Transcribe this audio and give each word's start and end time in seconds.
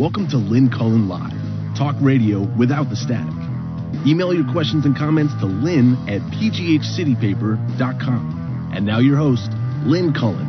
Welcome 0.00 0.26
to 0.28 0.38
Lynn 0.38 0.70
Cullen 0.70 1.10
Live, 1.10 1.36
talk 1.76 1.94
radio 2.00 2.40
without 2.56 2.88
the 2.88 2.96
static. 2.96 3.34
Email 4.06 4.32
your 4.32 4.50
questions 4.50 4.86
and 4.86 4.96
comments 4.96 5.34
to 5.40 5.46
lynn 5.46 5.92
at 6.08 6.22
pghcitypaper.com. 6.32 8.72
And 8.74 8.86
now 8.86 8.98
your 8.98 9.18
host, 9.18 9.50
Lynn 9.84 10.14
Cullen. 10.14 10.48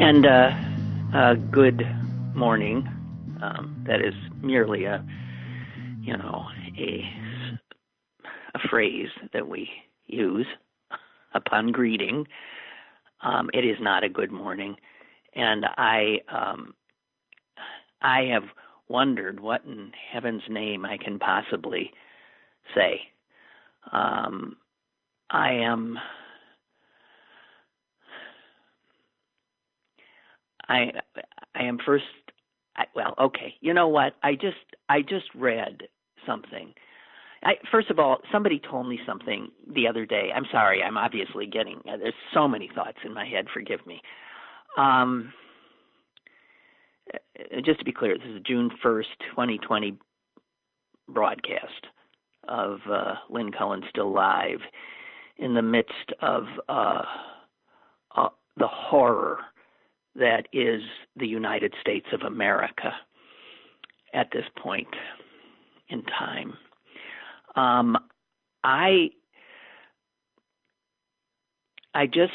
And 0.00 0.26
uh, 0.26 0.50
uh, 1.16 1.34
good 1.52 1.86
morning. 2.34 2.88
Um, 3.40 3.84
that 3.86 4.04
is 4.04 4.14
merely 4.42 4.86
a, 4.86 5.06
you 6.00 6.16
know, 6.16 6.48
a 6.76 7.08
a 8.56 8.68
phrase 8.68 9.10
that 9.32 9.46
we 9.46 9.70
use 10.08 10.48
upon 11.34 11.70
greeting. 11.70 12.26
Um, 13.24 13.50
it 13.54 13.64
is 13.64 13.78
not 13.80 14.04
a 14.04 14.10
good 14.10 14.32
morning, 14.32 14.76
and 15.34 15.64
I 15.76 16.18
um, 16.28 16.74
I 18.02 18.22
have 18.32 18.44
wondered 18.88 19.40
what 19.40 19.64
in 19.64 19.92
heaven's 20.12 20.42
name 20.48 20.84
I 20.84 20.98
can 20.98 21.18
possibly 21.18 21.92
say. 22.74 23.00
Um, 23.92 24.56
I 25.30 25.52
am. 25.54 25.98
I 30.68 30.92
I 31.54 31.62
am 31.64 31.78
first. 31.84 32.04
I, 32.76 32.84
well, 32.94 33.14
okay. 33.20 33.54
You 33.60 33.74
know 33.74 33.88
what? 33.88 34.14
I 34.22 34.34
just 34.34 34.56
I 34.88 35.02
just 35.02 35.26
read 35.34 35.82
something. 36.26 36.74
I, 37.44 37.54
first 37.70 37.90
of 37.90 37.98
all, 37.98 38.18
somebody 38.32 38.58
told 38.58 38.88
me 38.88 38.98
something 39.06 39.48
the 39.74 39.86
other 39.86 40.06
day. 40.06 40.30
I'm 40.34 40.46
sorry. 40.50 40.82
I'm 40.82 40.96
obviously 40.96 41.46
getting. 41.46 41.78
Uh, 41.88 41.96
there's 41.98 42.14
so 42.32 42.48
many 42.48 42.70
thoughts 42.74 42.98
in 43.04 43.12
my 43.12 43.26
head. 43.26 43.46
Forgive 43.52 43.86
me. 43.86 44.00
Um, 44.78 45.32
uh, 47.12 47.60
just 47.64 47.78
to 47.80 47.84
be 47.84 47.92
clear, 47.92 48.16
this 48.16 48.26
is 48.28 48.42
June 48.46 48.70
1st, 48.82 49.04
2020 49.30 49.98
broadcast 51.08 51.86
of 52.48 52.78
uh, 52.90 53.14
Lynn 53.28 53.52
Cullen 53.52 53.82
still 53.90 54.12
live 54.12 54.60
in 55.36 55.54
the 55.54 55.62
midst 55.62 56.12
of 56.22 56.44
uh, 56.68 57.02
uh, 58.16 58.28
the 58.56 58.68
horror 58.68 59.38
that 60.16 60.46
is 60.52 60.80
the 61.16 61.26
United 61.26 61.74
States 61.80 62.06
of 62.12 62.22
America 62.22 62.92
at 64.14 64.28
this 64.32 64.44
point 64.62 64.88
in 65.88 66.02
time. 66.04 66.54
Um, 67.56 67.96
I 68.62 69.10
I 71.94 72.06
just 72.06 72.32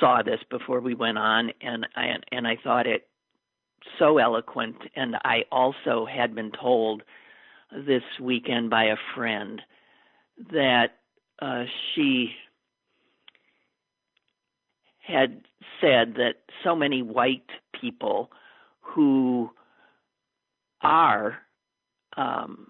saw 0.00 0.22
this 0.22 0.40
before 0.50 0.80
we 0.80 0.94
went 0.94 1.18
on, 1.18 1.52
and 1.60 1.86
I 1.96 2.16
and 2.30 2.46
I 2.46 2.56
thought 2.62 2.86
it 2.86 3.08
so 3.98 4.18
eloquent. 4.18 4.76
And 4.96 5.16
I 5.24 5.44
also 5.50 6.06
had 6.06 6.34
been 6.34 6.52
told 6.52 7.02
this 7.72 8.02
weekend 8.20 8.70
by 8.70 8.84
a 8.84 8.96
friend 9.14 9.62
that 10.52 10.98
uh, 11.40 11.64
she 11.94 12.30
had 15.06 15.40
said 15.80 16.14
that 16.14 16.34
so 16.64 16.74
many 16.76 17.02
white 17.02 17.48
people 17.80 18.30
who 18.80 19.50
are 20.82 21.38
um, 22.16 22.68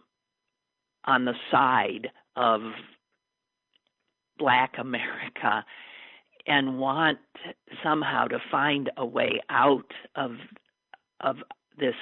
on 1.09 1.25
the 1.25 1.35
side 1.51 2.11
of 2.37 2.61
black 4.39 4.75
America 4.79 5.65
and 6.47 6.79
want 6.79 7.19
somehow 7.83 8.27
to 8.27 8.39
find 8.51 8.91
a 8.97 9.05
way 9.05 9.41
out 9.51 9.91
of 10.15 10.33
of 11.21 11.37
this 11.81 11.95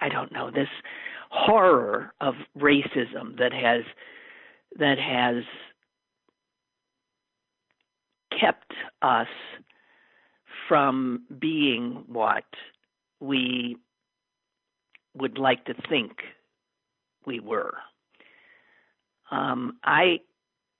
I 0.00 0.08
don't 0.08 0.32
know 0.32 0.50
this 0.50 0.68
horror 1.30 2.12
of 2.20 2.34
racism 2.58 3.38
that 3.38 3.52
has 3.52 3.84
that 4.78 4.98
has 4.98 5.44
kept 8.38 8.72
us 9.02 9.28
from 10.68 11.22
being 11.38 12.04
what 12.06 12.44
we 13.20 13.76
would 15.18 15.38
like 15.38 15.64
to 15.66 15.74
think 15.88 16.12
we 17.26 17.40
were. 17.40 17.74
Um, 19.30 19.78
I, 19.84 20.20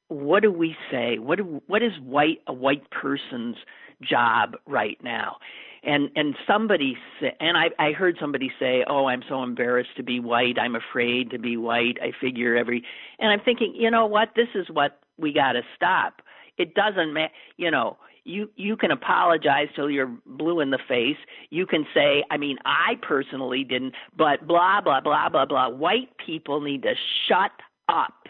what 0.09 0.43
do 0.43 0.51
we 0.51 0.75
say? 0.91 1.19
What 1.19 1.39
do, 1.39 1.63
what 1.67 1.83
is 1.83 1.93
white 2.03 2.39
a 2.47 2.53
white 2.53 2.91
person's 2.91 3.57
job 4.03 4.57
right 4.67 4.99
now? 5.03 5.37
And 5.85 6.11
and 6.17 6.35
somebody 6.47 6.97
say, 7.21 7.37
and 7.39 7.57
I 7.57 7.67
I 7.79 7.93
heard 7.93 8.17
somebody 8.21 8.51
say, 8.59 8.85
"Oh, 8.89 9.07
I'm 9.07 9.23
so 9.29 9.45
embarrassed 9.45 9.97
to 9.97 10.03
be 10.03 10.19
white. 10.19 10.59
I'm 10.59 10.75
afraid 10.75 11.31
to 11.31 11.39
be 11.39 11.57
white. 11.57 11.99
I 12.03 12.11
figure 12.21 12.57
every." 12.57 12.83
And 13.21 13.31
I'm 13.31 13.41
thinking, 13.45 13.75
you 13.77 13.89
know 13.89 14.07
what? 14.07 14.31
This 14.35 14.49
is 14.57 14.67
what 14.73 14.99
we 15.19 15.33
got 15.33 15.53
to 15.53 15.63
stop. 15.77 16.15
It 16.57 16.75
doesn't 16.75 17.13
matter, 17.13 17.33
you 17.57 17.71
know 17.71 17.97
you 18.29 18.51
you 18.57 18.77
can 18.77 18.91
apologize 18.91 19.69
till 19.75 19.91
you're 19.91 20.15
blue 20.27 20.61
in 20.61 20.71
the 20.71 20.79
face. 20.87 21.17
You 21.51 21.67
can 21.67 21.87
say, 21.95 22.23
I 22.31 22.37
mean, 22.37 22.59
I 22.65 22.97
personally 23.01 23.65
didn't, 23.65 23.95
but 24.17 24.47
blah 24.47 24.81
blah 24.81 25.01
blah 25.01 25.29
blah 25.29 25.47
blah. 25.47 25.71
White 25.71 26.11
people 26.25 26.61
need 26.61 26.83
to 26.83 26.95
shut 27.27 27.53
up. 27.89 28.29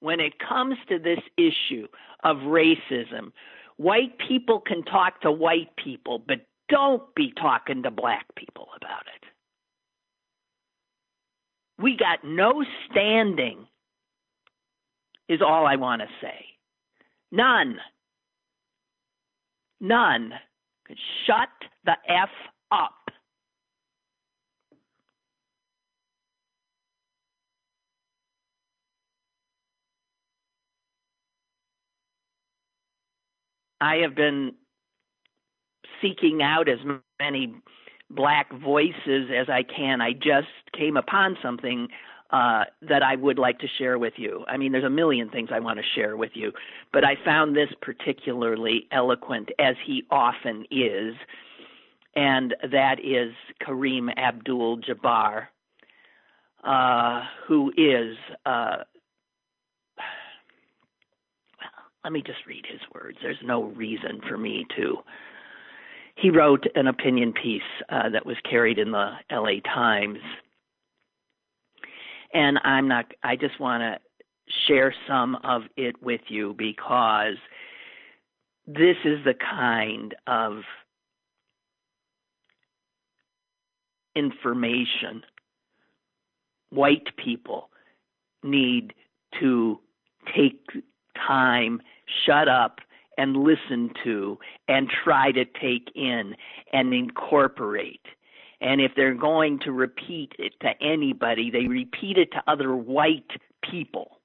When 0.00 0.20
it 0.20 0.34
comes 0.38 0.76
to 0.88 0.98
this 0.98 1.20
issue 1.36 1.88
of 2.22 2.36
racism, 2.38 3.32
white 3.76 4.16
people 4.28 4.60
can 4.60 4.84
talk 4.84 5.20
to 5.22 5.32
white 5.32 5.74
people, 5.76 6.22
but 6.26 6.46
don't 6.68 7.02
be 7.14 7.32
talking 7.40 7.82
to 7.82 7.90
black 7.90 8.26
people 8.36 8.68
about 8.76 9.02
it. 9.14 9.28
We 11.82 11.96
got 11.96 12.24
no 12.24 12.64
standing, 12.90 13.66
is 15.28 15.42
all 15.42 15.66
I 15.66 15.76
want 15.76 16.02
to 16.02 16.08
say. 16.20 16.55
None. 17.32 17.78
None. 19.80 20.32
Could 20.86 20.98
shut 21.26 21.48
the 21.84 21.96
F 22.08 22.30
up. 22.70 22.92
I 33.80 33.96
have 33.96 34.14
been 34.14 34.54
seeking 36.00 36.42
out 36.42 36.68
as 36.68 36.78
many 37.20 37.54
black 38.10 38.50
voices 38.52 39.30
as 39.36 39.48
I 39.48 39.62
can. 39.62 40.00
I 40.00 40.12
just 40.12 40.48
came 40.76 40.96
upon 40.96 41.36
something 41.42 41.88
uh, 42.30 42.64
that 42.82 43.02
I 43.02 43.16
would 43.16 43.38
like 43.38 43.58
to 43.60 43.66
share 43.78 43.98
with 43.98 44.14
you. 44.16 44.44
I 44.48 44.56
mean, 44.56 44.72
there's 44.72 44.84
a 44.84 44.90
million 44.90 45.28
things 45.30 45.50
I 45.52 45.60
want 45.60 45.78
to 45.78 45.84
share 45.94 46.16
with 46.16 46.32
you, 46.34 46.52
but 46.92 47.04
I 47.04 47.14
found 47.24 47.54
this 47.54 47.68
particularly 47.80 48.86
eloquent, 48.90 49.50
as 49.58 49.76
he 49.86 50.04
often 50.10 50.64
is, 50.70 51.14
and 52.14 52.54
that 52.70 52.96
is 52.98 53.32
Kareem 53.62 54.16
Abdul 54.16 54.78
Jabbar, 54.78 55.46
uh, 56.64 57.22
who 57.46 57.72
is. 57.76 58.16
Uh, 58.44 58.78
let 62.02 62.12
me 62.12 62.22
just 62.24 62.46
read 62.46 62.64
his 62.70 62.80
words. 62.94 63.18
There's 63.20 63.36
no 63.42 63.64
reason 63.64 64.20
for 64.28 64.38
me 64.38 64.64
to. 64.76 64.98
He 66.14 66.30
wrote 66.30 66.64
an 66.76 66.86
opinion 66.86 67.32
piece 67.32 67.62
uh, 67.88 68.08
that 68.10 68.24
was 68.24 68.36
carried 68.48 68.78
in 68.78 68.92
the 68.92 69.10
LA 69.30 69.60
Times 69.64 70.20
and 72.32 72.58
I'm 72.64 72.88
not 72.88 73.12
I 73.22 73.36
just 73.36 73.58
want 73.60 73.82
to 73.82 73.98
share 74.66 74.94
some 75.08 75.36
of 75.44 75.62
it 75.76 76.00
with 76.02 76.20
you 76.28 76.54
because 76.56 77.36
this 78.66 78.96
is 79.04 79.24
the 79.24 79.34
kind 79.34 80.14
of 80.26 80.62
information 84.14 85.22
white 86.70 87.16
people 87.16 87.70
need 88.42 88.92
to 89.40 89.78
take 90.34 90.60
time, 91.26 91.80
shut 92.24 92.48
up, 92.48 92.80
and 93.18 93.36
listen 93.36 93.90
to, 94.04 94.38
and 94.68 94.88
try 95.04 95.32
to 95.32 95.44
take 95.44 95.90
in 95.94 96.34
and 96.72 96.92
incorporate. 96.92 98.04
And 98.66 98.80
if 98.80 98.90
they're 98.96 99.14
going 99.14 99.60
to 99.60 99.70
repeat 99.70 100.32
it 100.40 100.52
to 100.62 100.70
anybody, 100.82 101.52
they 101.52 101.68
repeat 101.68 102.18
it 102.18 102.32
to 102.32 102.42
other 102.48 102.74
white 102.74 103.30
people. 103.70 104.18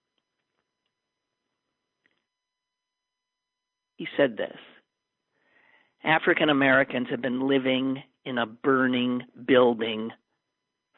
He 3.98 4.08
said 4.18 4.38
this 4.38 4.58
African 6.04 6.50
Americans 6.50 7.08
have 7.12 7.22
been 7.22 7.48
living 7.48 8.02
in 8.26 8.40
a 8.40 8.48
burning 8.48 9.22
building 9.46 10.10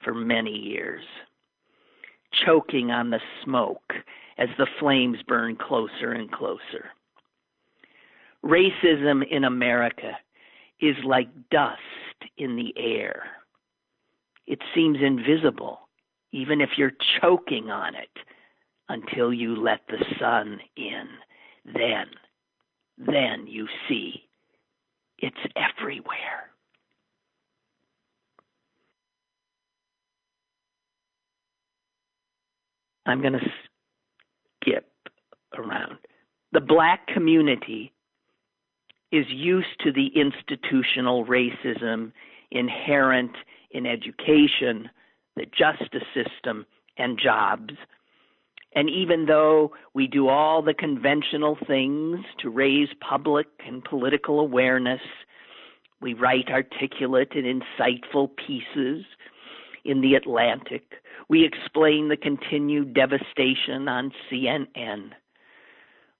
for 0.05 0.13
many 0.13 0.55
years. 0.57 1.03
choking 2.45 2.91
on 2.91 3.09
the 3.09 3.19
smoke 3.43 3.93
as 4.37 4.49
the 4.57 4.67
flames 4.79 5.17
burn 5.27 5.55
closer 5.55 6.13
and 6.13 6.31
closer. 6.31 6.85
Racism 8.43 9.21
in 9.29 9.43
America 9.43 10.17
is 10.81 10.95
like 11.05 11.27
dust 11.51 11.79
in 12.37 12.55
the 12.55 12.73
air. 12.77 13.23
It 14.45 14.59
seems 14.75 14.97
invisible, 15.01 15.79
even 16.31 16.61
if 16.61 16.71
you're 16.77 16.93
choking 17.21 17.69
on 17.69 17.95
it, 17.95 18.09
until 18.89 19.33
you 19.33 19.55
let 19.55 19.81
the 19.87 20.03
sun 20.19 20.59
in. 20.75 21.07
Then, 21.65 22.07
then 22.97 23.47
you 23.47 23.67
see 23.87 24.25
it's 25.19 25.37
everywhere. 25.55 26.51
I'm 33.05 33.21
going 33.21 33.33
to 33.33 33.51
skip 34.61 34.91
around. 35.57 35.97
The 36.51 36.59
black 36.59 37.07
community 37.07 37.92
is 39.13 39.27
used 39.29 39.79
to 39.79 39.91
the 39.91 40.07
institutional 40.15 41.23
racism 41.23 42.11
inherent 42.49 43.31
in 43.69 43.85
education, 43.85 44.89
the 45.35 45.45
justice 45.45 46.07
system, 46.15 46.65
and 46.97 47.19
jobs. 47.23 47.75
And 48.73 48.89
even 48.89 49.27
though 49.27 49.71
we 49.93 50.07
do 50.07 50.29
all 50.29 50.63
the 50.63 50.73
conventional 50.73 51.59
things 51.67 52.25
to 52.39 52.49
raise 52.49 52.89
public 53.07 53.45
and 53.63 53.83
political 53.83 54.39
awareness, 54.39 55.01
we 56.01 56.15
write 56.15 56.49
articulate 56.49 57.35
and 57.35 57.45
insightful 57.45 58.29
pieces 58.35 59.05
in 59.85 60.01
The 60.01 60.15
Atlantic. 60.15 60.93
We 61.29 61.45
explain 61.45 62.09
the 62.09 62.17
continued 62.17 62.95
devastation 62.95 63.87
on 63.87 64.11
CNN. 64.31 65.11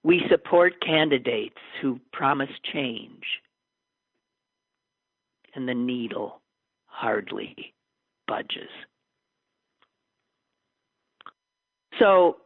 We 0.03 0.21
support 0.29 0.81
candidates 0.81 1.57
who 1.81 2.00
promise 2.11 2.50
change. 2.73 3.23
And 5.55 5.67
the 5.67 5.73
needle 5.73 6.41
hardly 6.85 7.73
budges. 8.27 8.69
So 12.00 12.38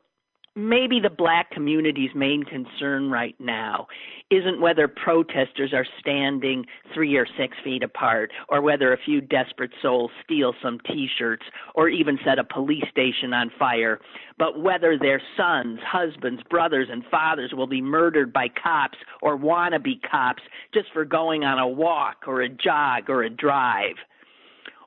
maybe 0.57 0.99
the 0.99 1.09
black 1.09 1.51
community's 1.51 2.09
main 2.15 2.43
concern 2.43 3.11
right 3.11 3.35
now 3.39 3.87
isn't 4.31 4.59
whether 4.59 4.87
protesters 4.87 5.71
are 5.71 5.85
standing 5.99 6.65
three 6.93 7.15
or 7.15 7.27
six 7.37 7.55
feet 7.63 7.83
apart, 7.83 8.31
or 8.49 8.61
whether 8.61 8.91
a 8.91 8.97
few 8.97 9.21
desperate 9.21 9.71
souls 9.81 10.11
steal 10.23 10.53
some 10.61 10.79
t 10.87 11.07
shirts, 11.17 11.45
or 11.75 11.87
even 11.87 12.17
set 12.25 12.39
a 12.39 12.43
police 12.43 12.83
station 12.89 13.33
on 13.33 13.51
fire, 13.57 13.99
but 14.37 14.59
whether 14.59 14.97
their 14.97 15.21
sons, 15.37 15.79
husbands, 15.85 16.41
brothers, 16.49 16.87
and 16.91 17.05
fathers 17.09 17.53
will 17.55 17.67
be 17.67 17.81
murdered 17.81 18.33
by 18.33 18.47
cops 18.61 18.97
or 19.21 19.37
wannabe 19.37 20.01
cops 20.09 20.43
just 20.73 20.87
for 20.91 21.05
going 21.05 21.43
on 21.43 21.59
a 21.59 21.67
walk 21.67 22.23
or 22.27 22.41
a 22.41 22.49
jog 22.49 23.09
or 23.09 23.23
a 23.23 23.29
drive 23.29 23.95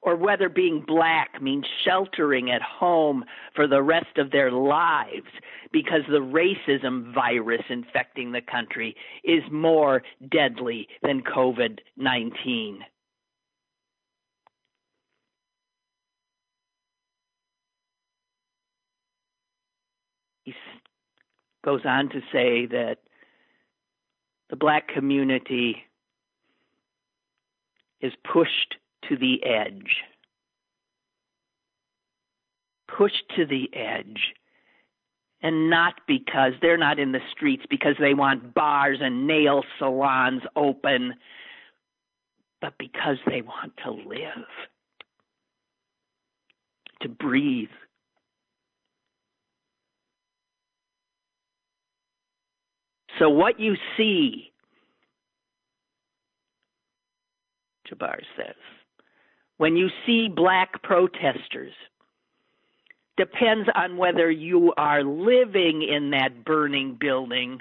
or 0.03 0.17
whether 0.17 0.49
being 0.49 0.83
black 0.87 1.43
means 1.43 1.67
sheltering 1.85 2.51
at 2.51 2.63
home 2.63 3.25
for 3.55 3.67
the 3.67 3.83
rest 3.83 4.17
of 4.17 4.31
their 4.31 4.51
lives 4.51 5.29
because 5.73 6.03
the 6.09 6.19
racism 6.19 7.13
virus 7.15 7.63
infecting 7.69 8.33
the 8.33 8.41
country 8.41 8.97
is 9.25 9.43
more 9.51 10.03
deadly 10.31 10.89
than 11.03 11.23
COVID 11.23 11.79
19. 11.97 12.81
He 20.45 20.55
goes 21.63 21.83
on 21.85 22.09
to 22.09 22.21
say 22.33 22.67
that 22.67 22.99
the 24.49 24.57
black 24.57 24.89
community 24.89 25.85
is 28.01 28.13
pushed 28.25 28.77
to 29.09 29.17
the 29.17 29.45
edge. 29.45 29.97
Pushed 32.89 33.25
to 33.37 33.47
the 33.47 33.69
edge. 33.75 34.35
And 35.43 35.71
not 35.71 35.95
because 36.07 36.53
they're 36.61 36.77
not 36.77 36.99
in 36.99 37.13
the 37.13 37.21
streets 37.31 37.65
because 37.71 37.95
they 37.99 38.13
want 38.13 38.53
bars 38.53 38.99
and 39.01 39.27
nail 39.27 39.63
salons 39.79 40.43
open, 40.55 41.15
but 42.61 42.75
because 42.79 43.17
they 43.27 43.41
want 43.41 43.73
to 43.85 43.91
live, 43.91 44.45
to 47.01 47.09
breathe. 47.09 47.71
So, 53.19 53.29
what 53.29 53.61
you 53.61 53.77
see, 53.97 54.51
Jabbar 57.87 58.21
says, 58.37 58.55
when 59.61 59.77
you 59.77 59.91
see 60.07 60.27
black 60.27 60.83
protesters 60.83 61.75
depends 63.19 63.69
on 63.75 63.99
whether 63.99 64.31
you 64.31 64.73
are 64.79 65.05
living 65.05 65.83
in 65.83 66.09
that 66.09 66.47
burning 66.47 66.97
building 66.99 67.61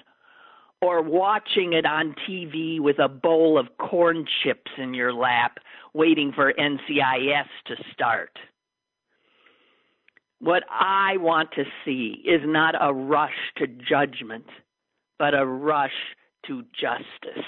or 0.82 1.02
watching 1.02 1.74
it 1.74 1.86
on 1.86 2.16
TV 2.26 2.80
with 2.80 3.00
a 3.00 3.10
bowl 3.10 3.60
of 3.60 3.68
corn 3.78 4.26
chips 4.42 4.72
in 4.78 4.94
your 4.94 5.12
lap 5.12 5.58
waiting 5.94 6.32
for 6.32 6.54
NCIS 6.54 7.50
to 7.66 7.76
start. 7.92 8.40
What 10.40 10.64
I 10.72 11.18
want 11.18 11.52
to 11.58 11.66
see 11.84 12.24
is 12.24 12.40
not 12.46 12.76
a 12.80 12.94
rush 12.94 13.36
to 13.58 13.68
judgment, 13.68 14.46
but 15.18 15.34
a 15.34 15.46
rush 15.46 16.16
to 16.48 16.64
justice. 16.80 17.44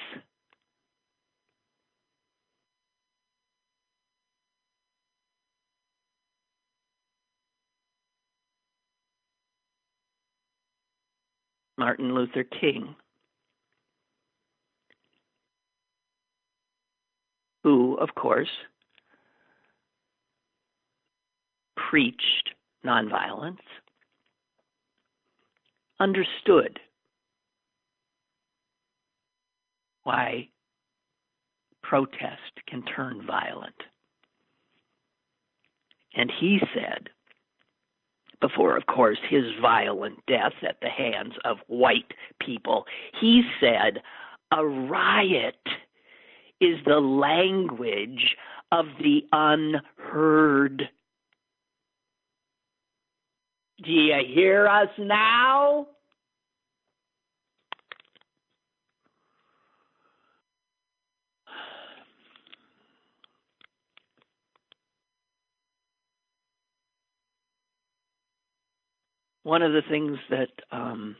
Martin 11.81 12.13
Luther 12.13 12.44
King, 12.44 12.94
who, 17.64 17.95
of 17.95 18.14
course, 18.14 18.52
preached 21.76 22.52
nonviolence, 22.85 23.57
understood 26.00 26.80
why 30.04 30.47
protest 31.81 32.54
can 32.68 32.83
turn 32.83 33.26
violent. 33.26 33.73
And 36.14 36.31
he 36.40 36.59
said, 36.76 37.09
before, 38.42 38.76
of 38.76 38.88
course, 38.88 39.19
his 39.30 39.45
violent 39.62 40.26
death 40.28 40.54
at 40.68 40.81
the 40.81 40.90
hands 40.90 41.33
of 41.45 41.57
white 41.68 42.14
people. 42.40 42.86
He 43.19 43.44
said, 43.60 44.02
a 44.52 44.66
riot 44.66 45.56
is 46.60 46.78
the 46.86 47.00
language 47.00 48.36
of 48.71 48.86
the 49.00 49.26
unheard. 49.31 50.90
Do 53.83 53.92
you 53.92 54.21
hear 54.28 54.68
us 54.68 54.90
now? 54.98 55.88
One 69.44 69.62
of 69.62 69.74
the 69.74 69.81
things 69.90 70.18
that 70.30 70.50
um, 70.71 71.16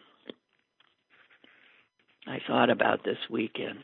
I 2.28 2.40
thought 2.48 2.70
about 2.70 3.04
this 3.04 3.18
weekend, 3.30 3.80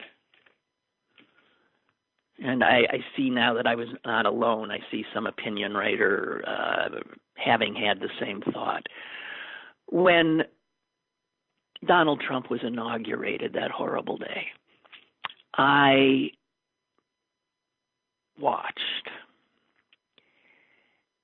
and 2.40 2.64
I, 2.64 2.82
I, 2.90 3.00
see 3.16 3.30
now 3.30 3.56
that 3.56 3.66
I 3.66 3.76
was 3.76 3.88
not 4.06 4.28
alone. 4.28 4.70
I 4.70 4.80
see 4.92 5.04
some 5.14 5.26
opinion 5.26 5.74
writer 5.74 6.44
uh, 6.48 7.00
having 7.36 7.74
had 7.74 8.00
the 8.00 8.10
same 8.20 8.42
thought. 8.54 8.86
When 9.88 10.44
Donald 11.86 12.22
Trump 12.22 12.52
was 12.52 12.60
inaugurated 12.64 13.54
that 13.54 13.72
horrible 13.72 14.18
day, 14.18 14.48
I 15.58 16.30
watched 18.40 19.10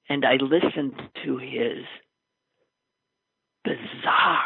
and 0.09 0.25
I 0.25 0.35
listened 0.35 0.93
to 1.25 1.37
his 1.37 1.85
bizarre 3.63 4.41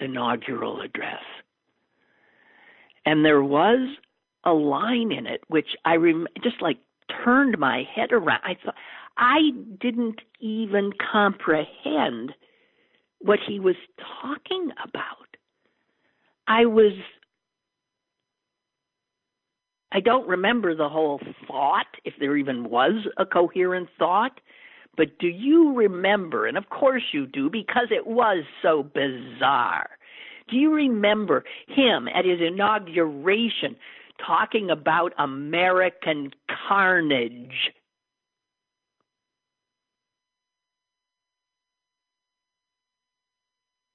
inaugural 0.00 0.80
address. 0.80 1.22
And 3.04 3.24
there 3.24 3.42
was 3.42 3.96
a 4.44 4.52
line 4.52 5.12
in 5.12 5.26
it 5.26 5.42
which 5.48 5.68
I 5.84 5.96
rem- 5.96 6.26
just 6.42 6.62
like 6.62 6.78
turned 7.24 7.58
my 7.58 7.84
head 7.94 8.12
around. 8.12 8.40
I 8.44 8.56
thought 8.64 8.74
I 9.16 9.50
didn't 9.80 10.20
even 10.40 10.92
comprehend 11.12 12.32
what 13.18 13.38
he 13.46 13.60
was 13.60 13.76
talking 14.22 14.70
about. 14.82 15.36
I 16.48 16.64
was 16.66 16.92
I 19.92 20.00
don't 20.00 20.28
remember 20.28 20.74
the 20.74 20.88
whole 20.88 21.20
thought, 21.48 21.86
if 22.04 22.14
there 22.20 22.36
even 22.36 22.70
was 22.70 23.06
a 23.16 23.26
coherent 23.26 23.88
thought, 23.98 24.40
but 25.00 25.18
do 25.18 25.28
you 25.28 25.72
remember, 25.72 26.44
and 26.44 26.58
of 26.58 26.68
course 26.68 27.02
you 27.10 27.26
do 27.26 27.48
because 27.48 27.86
it 27.90 28.06
was 28.06 28.44
so 28.60 28.82
bizarre, 28.82 29.88
do 30.50 30.58
you 30.58 30.74
remember 30.74 31.42
him 31.68 32.06
at 32.14 32.26
his 32.26 32.38
inauguration 32.46 33.76
talking 34.26 34.68
about 34.68 35.14
American 35.18 36.32
carnage? 36.68 37.72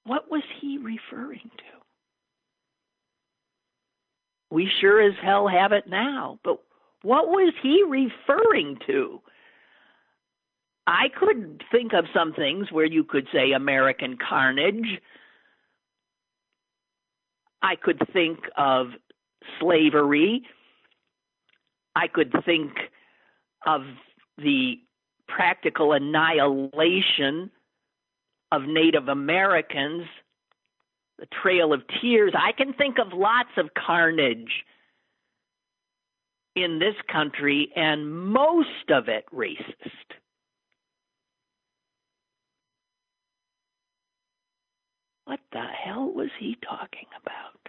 What 0.06 0.28
was 0.28 0.42
he 0.60 0.78
referring 0.78 1.52
to? 1.58 1.84
We 4.50 4.68
sure 4.80 5.00
as 5.00 5.14
hell 5.22 5.46
have 5.46 5.70
it 5.70 5.84
now, 5.86 6.40
but 6.42 6.58
what 7.02 7.28
was 7.28 7.54
he 7.62 7.84
referring 7.88 8.80
to? 8.88 9.20
I 10.86 11.08
could 11.18 11.62
think 11.72 11.92
of 11.92 12.04
some 12.14 12.32
things 12.32 12.70
where 12.70 12.84
you 12.84 13.02
could 13.02 13.26
say 13.32 13.52
American 13.52 14.16
carnage. 14.16 15.00
I 17.62 17.74
could 17.74 18.00
think 18.12 18.38
of 18.56 18.88
slavery. 19.60 20.42
I 21.96 22.06
could 22.06 22.32
think 22.44 22.72
of 23.66 23.82
the 24.38 24.78
practical 25.26 25.92
annihilation 25.92 27.50
of 28.52 28.62
Native 28.62 29.08
Americans, 29.08 30.04
the 31.18 31.26
Trail 31.42 31.72
of 31.72 31.82
Tears. 32.00 32.32
I 32.38 32.52
can 32.52 32.72
think 32.74 32.98
of 32.98 33.12
lots 33.12 33.50
of 33.56 33.70
carnage 33.74 34.64
in 36.54 36.78
this 36.78 36.94
country, 37.10 37.70
and 37.74 38.10
most 38.10 38.90
of 38.90 39.08
it 39.08 39.24
racist. 39.34 40.16
What 45.26 45.40
the 45.52 45.62
hell 45.84 46.10
was 46.14 46.30
he 46.38 46.56
talking 46.66 47.08
about? 47.20 47.68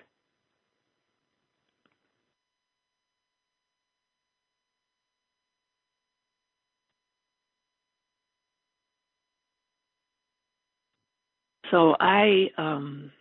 So 11.72 11.96
I 12.00 12.50
um 12.58 13.12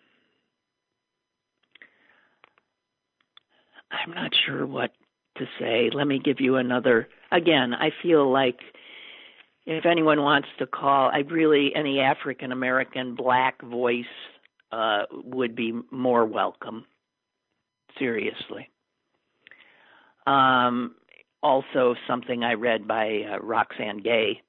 I'm 3.90 4.12
not 4.14 4.32
sure 4.46 4.66
what 4.66 4.92
to 5.38 5.46
say. 5.58 5.90
Let 5.92 6.06
me 6.06 6.18
give 6.18 6.40
you 6.40 6.56
another 6.56 7.08
again, 7.32 7.74
I 7.74 7.90
feel 8.02 8.30
like 8.30 8.58
if 9.66 9.84
anyone 9.84 10.22
wants 10.22 10.48
to 10.58 10.66
call, 10.66 11.10
I 11.12 11.18
really 11.18 11.74
any 11.74 12.00
African 12.00 12.52
American 12.52 13.16
black 13.16 13.60
voice 13.62 14.04
uh, 14.70 15.02
would 15.12 15.56
be 15.56 15.72
more 15.90 16.24
welcome. 16.24 16.84
Seriously. 17.98 18.70
Um, 20.26 20.94
also, 21.42 21.94
something 22.06 22.44
I 22.44 22.54
read 22.54 22.86
by 22.86 23.22
uh, 23.22 23.38
Roxane 23.38 23.98
Gay, 23.98 24.42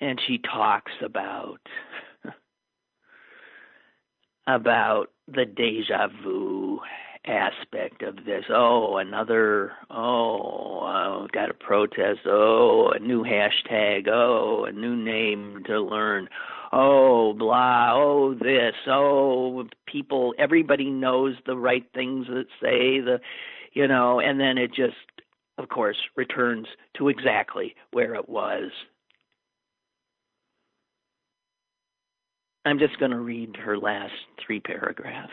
and 0.00 0.20
she 0.26 0.38
talks 0.38 0.92
about 1.04 1.60
about 4.46 5.10
the 5.26 5.44
deja 5.44 6.08
vu 6.22 6.80
aspect 7.28 8.02
of 8.02 8.16
this. 8.24 8.44
Oh, 8.50 8.96
another, 8.96 9.72
oh, 9.90 10.80
oh, 10.82 11.28
got 11.32 11.50
a 11.50 11.54
protest. 11.54 12.20
Oh, 12.26 12.90
a 12.94 12.98
new 12.98 13.22
hashtag. 13.22 14.08
Oh, 14.08 14.64
a 14.64 14.72
new 14.72 14.96
name 14.96 15.62
to 15.66 15.80
learn. 15.80 16.28
Oh, 16.72 17.34
blah. 17.34 17.92
Oh, 17.94 18.34
this. 18.34 18.74
Oh, 18.86 19.64
people, 19.86 20.34
everybody 20.38 20.90
knows 20.90 21.34
the 21.46 21.56
right 21.56 21.84
things 21.94 22.26
that 22.28 22.46
say 22.60 23.00
the, 23.00 23.20
you 23.72 23.86
know, 23.86 24.20
and 24.20 24.40
then 24.40 24.58
it 24.58 24.72
just, 24.74 24.96
of 25.58 25.68
course, 25.68 25.98
returns 26.16 26.66
to 26.96 27.08
exactly 27.08 27.74
where 27.92 28.14
it 28.14 28.28
was. 28.28 28.70
I'm 32.64 32.78
just 32.78 32.98
going 32.98 33.12
to 33.12 33.18
read 33.18 33.56
her 33.56 33.78
last 33.78 34.12
three 34.44 34.60
paragraphs. 34.60 35.32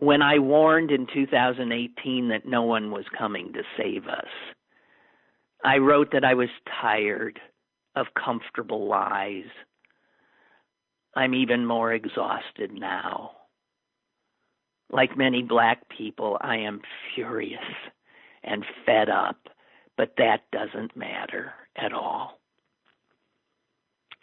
When 0.00 0.22
I 0.22 0.38
warned 0.38 0.90
in 0.90 1.06
2018 1.12 2.28
that 2.30 2.46
no 2.46 2.62
one 2.62 2.90
was 2.90 3.04
coming 3.16 3.52
to 3.52 3.62
save 3.76 4.06
us, 4.06 4.30
I 5.62 5.76
wrote 5.76 6.12
that 6.12 6.24
I 6.24 6.32
was 6.32 6.48
tired 6.80 7.38
of 7.94 8.06
comfortable 8.14 8.88
lies. 8.88 9.44
I'm 11.14 11.34
even 11.34 11.66
more 11.66 11.92
exhausted 11.92 12.72
now. 12.72 13.32
Like 14.90 15.18
many 15.18 15.42
black 15.42 15.86
people, 15.90 16.38
I 16.40 16.56
am 16.56 16.80
furious 17.14 17.60
and 18.42 18.64
fed 18.86 19.10
up, 19.10 19.36
but 19.98 20.14
that 20.16 20.44
doesn't 20.50 20.96
matter 20.96 21.52
at 21.76 21.92
all. 21.92 22.39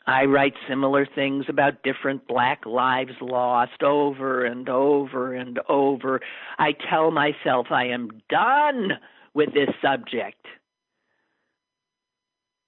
I 0.08 0.24
write 0.24 0.54
similar 0.70 1.06
things 1.06 1.46
about 1.50 1.84
different 1.84 2.28
black 2.28 2.66
lives 2.66 3.12
lost 3.20 3.84
over 3.84 4.46
and 4.46 4.70
over 4.70 5.34
and 5.34 5.60
over. 5.68 6.22
I 6.58 6.72
tell 6.90 7.12
myself 7.12 7.68
I 7.72 7.88
am 7.88 8.22
done 8.30 8.94
with 9.34 9.54
this 9.54 9.70
subject. 9.82 10.46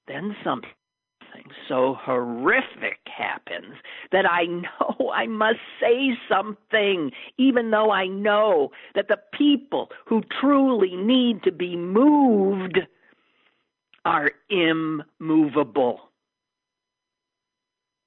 Then 0.08 0.36
something 0.43 0.69
so 1.67 1.96
horrific 2.00 3.00
happens 3.05 3.75
that 4.12 4.29
I 4.29 4.46
know 4.46 5.12
I 5.13 5.27
must 5.27 5.60
say 5.79 6.17
something, 6.27 7.12
even 7.38 7.72
though 7.72 7.91
I 7.91 8.08
know 8.08 8.72
that 8.96 9.08
the 9.08 9.19
people 9.34 9.89
who 10.05 10.24
truly 10.41 10.96
need 10.96 11.43
to 11.43 11.51
be 11.51 11.75
moved 11.75 12.79
are 14.03 14.29
immovable. 14.50 16.08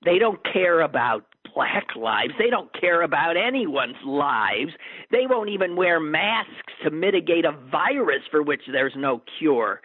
They 0.04 0.18
don't 0.18 0.40
care 0.52 0.80
about 0.80 1.24
black 1.54 1.88
lives. 1.96 2.32
They 2.38 2.50
don't 2.50 2.72
care 2.78 3.02
about 3.02 3.36
anyone's 3.36 3.96
lives. 4.04 4.72
They 5.10 5.26
won't 5.28 5.50
even 5.50 5.76
wear 5.76 6.00
masks 6.00 6.72
to 6.84 6.90
mitigate 6.90 7.44
a 7.44 7.52
virus 7.70 8.22
for 8.30 8.42
which 8.42 8.62
there's 8.70 8.94
no 8.96 9.22
cure. 9.38 9.80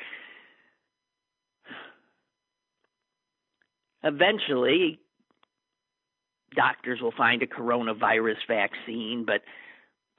Eventually, 4.04 5.00
doctors 6.56 7.02
will 7.02 7.14
find 7.16 7.44
a 7.44 7.48
coronavirus 7.48 8.38
vaccine, 8.48 9.26
but 9.26 9.42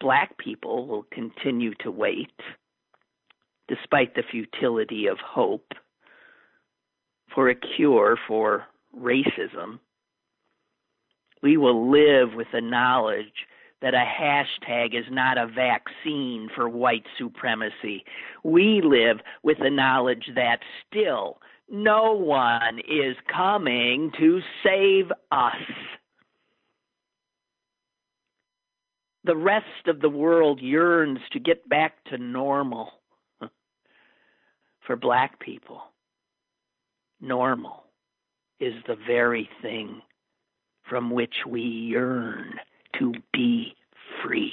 black 0.01 0.37
people 0.39 0.87
will 0.87 1.07
continue 1.11 1.75
to 1.81 1.91
wait, 1.91 2.31
despite 3.69 4.15
the 4.15 4.23
futility 4.31 5.07
of 5.07 5.17
hope, 5.19 5.73
for 7.35 7.49
a 7.49 7.55
cure 7.55 8.19
for 8.27 8.65
racism 8.97 9.79
we 11.43 11.57
will 11.57 11.91
live 11.91 12.35
with 12.35 12.49
the 12.53 12.61
knowledge 12.61 13.47
that 13.81 13.95
a 13.95 14.05
hashtag 14.05 14.99
is 14.99 15.05
not 15.11 15.39
a 15.39 15.47
vaccine 15.47 16.49
for 16.55 16.69
white 16.69 17.05
supremacy. 17.17 18.05
We 18.43 18.81
live 18.83 19.19
with 19.43 19.59
the 19.63 19.71
knowledge 19.71 20.31
that 20.35 20.59
still 20.89 21.39
no 21.71 22.13
one 22.13 22.81
is 22.81 23.17
coming 23.33 24.11
to 24.19 24.41
save 24.65 25.13
us. 25.31 25.55
The 29.25 29.37
rest 29.37 29.87
of 29.87 30.01
the 30.01 30.09
world 30.09 30.61
yearns 30.61 31.19
to 31.33 31.39
get 31.39 31.69
back 31.69 32.03
to 32.07 32.19
normal. 32.19 32.91
For 34.87 34.97
black 34.97 35.39
people, 35.39 35.83
normal 37.21 37.85
is 38.59 38.73
the 38.87 38.97
very 39.07 39.47
thing 39.61 40.01
from 40.89 41.11
which 41.11 41.35
we 41.47 41.61
yearn 41.61 42.55
to 42.99 43.13
be 43.33 43.75
free. 44.23 44.53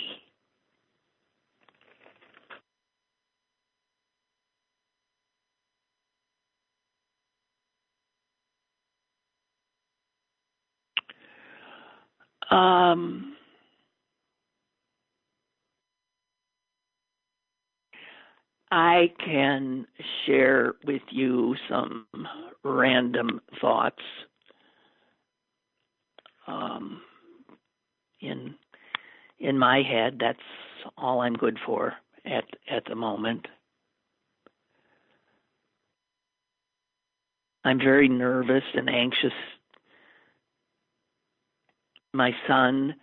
Um, 12.51 13.36
I 18.72 19.12
can 19.24 19.88
share 20.25 20.74
with 20.86 21.01
you 21.10 21.56
some 21.70 22.06
random 22.63 23.42
thoughts 23.62 24.01
um, 26.47 27.01
in 28.21 28.55
in 29.39 29.57
my 29.57 29.81
head. 29.81 30.17
That's 30.19 30.39
all 30.97 31.21
I'm 31.21 31.35
good 31.35 31.57
for 31.65 31.93
at 32.25 32.45
at 32.69 32.85
the 32.85 32.95
moment. 32.95 33.47
I'm 37.63 37.79
very 37.79 38.07
nervous 38.07 38.63
and 38.75 38.89
anxious. 38.89 39.33
My 42.13 42.31
son 42.47 42.95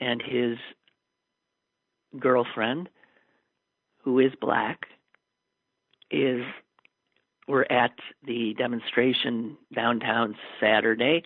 and 0.00 0.20
his 0.22 0.56
girlfriend, 2.18 2.88
who 3.98 4.18
is 4.18 4.32
black, 4.40 4.86
is 6.10 6.42
were 7.48 7.70
at 7.70 7.92
the 8.26 8.54
demonstration 8.56 9.58
downtown 9.74 10.36
Saturday, 10.58 11.22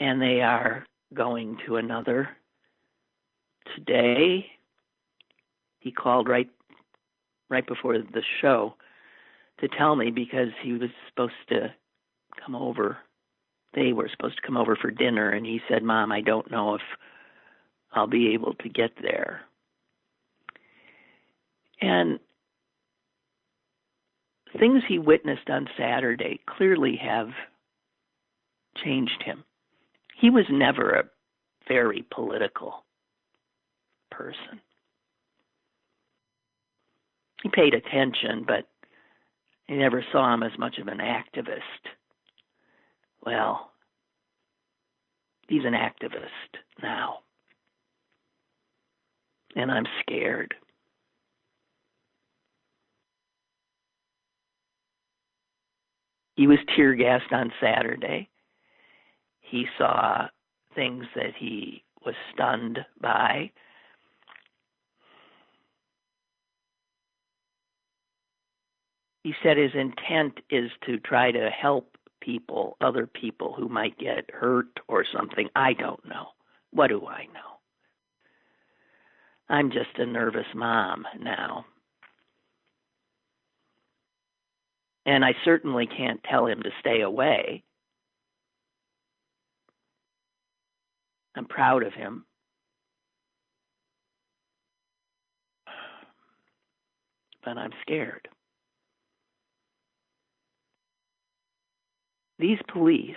and 0.00 0.20
they 0.20 0.40
are 0.40 0.86
going 1.14 1.58
to 1.66 1.76
another 1.76 2.28
today. 3.74 4.46
He 5.80 5.92
called 5.92 6.28
right 6.28 6.48
right 7.50 7.66
before 7.66 7.98
the 7.98 8.22
show 8.40 8.74
to 9.60 9.68
tell 9.68 9.96
me 9.96 10.10
because 10.10 10.48
he 10.62 10.72
was 10.72 10.90
supposed 11.08 11.32
to 11.48 11.72
come 12.44 12.54
over. 12.54 12.98
They 13.74 13.92
were 13.92 14.08
supposed 14.10 14.36
to 14.36 14.46
come 14.46 14.56
over 14.56 14.76
for 14.76 14.90
dinner, 14.90 15.30
and 15.30 15.44
he 15.44 15.60
said, 15.68 15.82
Mom, 15.82 16.12
I 16.12 16.20
don't 16.20 16.50
know 16.50 16.74
if 16.74 16.82
I'll 17.92 18.06
be 18.06 18.34
able 18.34 18.54
to 18.54 18.68
get 18.68 18.90
there. 19.00 19.42
And 21.80 22.18
things 24.58 24.82
he 24.88 24.98
witnessed 24.98 25.48
on 25.48 25.68
Saturday 25.78 26.40
clearly 26.46 26.96
have 26.96 27.28
changed 28.82 29.22
him. 29.24 29.44
He 30.20 30.30
was 30.30 30.44
never 30.50 30.90
a 30.90 31.04
very 31.68 32.04
political 32.10 32.84
person. 34.10 34.60
He 37.42 37.48
paid 37.50 37.74
attention, 37.74 38.44
but 38.46 38.66
he 39.68 39.76
never 39.76 40.04
saw 40.10 40.34
him 40.34 40.42
as 40.42 40.58
much 40.58 40.78
of 40.78 40.88
an 40.88 40.98
activist. 40.98 41.60
Well, 43.24 43.70
he's 45.46 45.64
an 45.64 45.74
activist 45.74 46.58
now. 46.82 47.18
And 49.54 49.70
I'm 49.70 49.86
scared. 50.00 50.54
He 56.34 56.48
was 56.48 56.58
tear 56.74 56.94
gassed 56.94 57.32
on 57.32 57.52
Saturday. 57.60 58.28
He 59.50 59.66
saw 59.76 60.28
things 60.74 61.06
that 61.14 61.34
he 61.36 61.82
was 62.04 62.14
stunned 62.32 62.84
by. 63.00 63.50
he 69.28 69.34
said 69.42 69.58
his 69.58 69.74
intent 69.74 70.40
is 70.48 70.70
to 70.86 70.98
try 70.98 71.30
to 71.30 71.50
help 71.50 71.98
people, 72.18 72.78
other 72.80 73.06
people 73.06 73.52
who 73.52 73.68
might 73.68 73.98
get 73.98 74.30
hurt 74.32 74.80
or 74.88 75.04
something. 75.04 75.50
I 75.54 75.74
don't 75.74 76.02
know. 76.08 76.28
What 76.70 76.88
do 76.88 77.06
I 77.06 77.26
know? 77.34 77.58
I'm 79.50 79.70
just 79.70 79.98
a 79.98 80.06
nervous 80.06 80.46
mom 80.54 81.06
now. 81.20 81.66
And 85.04 85.26
I 85.26 85.34
certainly 85.44 85.86
can't 85.86 86.24
tell 86.24 86.46
him 86.46 86.62
to 86.62 86.70
stay 86.80 87.02
away. 87.02 87.64
I'm 91.38 91.46
proud 91.46 91.82
of 91.82 91.94
him. 91.94 92.26
But 97.44 97.56
I'm 97.56 97.70
scared. 97.80 98.28
these 102.38 102.58
police 102.72 103.16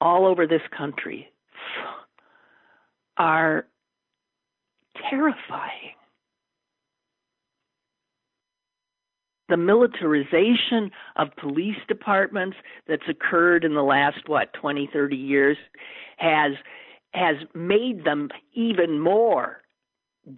all 0.00 0.26
over 0.26 0.46
this 0.46 0.62
country 0.76 1.30
are 3.16 3.66
terrifying. 5.10 5.94
The 9.50 9.56
militarization 9.58 10.90
of 11.16 11.28
police 11.36 11.76
departments 11.88 12.56
that's 12.88 13.08
occurred 13.08 13.64
in 13.64 13.74
the 13.74 13.82
last 13.82 14.28
what 14.28 14.52
20 14.54 14.88
30 14.92 15.16
years 15.16 15.58
has 16.16 16.52
has 17.12 17.36
made 17.54 18.04
them 18.04 18.30
even 18.54 19.00
more 19.00 19.62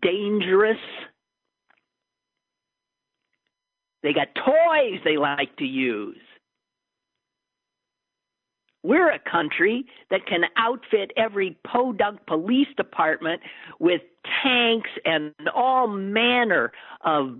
dangerous 0.00 0.78
they 4.02 4.12
got 4.12 4.34
toys 4.34 5.00
they 5.04 5.16
like 5.16 5.56
to 5.56 5.64
use. 5.64 6.18
We're 8.82 9.12
a 9.12 9.20
country 9.20 9.84
that 10.10 10.26
can 10.26 10.42
outfit 10.56 11.12
every 11.16 11.56
podunk 11.64 12.26
police 12.26 12.66
department 12.76 13.40
with 13.78 14.00
tanks 14.42 14.90
and 15.04 15.32
all 15.54 15.86
manner 15.86 16.72
of 17.04 17.38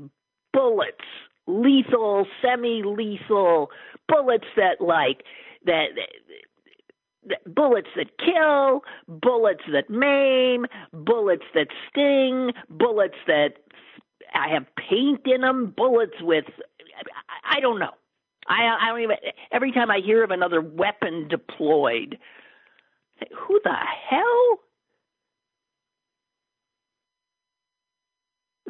bullets, 0.53 1.05
lethal, 1.47 2.27
semi-lethal 2.41 3.71
bullets 4.09 4.47
that 4.57 4.81
like 4.81 5.25
that, 5.65 5.89
that 7.27 7.55
bullets 7.55 7.89
that 7.97 8.19
kill, 8.19 8.83
bullets 9.09 9.63
that 9.73 9.89
maim, 9.91 10.67
bullets 10.93 11.45
that 11.55 11.69
sting, 11.89 12.53
bullets 12.69 13.17
that 13.27 13.55
I 14.35 14.49
have 14.49 14.67
paint 14.77 15.21
in 15.27 15.43
them, 15.43 15.73
bullets 15.77 16.21
with 16.21 16.45
I, 17.49 17.57
I 17.57 17.61
don't 17.61 17.79
know. 17.79 17.93
I 18.49 18.77
I 18.81 18.89
don't 18.89 19.01
even 19.03 19.17
every 19.53 19.73
time 19.73 19.91
I 19.91 20.01
hear 20.05 20.25
of 20.25 20.31
another 20.31 20.61
weapon 20.61 21.29
deployed, 21.29 22.19
who 23.37 23.61
the 23.63 23.77
hell? 24.11 24.59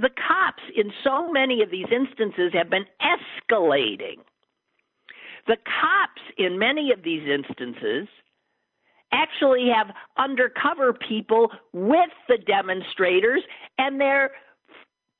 The 0.03 0.11
cops 0.11 0.63
in 0.75 0.93
so 1.05 1.31
many 1.31 1.63
of 1.63 1.71
these 1.71 1.87
instances 1.93 2.53
have 2.55 2.69
been 2.69 2.87
escalating. 3.01 4.19
The 5.47 5.57
cops 5.57 6.23
in 6.37 6.59
many 6.59 6.91
of 6.93 7.05
these 7.05 7.23
instances 7.29 8.09
actually 9.13 9.69
have 9.69 9.95
undercover 10.19 10.93
people 10.93 11.53
with 11.73 12.11
the 12.29 12.39
demonstrators 12.39 13.43
and 13.79 14.01
they're 14.01 14.33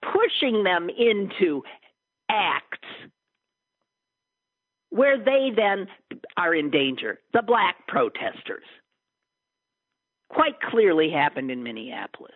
pushing 0.03 0.65
them 0.65 0.89
into 0.91 1.63
acts 2.29 2.89
where 4.91 5.17
they 5.17 5.53
then 5.55 5.87
are 6.37 6.57
in 6.57 6.71
danger. 6.71 7.21
The 7.33 7.43
black 7.43 7.87
protesters. 7.87 8.65
Quite 10.29 10.61
clearly 10.61 11.09
happened 11.09 11.53
in 11.53 11.63
Minneapolis. 11.63 12.33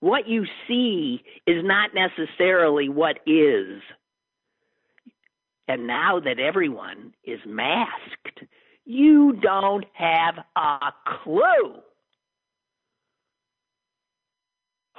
What 0.00 0.28
you 0.28 0.44
see 0.66 1.22
is 1.46 1.64
not 1.64 1.90
necessarily 1.94 2.88
what 2.88 3.18
is. 3.26 3.82
And 5.66 5.86
now 5.86 6.20
that 6.20 6.38
everyone 6.38 7.14
is 7.24 7.40
masked, 7.46 8.44
you 8.84 9.38
don't 9.42 9.84
have 9.92 10.36
a 10.56 10.92
clue 11.22 11.74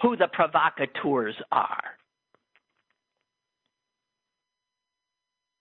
who 0.02 0.16
the 0.16 0.28
provocateurs 0.32 1.36
are. 1.52 1.84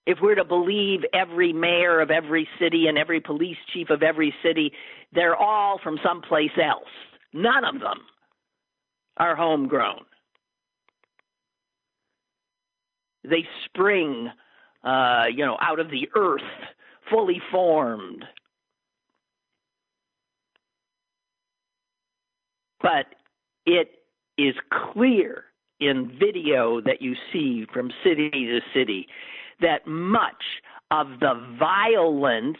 If 0.07 0.19
we're 0.23 0.37
to 0.37 0.45
believe 0.45 1.01
every 1.13 1.53
mayor 1.53 2.01
of 2.01 2.11
every 2.11 2.49
city 2.59 2.87
and 2.87 2.97
every 2.97 3.21
police 3.21 3.59
chief 3.73 3.91
of 3.91 4.03
every 4.03 4.35
city, 4.43 4.73
they're 5.13 5.37
all 5.37 5.79
from 5.83 5.99
someplace 6.03 6.57
else. 6.63 6.89
None 7.33 7.65
of 7.65 7.81
them 7.81 7.99
are 9.19 9.37
homegrown. 9.37 10.05
They 13.25 13.47
spring 13.67 14.31
uh, 14.85 15.25
you 15.35 15.45
know, 15.45 15.57
out 15.61 15.81
of 15.81 15.91
the 15.91 16.09
earth, 16.17 16.41
fully 17.11 17.41
formed. 17.51 18.25
But 22.81 23.07
it 23.67 23.91
is 24.37 24.55
clear 24.93 25.45
in 25.81 26.17
video 26.19 26.81
that 26.81 27.03
you 27.03 27.15
see 27.33 27.67
from 27.73 27.91
city 28.05 28.31
to 28.31 28.61
city 28.73 29.09
that 29.61 29.87
much 29.87 30.43
of 30.91 31.09
the 31.21 31.35
violence, 31.59 32.59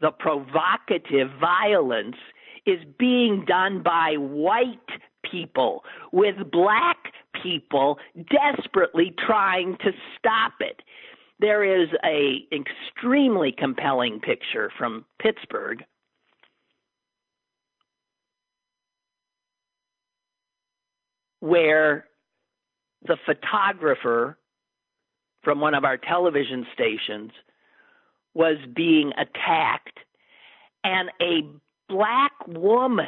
the 0.00 0.10
provocative 0.10 1.30
violence, 1.40 2.16
is 2.66 2.78
being 2.98 3.44
done 3.46 3.82
by 3.82 4.14
white 4.16 4.78
people 5.30 5.84
with 6.12 6.36
black 6.50 7.12
people 7.42 7.98
desperately 8.30 9.14
trying 9.26 9.76
to 9.78 9.92
stop 10.18 10.52
it. 10.60 10.80
There 11.40 11.64
is 11.64 11.88
a 12.04 12.46
extremely 12.52 13.52
compelling 13.52 14.20
picture 14.20 14.70
from 14.78 15.04
Pittsburgh 15.20 15.84
where 21.40 22.06
the 23.04 23.16
photographer 23.26 24.38
from 25.42 25.60
one 25.60 25.74
of 25.74 25.84
our 25.84 25.96
television 25.96 26.64
stations 26.72 27.32
was 28.34 28.56
being 28.76 29.10
attacked 29.18 29.98
and 30.84 31.10
a 31.20 31.42
black 31.92 32.32
woman 32.48 33.06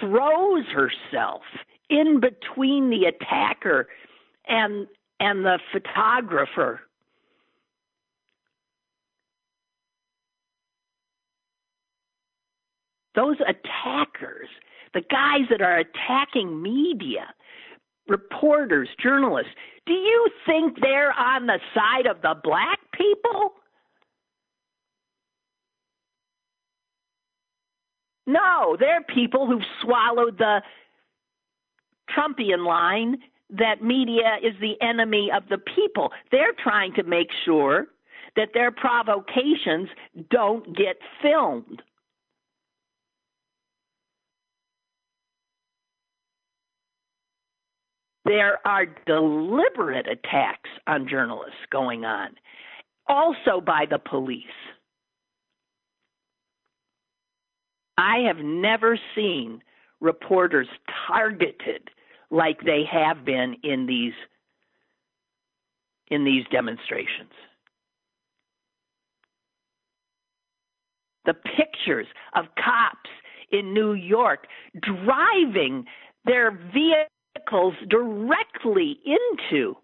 throws 0.00 0.64
herself 0.74 1.42
in 1.88 2.20
between 2.20 2.90
the 2.90 3.04
attacker 3.04 3.88
and 4.48 4.88
and 5.20 5.44
the 5.44 5.60
photographer. 5.72 6.80
Those 13.14 13.36
attackers 13.40 14.48
the 14.94 15.02
guys 15.10 15.42
that 15.50 15.62
are 15.62 15.78
attacking 15.78 16.60
media 16.60 17.32
reporters 18.08 18.88
journalists 19.02 19.52
do 19.86 19.92
you 19.94 20.28
think 20.44 20.80
they're 20.80 21.18
on 21.18 21.46
the 21.46 21.58
side 21.74 22.06
of 22.06 22.20
the 22.20 22.34
black 22.42 22.78
people 22.92 23.54
No, 28.26 28.76
they're 28.78 29.02
people 29.02 29.46
who've 29.46 29.62
swallowed 29.80 30.38
the 30.38 30.62
Trumpian 32.10 32.66
line 32.66 33.18
that 33.50 33.82
media 33.82 34.36
is 34.42 34.54
the 34.60 34.80
enemy 34.80 35.30
of 35.34 35.44
the 35.48 35.58
people. 35.58 36.10
They're 36.30 36.54
trying 36.62 36.94
to 36.94 37.02
make 37.02 37.28
sure 37.44 37.86
that 38.36 38.48
their 38.54 38.70
provocations 38.70 39.88
don't 40.30 40.76
get 40.76 40.96
filmed. 41.20 41.82
There 48.24 48.66
are 48.66 48.86
deliberate 49.04 50.06
attacks 50.08 50.70
on 50.86 51.08
journalists 51.08 51.56
going 51.70 52.04
on, 52.04 52.30
also 53.08 53.60
by 53.60 53.84
the 53.90 53.98
police. 53.98 54.44
I 57.98 58.18
have 58.26 58.38
never 58.38 58.98
seen 59.14 59.62
reporters 60.00 60.68
targeted 61.06 61.90
like 62.30 62.60
they 62.64 62.84
have 62.90 63.24
been 63.24 63.56
in 63.62 63.86
these 63.86 64.14
in 66.08 66.24
these 66.24 66.44
demonstrations. 66.50 67.32
The 71.24 71.34
pictures 71.34 72.06
of 72.34 72.46
cops 72.56 73.10
in 73.50 73.72
New 73.72 73.92
York 73.94 74.46
driving 74.80 75.84
their 76.24 76.50
vehicles 76.50 77.74
directly 77.88 78.98
into 79.06 79.76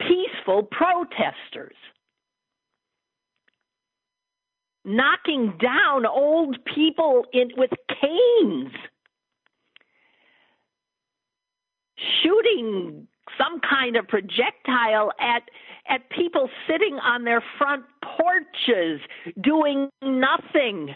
peaceful 0.00 0.64
protesters 0.64 1.76
knocking 4.84 5.54
down 5.60 6.06
old 6.06 6.58
people 6.64 7.24
in 7.32 7.50
with 7.56 7.70
canes. 7.88 8.72
Shooting 12.22 13.06
some 13.38 13.60
kind 13.60 13.96
of 13.96 14.06
projectile 14.08 15.12
at 15.18 15.42
at 15.88 16.08
people 16.10 16.48
sitting 16.68 16.94
on 16.94 17.24
their 17.24 17.42
front 17.58 17.84
porches 18.02 19.00
doing 19.42 19.88
nothing. 20.02 20.94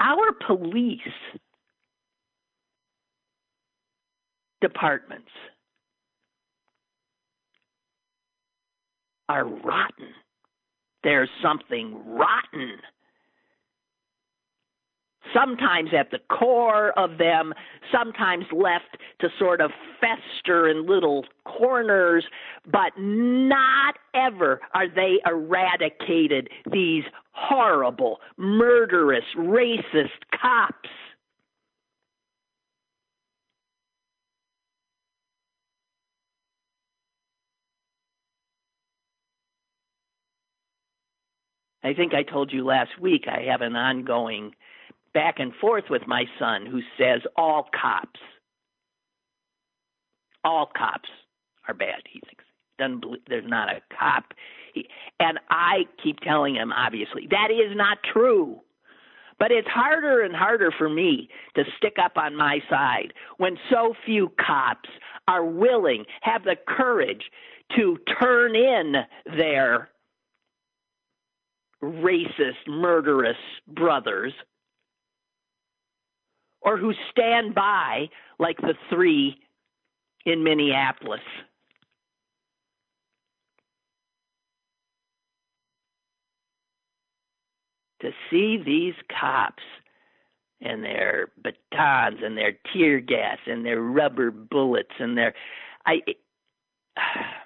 Our 0.00 0.32
police 0.46 1.00
departments 4.60 5.30
are 9.28 9.44
rotten. 9.44 10.12
There's 11.02 11.30
something 11.42 12.00
rotten. 12.06 12.78
Sometimes 15.32 15.90
at 15.98 16.10
the 16.10 16.18
core 16.30 16.98
of 16.98 17.18
them, 17.18 17.54
sometimes 17.90 18.44
left 18.52 18.98
to 19.20 19.28
sort 19.38 19.60
of 19.60 19.70
fester 20.00 20.68
in 20.68 20.86
little 20.86 21.24
corners, 21.44 22.24
but 22.70 22.92
not 22.98 23.96
ever 24.14 24.60
are 24.74 24.88
they 24.88 25.20
eradicated, 25.26 26.48
these 26.70 27.04
horrible, 27.32 28.20
murderous, 28.36 29.24
racist 29.36 30.10
cops. 30.40 30.88
I 41.84 41.92
think 41.92 42.14
I 42.14 42.22
told 42.22 42.50
you 42.52 42.64
last 42.64 42.98
week 42.98 43.26
I 43.28 43.42
have 43.50 43.60
an 43.60 43.76
ongoing 43.76 44.54
back 45.12 45.38
and 45.38 45.54
forth 45.60 45.84
with 45.90 46.06
my 46.06 46.24
son 46.38 46.66
who 46.66 46.80
says 46.98 47.20
all 47.36 47.68
cops, 47.78 48.20
all 50.42 50.70
cops 50.76 51.10
are 51.68 51.74
bad. 51.74 52.02
He 52.10 52.20
thinks 52.20 52.44
doesn't 52.78 53.00
believe 53.00 53.20
there's 53.28 53.48
not 53.48 53.68
a 53.68 53.80
cop, 53.96 54.34
he, 54.72 54.88
and 55.20 55.38
I 55.50 55.84
keep 56.02 56.18
telling 56.20 56.56
him 56.56 56.72
obviously 56.72 57.28
that 57.30 57.50
is 57.50 57.76
not 57.76 57.98
true. 58.12 58.60
But 59.38 59.50
it's 59.50 59.68
harder 59.68 60.22
and 60.22 60.34
harder 60.34 60.70
for 60.76 60.88
me 60.88 61.28
to 61.56 61.64
stick 61.76 61.96
up 62.02 62.16
on 62.16 62.36
my 62.36 62.60
side 62.70 63.12
when 63.36 63.58
so 63.68 63.94
few 64.06 64.32
cops 64.44 64.88
are 65.26 65.44
willing, 65.44 66.04
have 66.22 66.44
the 66.44 66.56
courage 66.68 67.24
to 67.76 67.98
turn 68.20 68.54
in 68.54 68.94
their 69.36 69.90
racist, 71.84 72.66
murderous 72.66 73.36
brothers, 73.68 74.32
or 76.60 76.76
who 76.76 76.92
stand 77.10 77.54
by 77.54 78.08
like 78.38 78.60
the 78.60 78.74
three 78.90 79.38
in 80.24 80.42
Minneapolis. 80.42 81.20
To 88.00 88.10
see 88.30 88.58
these 88.64 88.94
cops 89.08 89.62
and 90.60 90.84
their 90.84 91.28
batons 91.42 92.20
and 92.22 92.36
their 92.36 92.58
tear 92.72 93.00
gas 93.00 93.38
and 93.46 93.64
their 93.64 93.80
rubber 93.80 94.30
bullets 94.30 94.94
and 94.98 95.16
their 95.16 95.34
I 95.86 96.00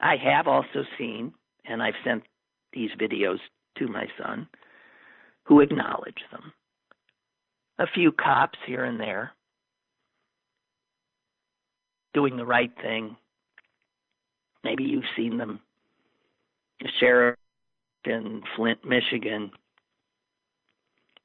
I 0.00 0.16
have 0.16 0.46
also 0.46 0.84
seen, 0.98 1.32
and 1.64 1.82
I've 1.82 1.94
sent 2.04 2.22
these 2.72 2.90
videos 2.98 3.38
to 3.78 3.88
my 3.88 4.06
son, 4.22 4.48
who 5.44 5.60
acknowledge 5.60 6.22
them. 6.30 6.52
A 7.78 7.86
few 7.86 8.12
cops 8.12 8.58
here 8.66 8.84
and 8.84 9.00
there 9.00 9.32
doing 12.12 12.36
the 12.36 12.44
right 12.44 12.72
thing. 12.82 13.16
Maybe 14.64 14.84
you've 14.84 15.04
seen 15.16 15.38
them. 15.38 15.60
The 16.80 16.88
sheriff 16.98 17.36
in 18.04 18.42
Flint, 18.56 18.84
Michigan, 18.84 19.50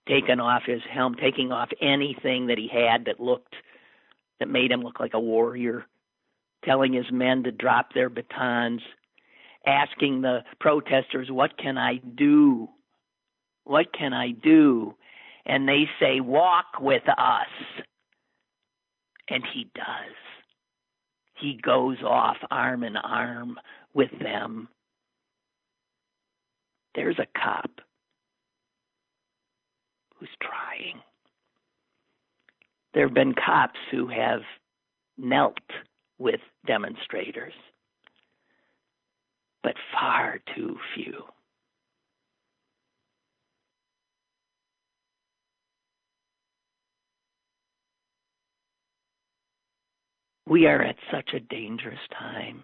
taking 0.08 0.40
off 0.40 0.64
his 0.66 0.82
helm, 0.90 1.16
taking 1.16 1.52
off 1.52 1.70
anything 1.82 2.48
that 2.48 2.58
he 2.58 2.68
had 2.68 3.06
that 3.06 3.20
looked 3.20 3.56
that 4.40 4.50
made 4.50 4.72
him 4.72 4.82
look 4.82 5.00
like 5.00 5.14
a 5.14 5.20
warrior 5.20 5.86
telling 6.66 6.94
his 6.94 7.12
men 7.12 7.44
to 7.44 7.52
drop 7.52 7.94
their 7.94 8.10
batons, 8.10 8.82
asking 9.66 10.22
the 10.22 10.44
protesters, 10.60 11.30
What 11.32 11.58
can 11.58 11.78
I 11.78 11.98
do? 11.98 12.70
What 13.64 13.88
can 13.98 14.14
I 14.14 14.32
do? 14.32 14.96
And 15.46 15.68
they 15.68 15.86
say, 16.00 16.20
Walk 16.22 16.66
with 16.80 17.08
us. 17.10 17.48
And 19.30 19.44
he 19.54 19.70
does. 19.76 20.16
he 21.40 21.60
goes 21.62 21.98
off 22.04 22.38
arm 22.52 22.84
in 22.84 22.96
arm 22.96 23.60
with 23.94 24.12
them. 24.22 24.68
There's 26.96 27.20
a 27.20 27.28
cop 27.40 27.70
who's 30.16 30.30
trying. 30.42 31.02
There 32.94 33.08
have 33.08 33.14
been 33.14 33.34
cops 33.34 33.80
who 33.92 34.08
have 34.08 34.42
knelt 35.18 35.58
with 36.18 36.40
demonstrators, 36.66 37.54
but 39.64 39.76
far 39.94 40.40
too 40.56 40.78
few. 40.96 41.24
We 50.48 50.68
are 50.68 50.82
at 50.82 50.96
such 51.12 51.32
a 51.34 51.40
dangerous 51.40 52.00
time. 52.18 52.64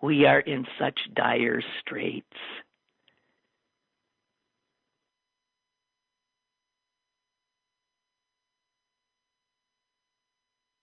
We 0.00 0.24
are 0.24 0.40
in 0.40 0.66
such 0.78 0.98
dire 1.14 1.62
straits. 1.80 2.26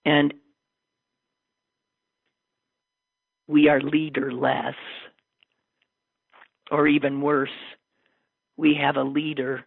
And 0.04 0.32
we 3.46 3.68
are 3.68 3.80
leaderless. 3.80 4.74
Or 6.70 6.88
even 6.88 7.20
worse, 7.20 7.48
we 8.56 8.74
have 8.74 8.96
a 8.96 9.04
leader 9.04 9.64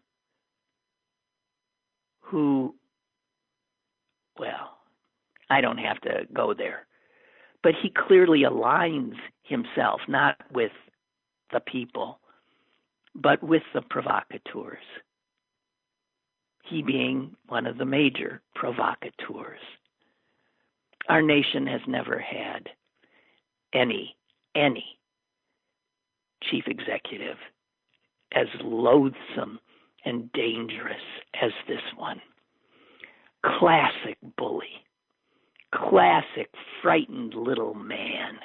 who, 2.20 2.76
well, 4.38 4.78
I 5.50 5.62
don't 5.62 5.78
have 5.78 6.00
to 6.02 6.28
go 6.34 6.54
there. 6.54 6.88
But 7.64 7.74
he 7.82 7.90
clearly 7.90 8.44
aligns 8.44 9.16
himself 9.44 10.02
not 10.08 10.38
with 10.54 10.72
the 11.52 11.62
people, 11.62 12.20
but 13.16 13.42
with 13.42 13.64
the 13.74 13.82
provocateurs. 13.90 14.78
He 16.66 16.82
being 16.82 17.36
one 17.48 17.66
of 17.66 17.78
the 17.78 17.86
major 17.86 18.42
provocateurs. 18.56 19.60
Our 21.08 21.22
nation 21.22 21.66
has 21.66 21.82
never 21.88 22.20
had 22.20 22.70
any, 23.74 24.16
any 24.56 25.00
chief 26.44 26.66
executive 26.68 27.38
as 28.34 28.48
loathsome 28.62 29.60
and 30.06 30.32
dangerous 30.34 30.96
as 31.42 31.52
this 31.68 31.82
one. 31.98 32.22
Classic 33.44 34.18
bully 34.38 34.86
classic 35.74 36.50
frightened 36.82 37.34
little 37.34 37.74
man. 37.74 38.40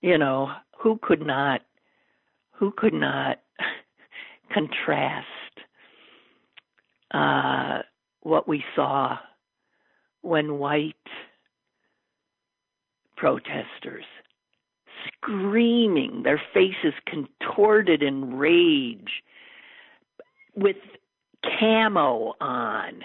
You 0.00 0.18
know, 0.18 0.50
who 0.82 0.98
could 1.02 1.24
not 1.24 1.60
who 2.50 2.72
could 2.76 2.94
not 2.94 3.40
contrast 4.52 5.26
uh, 7.12 7.80
what 8.22 8.48
we 8.48 8.64
saw 8.74 9.16
when 10.22 10.58
white 10.58 10.94
protesters, 13.16 14.04
screaming, 15.06 16.22
their 16.24 16.40
faces 16.54 16.94
contorted 17.06 18.02
in 18.02 18.36
rage, 18.36 19.22
with 20.54 20.76
camo 21.58 22.34
on, 22.40 23.02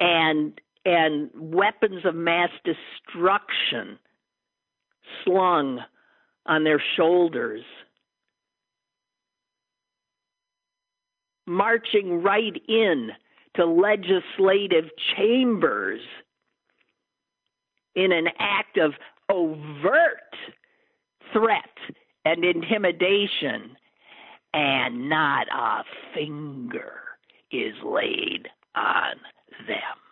and 0.00 0.60
and 0.84 1.30
weapons 1.34 2.04
of 2.04 2.14
mass 2.14 2.50
destruction 2.64 3.98
slung 5.24 5.80
on 6.46 6.64
their 6.64 6.82
shoulders, 6.96 7.62
marching 11.46 12.22
right 12.22 12.60
in 12.68 13.10
to 13.56 13.64
legislative 13.64 14.84
chambers 15.16 16.00
in 17.94 18.12
an 18.12 18.28
act 18.38 18.78
of 18.78 18.92
overt 19.30 20.18
threat 21.32 21.70
and 22.24 22.44
intimidation, 22.44 23.76
and 24.52 25.08
not 25.08 25.46
a 25.52 25.84
finger 26.14 26.92
is 27.50 27.74
laid 27.84 28.48
on 28.74 29.14
them. 29.66 30.03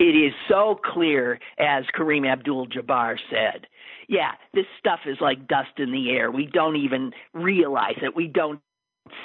It 0.00 0.16
is 0.16 0.32
so 0.48 0.80
clear, 0.82 1.38
as 1.58 1.84
Kareem 1.94 2.26
Abdul 2.26 2.68
Jabbar 2.68 3.18
said. 3.28 3.66
Yeah, 4.08 4.30
this 4.54 4.64
stuff 4.78 5.00
is 5.04 5.18
like 5.20 5.46
dust 5.46 5.78
in 5.78 5.92
the 5.92 6.10
air. 6.10 6.30
We 6.30 6.46
don't 6.46 6.76
even 6.76 7.12
realize 7.34 7.98
it. 8.00 8.16
We 8.16 8.26
don't 8.26 8.60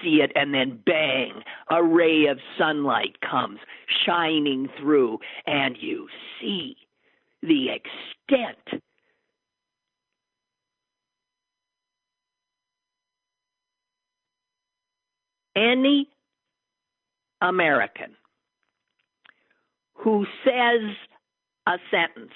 see 0.03 0.19
it, 0.21 0.33
and 0.35 0.53
then 0.53 0.81
bang, 0.85 1.31
a 1.69 1.81
ray 1.81 2.25
of 2.25 2.39
sunlight 2.57 3.15
comes 3.21 3.59
shining 4.05 4.67
through, 4.77 5.19
and 5.47 5.77
you 5.79 6.09
see 6.41 6.75
the 7.41 7.69
extent. 7.69 8.83
Any 15.55 16.09
American 17.41 18.17
who 20.05 20.25
says 20.45 20.81
a 21.65 21.77
sentence, 21.89 22.31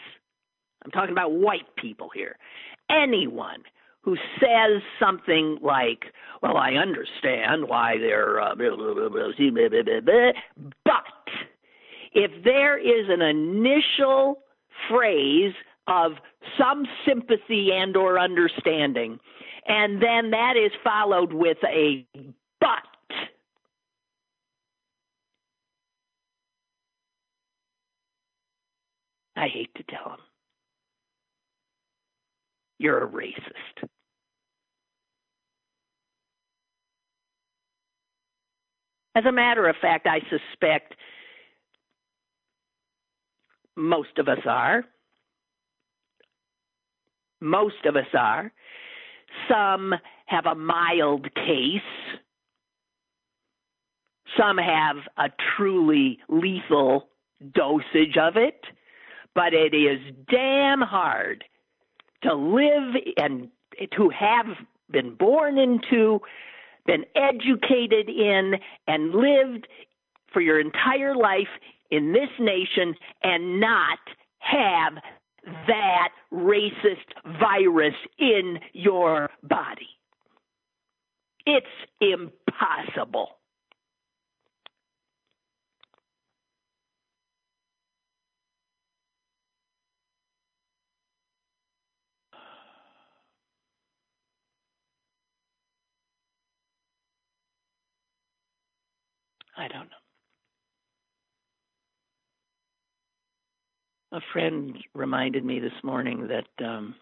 I'm 0.83 0.89
talking 0.89 1.11
about 1.11 1.33
white 1.33 1.75
people 1.77 2.09
here, 2.13 2.35
anyone 2.89 3.61
who 4.01 4.17
says 4.39 4.81
something 4.99 5.59
like, 5.61 6.05
well, 6.41 6.57
I 6.57 6.73
understand 6.73 7.67
why 7.67 7.99
they're, 7.99 8.41
uh, 8.41 8.55
but 8.55 8.63
if 12.13 12.31
there 12.43 12.79
is 12.79 13.07
an 13.07 13.21
initial 13.21 14.39
phrase 14.89 15.53
of 15.85 16.13
some 16.57 16.87
sympathy 17.07 17.69
and 17.71 17.95
or 17.95 18.17
understanding, 18.17 19.19
and 19.67 20.01
then 20.01 20.31
that 20.31 20.55
is 20.57 20.71
followed 20.83 21.33
with 21.33 21.59
a 21.71 22.03
but, 22.59 22.81
I 29.39 29.47
hate 29.47 29.73
to 29.75 29.83
tell 29.83 30.11
him. 30.11 30.19
You're 32.77 33.05
a 33.05 33.07
racist. 33.07 33.87
As 39.15 39.23
a 39.25 39.31
matter 39.31 39.69
of 39.69 39.77
fact, 39.81 40.07
I 40.07 40.19
suspect 40.29 40.95
most 43.77 44.17
of 44.17 44.27
us 44.27 44.39
are. 44.45 44.83
Most 47.39 47.85
of 47.85 47.95
us 47.95 48.07
are. 48.13 48.51
Some 49.47 49.93
have 50.25 50.47
a 50.47 50.55
mild 50.55 51.33
case. 51.33 51.81
Some 54.37 54.57
have 54.57 54.97
a 55.17 55.29
truly 55.55 56.19
lethal 56.27 57.07
dosage 57.53 58.17
of 58.17 58.35
it 58.35 58.65
but 59.39 59.53
it 59.53 59.73
is 59.73 60.01
damn 60.29 60.81
hard 60.81 61.45
to 62.21 62.33
live 62.33 62.93
and 63.15 63.47
to 63.95 64.09
have 64.09 64.47
been 64.91 65.15
born 65.15 65.57
into, 65.57 66.19
been 66.85 67.05
educated 67.15 68.09
in, 68.09 68.55
and 68.85 69.11
lived 69.13 69.65
for 70.33 70.41
your 70.41 70.59
entire 70.59 71.15
life 71.15 71.47
in 71.89 72.11
this 72.11 72.27
nation 72.37 72.93
and 73.23 73.61
not 73.61 73.99
have 74.39 74.95
that 75.67 76.09
racist 76.33 77.39
virus 77.39 77.95
in 78.17 78.59
your 78.73 79.29
body. 79.43 79.87
It's 81.45 81.65
impossible. 82.01 83.38
I 99.59 99.67
don't 99.67 99.89
know. 99.89 99.97
A 104.17 104.21
friend 104.31 104.75
reminded 104.95 105.43
me 105.43 105.59
this 105.59 105.73
morning 105.83 106.29
that 106.29 106.65
um, 106.65 106.95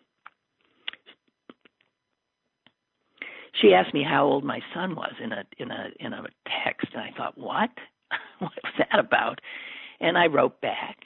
she 3.62 3.76
asked 3.76 3.94
me 3.94 4.04
how 4.04 4.26
old 4.26 4.44
my 4.44 4.60
son 4.74 4.96
was 4.96 5.14
in 5.24 5.32
a 5.32 5.44
in 5.60 5.70
a 5.70 5.90
in 6.00 6.14
a 6.14 6.24
text, 6.66 6.88
and 6.94 7.04
I 7.04 7.12
thought, 7.16 7.38
what? 7.38 7.70
what 8.40 8.52
was 8.64 8.74
that 8.80 9.00
about? 9.00 9.40
And 10.00 10.18
I 10.18 10.26
wrote 10.26 10.60
back. 10.60 10.98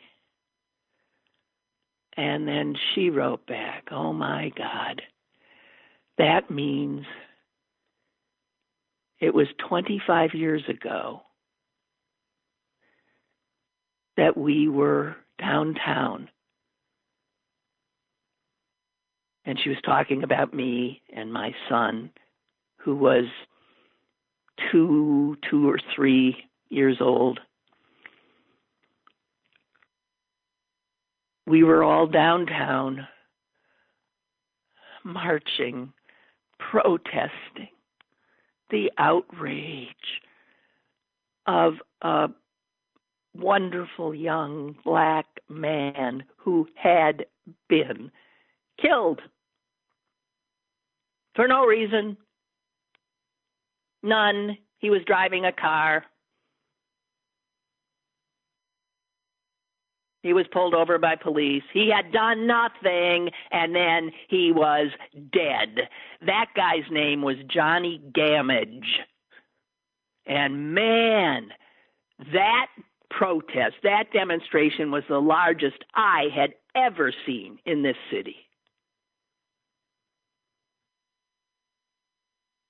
And 2.18 2.48
then 2.48 2.76
she 2.94 3.10
wrote 3.10 3.46
back, 3.46 3.90
Oh 3.92 4.14
my 4.14 4.52
God, 4.58 5.02
that 6.18 6.50
means 6.50 7.06
it 9.20 9.34
was 9.34 9.48
25 9.70 10.34
years 10.34 10.64
ago 10.68 11.22
that 14.22 14.38
we 14.38 14.68
were 14.68 15.16
downtown. 15.40 16.30
And 19.46 19.60
she 19.60 19.70
was 19.70 19.80
talking 19.84 20.22
about 20.22 20.54
me 20.54 21.02
and 21.12 21.34
my 21.34 21.56
son, 21.68 22.12
who 22.78 22.96
was 22.96 23.26
two, 24.72 25.38
two 25.50 25.68
or 25.68 25.80
three 25.96 26.38
years 26.70 26.98
old. 27.02 27.40
We 31.48 31.64
were 31.64 31.84
all 31.84 32.06
downtown 32.06 33.08
marching, 35.04 35.94
protesting 36.60 37.70
the 38.70 38.92
outrage 39.00 40.22
of 41.48 41.74
a 42.04 42.30
wonderful 43.36 44.13
young 44.13 44.76
black 44.84 45.26
man 45.50 46.24
who 46.38 46.67
had 46.76 47.26
been 47.70 48.12
killed 48.82 49.22
for 51.36 51.48
no 51.48 51.65
reason. 51.65 52.17
None. 54.04 54.58
He 54.80 54.89
was 54.89 55.02
driving 55.06 55.46
a 55.46 55.52
car. 55.52 56.04
He 60.24 60.34
was 60.34 60.46
pulled 60.52 60.76
over 60.76 61.00
by 61.00 61.15
police. 61.15 61.63
He 61.74 61.89
had 61.89 62.12
done 62.12 62.46
nothing, 62.46 63.32
and 63.52 63.76
then 63.76 64.12
he 64.28 64.52
was 64.52 64.89
dead. 65.34 65.89
That 66.26 66.48
guy's 66.56 66.89
name 66.91 67.24
was 67.24 67.38
Jonny 67.48 68.00
Gammage. 68.13 68.86
And 70.28 70.76
man, 70.76 71.50
that 72.32 72.67
protest, 73.17 73.76
that 73.84 74.12
demonstration 74.13 74.91
was 74.91 75.04
the 75.08 75.19
largest 75.19 75.84
I 75.93 76.28
had 76.34 76.54
ever 76.76 77.13
seen 77.26 77.60
in 77.65 77.84
this 77.84 77.97
city. 78.12 78.36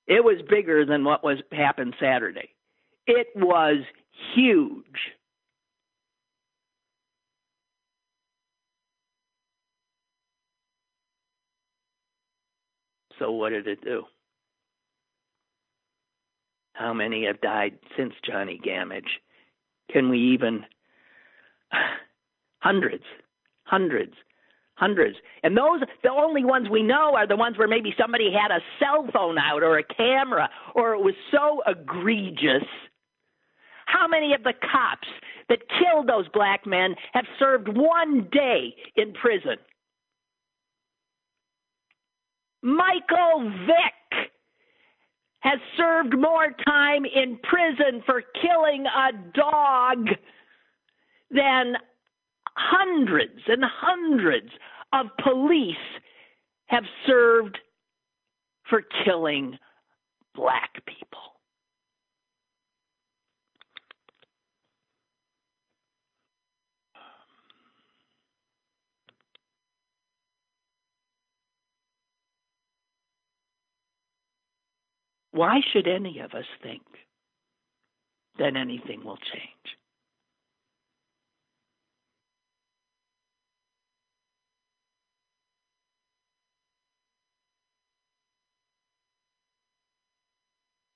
It 0.08 0.24
was 0.24 0.42
bigger 0.50 0.86
than 0.86 1.04
what 1.06 1.24
was 1.24 1.38
happened 1.52 1.96
Saturday. 2.00 2.50
It 3.08 3.28
was 3.36 3.78
huge. 4.36 4.84
So 13.20 13.32
what 13.32 13.50
did 13.50 13.68
it 13.68 13.84
do? 13.84 14.04
How 16.74 16.94
many 16.94 17.26
have 17.28 17.40
died 17.40 17.78
since 17.96 18.14
Jonny 18.26 18.60
Gammage? 18.64 19.20
Can 19.92 20.10
we 20.10 20.20
even 20.34 20.66
hundreds, 22.60 23.04
hundreds, 23.64 24.14
hundreds. 24.76 25.18
And 25.44 25.56
those 25.56 25.82
the 26.04 26.10
only 26.10 26.44
ones 26.44 26.68
we 26.70 26.84
know 26.84 27.14
are 27.16 27.28
the 27.28 27.36
ones 27.36 27.58
where 27.58 27.68
maybe 27.68 27.94
somebody 28.00 28.32
had 28.32 28.52
a 28.52 28.60
cell 28.80 29.08
phone 29.14 29.38
out 29.38 29.64
or 29.64 29.78
a 29.78 29.84
camera 29.84 30.50
or 30.76 30.94
it 30.94 31.02
was 31.02 31.16
so 31.32 31.62
egregious. 31.68 32.68
How 33.86 34.08
many 34.08 34.34
of 34.34 34.44
the 34.44 34.54
cops 34.54 35.08
that 35.50 35.60
killed 35.68 36.08
those 36.08 36.28
black 36.34 36.66
men 36.66 36.96
have 37.14 37.26
served 37.38 37.68
one 37.68 38.28
day 38.32 38.74
in 38.96 39.14
prison? 39.14 39.58
Michael 42.64 43.52
Vick 43.66 43.94
has 45.42 45.60
served 45.76 46.18
more 46.18 46.52
time 46.66 47.04
in 47.06 47.38
prison 47.44 48.02
for 48.06 48.24
killing 48.42 48.86
a 48.86 49.12
dog 49.34 50.08
than 51.30 51.76
hundreds 52.56 53.42
and 53.48 53.64
hundreds 53.64 54.50
of 54.94 55.08
police 55.24 55.76
have 56.68 56.84
served 57.06 57.58
for 58.70 58.84
killing 59.04 59.58
black 60.36 60.74
people. 60.86 61.31
Why 75.32 75.62
should 75.72 75.88
any 75.88 76.20
of 76.20 76.34
us 76.34 76.46
think 76.62 76.84
that 78.38 78.56
anything 78.56 79.04
will 79.04 79.18
change? 79.18 79.78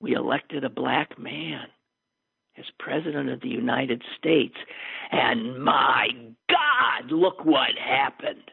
We 0.01 0.13
elected 0.13 0.63
a 0.63 0.69
black 0.69 1.17
man 1.17 1.67
as 2.57 2.65
President 2.77 3.29
of 3.29 3.41
the 3.41 3.49
United 3.49 4.03
States, 4.17 4.55
and 5.11 5.63
my 5.63 6.09
God, 6.49 7.11
look 7.11 7.43
what 7.43 7.71
happened. 7.77 8.51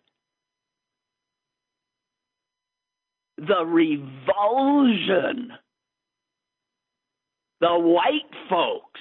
The 3.36 3.64
revulsion 3.66 5.52
the 7.62 7.78
white 7.78 8.28
folks 8.50 9.00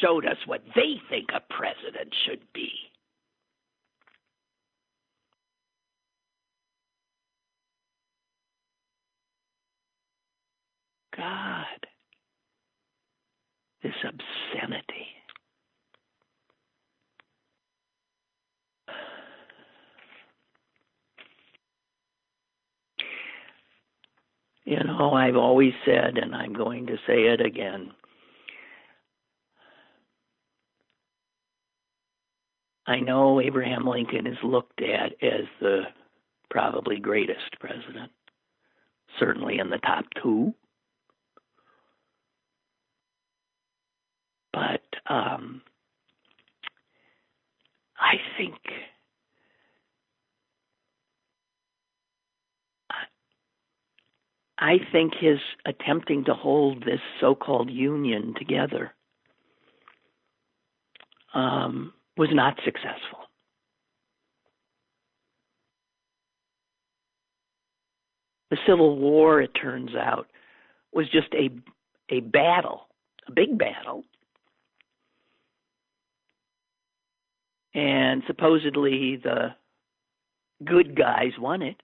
showed 0.00 0.24
us 0.24 0.38
what 0.46 0.62
they 0.74 0.94
think 1.10 1.28
a 1.34 1.40
president 1.52 2.14
should 2.26 2.40
be. 2.54 2.70
God, 11.14 11.66
this 13.82 13.92
obscenity. 14.04 15.15
You 24.66 24.82
know, 24.82 25.12
I've 25.12 25.36
always 25.36 25.72
said, 25.84 26.18
and 26.18 26.34
I'm 26.34 26.52
going 26.52 26.88
to 26.88 26.96
say 27.06 27.26
it 27.28 27.40
again. 27.40 27.92
I 32.84 32.98
know 32.98 33.40
Abraham 33.40 33.86
Lincoln 33.86 34.26
is 34.26 34.38
looked 34.42 34.82
at 34.82 35.12
as 35.22 35.46
the 35.60 35.82
probably 36.50 36.98
greatest 36.98 37.58
president, 37.60 38.10
certainly 39.20 39.58
in 39.60 39.70
the 39.70 39.78
top 39.78 40.04
two. 40.20 40.52
But 44.52 44.82
um, 45.06 45.62
I 48.00 48.14
think 48.36 48.54
I 54.66 54.78
think 54.90 55.12
his 55.14 55.38
attempting 55.64 56.24
to 56.24 56.34
hold 56.34 56.84
this 56.84 56.98
so 57.20 57.36
called 57.36 57.70
union 57.70 58.34
together 58.36 58.92
um, 61.32 61.92
was 62.16 62.30
not 62.32 62.56
successful. 62.64 63.20
The 68.50 68.56
Civil 68.66 68.98
War, 68.98 69.40
it 69.40 69.52
turns 69.54 69.94
out, 69.94 70.26
was 70.92 71.08
just 71.12 71.32
a, 71.32 71.48
a 72.12 72.18
battle, 72.18 72.88
a 73.28 73.30
big 73.30 73.56
battle. 73.56 74.02
And 77.72 78.24
supposedly 78.26 79.14
the 79.22 79.54
good 80.64 80.96
guys 80.96 81.34
won 81.38 81.62
it. 81.62 81.80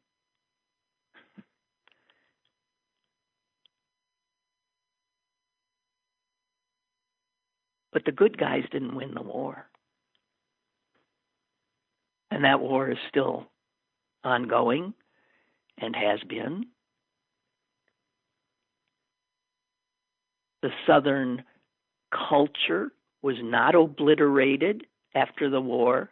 But 7.92 8.04
the 8.04 8.12
good 8.12 8.38
guys 8.38 8.64
didn't 8.70 8.94
win 8.94 9.14
the 9.14 9.22
war. 9.22 9.66
And 12.30 12.44
that 12.44 12.60
war 12.60 12.90
is 12.90 12.98
still 13.08 13.46
ongoing 14.24 14.94
and 15.78 15.94
has 15.94 16.20
been. 16.28 16.66
The 20.62 20.70
Southern 20.86 21.42
culture 22.10 22.92
was 23.20 23.36
not 23.42 23.74
obliterated 23.74 24.86
after 25.14 25.50
the 25.50 25.60
war, 25.60 26.10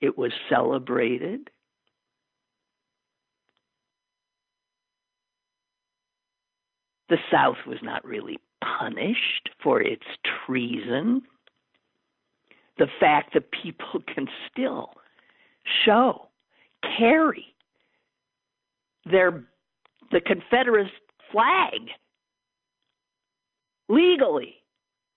it 0.00 0.18
was 0.18 0.32
celebrated. 0.48 1.50
The 7.08 7.18
South 7.30 7.58
was 7.66 7.78
not 7.82 8.04
really 8.04 8.38
punished 8.78 9.50
for 9.62 9.80
its 9.80 10.04
treason. 10.46 11.22
The 12.78 12.88
fact 12.98 13.34
that 13.34 13.50
people 13.50 14.02
can 14.14 14.28
still 14.50 14.90
show, 15.84 16.28
carry 16.98 17.46
their 19.10 19.44
the 20.10 20.20
Confederate 20.20 20.90
flag 21.30 21.80
legally 23.88 24.56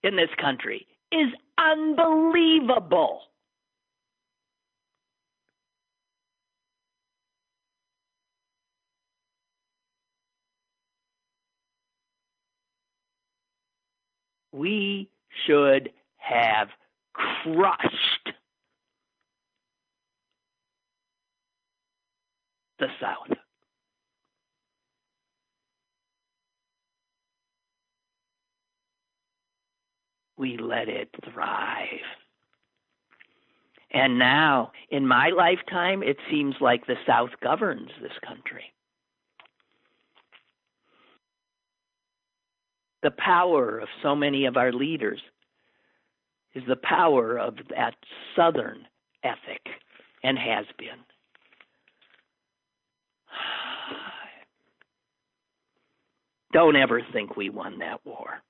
in 0.03 0.15
this 0.15 0.29
country 0.39 0.87
is 1.11 1.27
unbelievable. 1.57 3.21
We 14.55 15.09
should 15.45 15.89
have 16.15 16.69
crushed 17.13 18.29
the 22.79 22.87
South. 23.01 23.37
We 30.37 30.57
let 30.57 30.87
it 30.87 31.09
thrive. 31.33 31.87
And 33.91 34.17
now, 34.17 34.71
in 34.89 35.05
my 35.05 35.29
lifetime, 35.29 36.01
it 36.01 36.17
seems 36.29 36.55
like 36.61 36.85
the 36.85 36.95
South 37.05 37.31
governs 37.41 37.91
this 38.01 38.11
country. 38.25 38.74
The 43.05 43.11
power 43.11 43.77
of 43.77 43.87
so 44.01 44.15
many 44.15 44.47
of 44.47 44.57
our 44.57 44.73
leaders 44.73 45.21
is 46.55 46.63
the 46.67 46.77
power 46.77 47.37
of 47.37 47.53
that 47.69 47.93
Southern 48.35 48.87
ethic 49.23 49.61
and 50.23 50.39
has 50.39 50.65
been. 50.79 50.97
Don't 56.51 56.75
ever 56.75 57.03
think 57.13 57.37
we 57.37 57.51
won 57.51 57.77
that 57.77 58.03
war. 58.03 58.41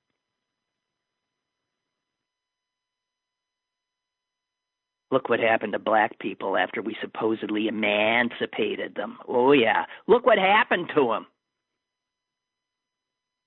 Look 5.11 5.27
what 5.27 5.41
happened 5.41 5.73
to 5.73 5.79
black 5.79 6.17
people 6.19 6.55
after 6.55 6.81
we 6.81 6.95
supposedly 7.01 7.67
emancipated 7.67 8.95
them. 8.95 9.17
Oh, 9.27 9.51
yeah. 9.51 9.83
Look 10.07 10.25
what 10.25 10.37
happened 10.37 10.91
to 10.95 11.09
them. 11.09 11.25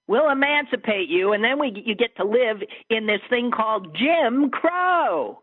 We'll 0.09 0.31
emancipate 0.31 1.11
you, 1.11 1.35
and 1.35 1.45
then 1.45 1.59
we, 1.59 1.83
you 1.85 1.95
get 1.95 2.17
to 2.17 2.25
live 2.25 2.63
in 2.89 3.07
this 3.07 3.21
thing 3.29 3.51
called 3.51 3.95
Jim 3.95 4.51
Crow, 4.51 5.43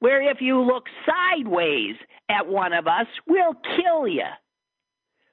where 0.00 0.20
if 0.30 0.42
you 0.42 0.60
look 0.60 0.84
sideways 1.06 1.96
at 2.28 2.46
one 2.46 2.74
of 2.74 2.86
us, 2.86 3.06
we'll 3.26 3.54
kill 3.76 4.06
you. 4.06 4.28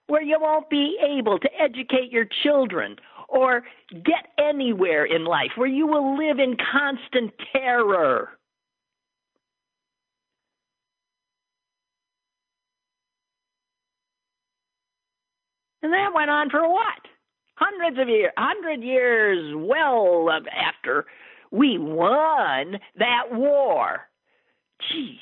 Where 0.07 0.21
you 0.21 0.37
won't 0.39 0.69
be 0.69 0.97
able 1.05 1.39
to 1.39 1.49
educate 1.61 2.11
your 2.11 2.25
children 2.43 2.95
or 3.27 3.63
get 3.91 4.27
anywhere 4.37 5.05
in 5.05 5.25
life, 5.25 5.51
where 5.55 5.67
you 5.67 5.87
will 5.87 6.17
live 6.17 6.39
in 6.39 6.55
constant 6.71 7.33
terror. 7.53 8.29
And 15.83 15.91
that 15.91 16.13
went 16.13 16.29
on 16.29 16.49
for 16.49 16.67
what? 16.71 17.10
Hundreds 17.61 17.99
of 17.99 18.09
years, 18.09 18.31
hundred 18.37 18.81
years 18.81 19.53
well 19.55 20.29
after 20.51 21.05
we 21.51 21.77
won 21.77 22.79
that 22.97 23.23
war. 23.31 24.01
Jesus 24.89 25.19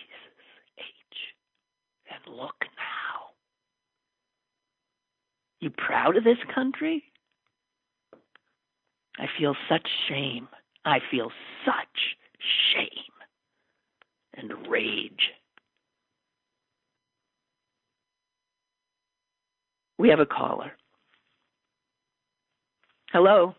H. 0.78 0.86
And 2.10 2.36
look 2.36 2.56
now. 2.62 3.34
You 5.60 5.70
proud 5.70 6.16
of 6.16 6.24
this 6.24 6.38
country? 6.56 7.04
I 9.18 9.26
feel 9.38 9.56
such 9.68 9.86
shame. 10.08 10.48
I 10.86 11.00
feel 11.12 11.30
such 11.66 12.16
shame 12.74 12.88
and 14.36 14.68
rage. 14.70 15.34
We 19.98 20.08
have 20.08 20.22
a 20.22 20.26
caller. 20.26 20.72
Hello. 23.12 23.55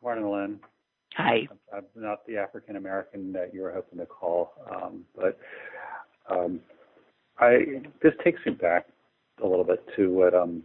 Good 0.00 0.06
Morning, 0.06 0.30
Lynn. 0.30 0.60
Hi. 1.16 1.46
I'm 1.74 1.84
not 1.94 2.26
the 2.26 2.38
African 2.38 2.76
American 2.76 3.32
that 3.32 3.52
you 3.52 3.62
were 3.62 3.72
hoping 3.72 3.98
to 3.98 4.06
call, 4.06 4.52
um, 4.70 5.04
but 5.14 5.38
um, 6.30 6.60
I 7.38 7.82
this 8.02 8.12
takes 8.24 8.40
me 8.46 8.52
back 8.52 8.86
a 9.42 9.46
little 9.46 9.64
bit 9.64 9.84
to 9.96 10.10
what 10.10 10.34
um, 10.34 10.62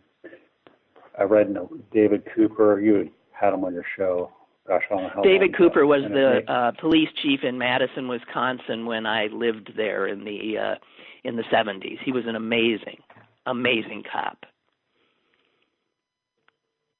I 1.19 1.23
read 1.23 1.47
in 1.47 1.57
David 1.93 2.23
Couper. 2.33 2.81
You 2.81 3.09
had 3.31 3.53
him 3.53 3.65
on 3.65 3.73
your 3.73 3.85
show. 3.97 4.31
Gosh, 4.67 4.83
I 4.89 4.93
don't 4.93 5.03
know 5.03 5.11
how 5.15 5.21
David 5.21 5.55
Couper 5.55 5.85
was 5.85 6.03
the 6.03 6.49
uh, 6.51 6.71
police 6.79 7.09
chief 7.21 7.41
in 7.43 7.57
Madison, 7.57 8.07
Wisconsin 8.07 8.85
when 8.85 9.05
I 9.05 9.25
lived 9.27 9.71
there 9.75 10.07
in 10.07 10.23
the 10.23 10.57
uh, 10.57 10.75
in 11.23 11.35
the 11.35 11.43
70s. 11.43 11.97
He 12.03 12.11
was 12.11 12.23
an 12.25 12.35
amazing, 12.35 12.97
amazing 13.45 14.03
cop. 14.11 14.45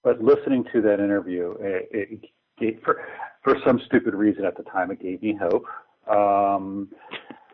But 0.04 0.22
listening 0.24 0.66
to 0.74 0.82
that 0.82 1.00
interview, 1.00 1.56
it, 1.60 1.90
it 1.92 2.26
gave, 2.60 2.80
for 2.84 3.04
for 3.44 3.58
some 3.66 3.80
stupid 3.86 4.14
reason 4.14 4.46
at 4.46 4.56
the 4.58 4.64
time, 4.64 4.92
it 4.92 5.02
gave 5.02 5.22
me 5.22 5.38
hope. 5.40 5.66
Um, 6.08 6.90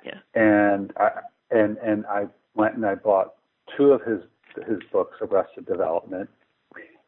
Yeah. 0.05 0.19
And 0.35 0.93
I 0.97 1.09
and 1.51 1.77
and 1.77 2.05
I 2.05 2.27
went 2.55 2.75
and 2.75 2.85
I 2.85 2.95
bought 2.95 3.33
two 3.75 3.91
of 3.91 4.01
his 4.03 4.21
his 4.67 4.79
books, 4.91 5.17
Arrested 5.21 5.65
Development, 5.65 6.29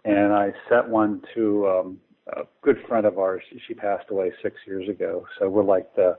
and 0.06 0.34
I 0.34 0.52
sent 0.70 0.88
one 0.90 1.22
to 1.34 1.68
um, 1.68 2.00
a 2.28 2.42
good 2.62 2.78
friend 2.88 3.06
of 3.06 3.18
ours. 3.18 3.42
She 3.68 3.74
passed 3.74 4.10
away 4.12 4.32
six 4.44 4.56
years 4.68 4.88
ago, 4.90 5.26
so 5.38 5.50
we're 5.50 5.64
like 5.64 5.96
the 5.96 6.18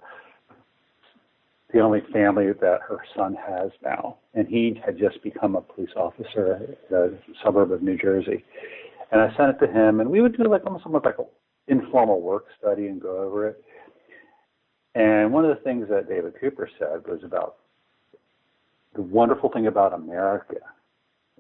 the 1.73 1.81
only 1.81 2.01
family 2.13 2.47
that 2.61 2.81
her 2.89 2.99
son 3.17 3.37
has 3.49 3.71
now. 3.83 4.17
And 4.35 4.49
he 4.49 4.81
had 4.85 4.99
just 4.99 5.23
become 5.23 5.55
a 5.55 5.61
police 5.61 5.91
officer 5.95 6.77
in 6.89 6.97
a 6.97 7.11
suburb 7.45 7.71
of 7.71 7.83
New 7.83 7.97
Jersey. 7.97 8.45
And 9.13 9.21
I 9.21 9.35
sent 9.37 9.51
it 9.51 9.67
to 9.67 9.73
him, 9.73 10.01
and 10.01 10.09
we 10.09 10.21
would 10.21 10.37
do 10.37 10.45
like 10.45 10.65
almost 10.65 10.87
almost 10.87 11.05
like 11.05 11.19
an 11.19 11.27
informal 11.67 12.21
work 12.21 12.47
study 12.59 12.87
and 12.87 13.01
go 13.01 13.19
over 13.19 13.49
it. 13.49 13.65
And 14.95 15.33
one 15.33 15.45
of 15.45 15.57
the 15.57 15.63
things 15.63 15.89
that 15.91 16.09
David 16.09 16.35
Couper 16.41 16.69
said 16.79 17.07
was 17.07 17.21
about 17.25 17.57
the 18.95 19.03
wonderful 19.03 19.51
thing 19.51 19.67
about 19.67 19.93
America, 19.93 20.57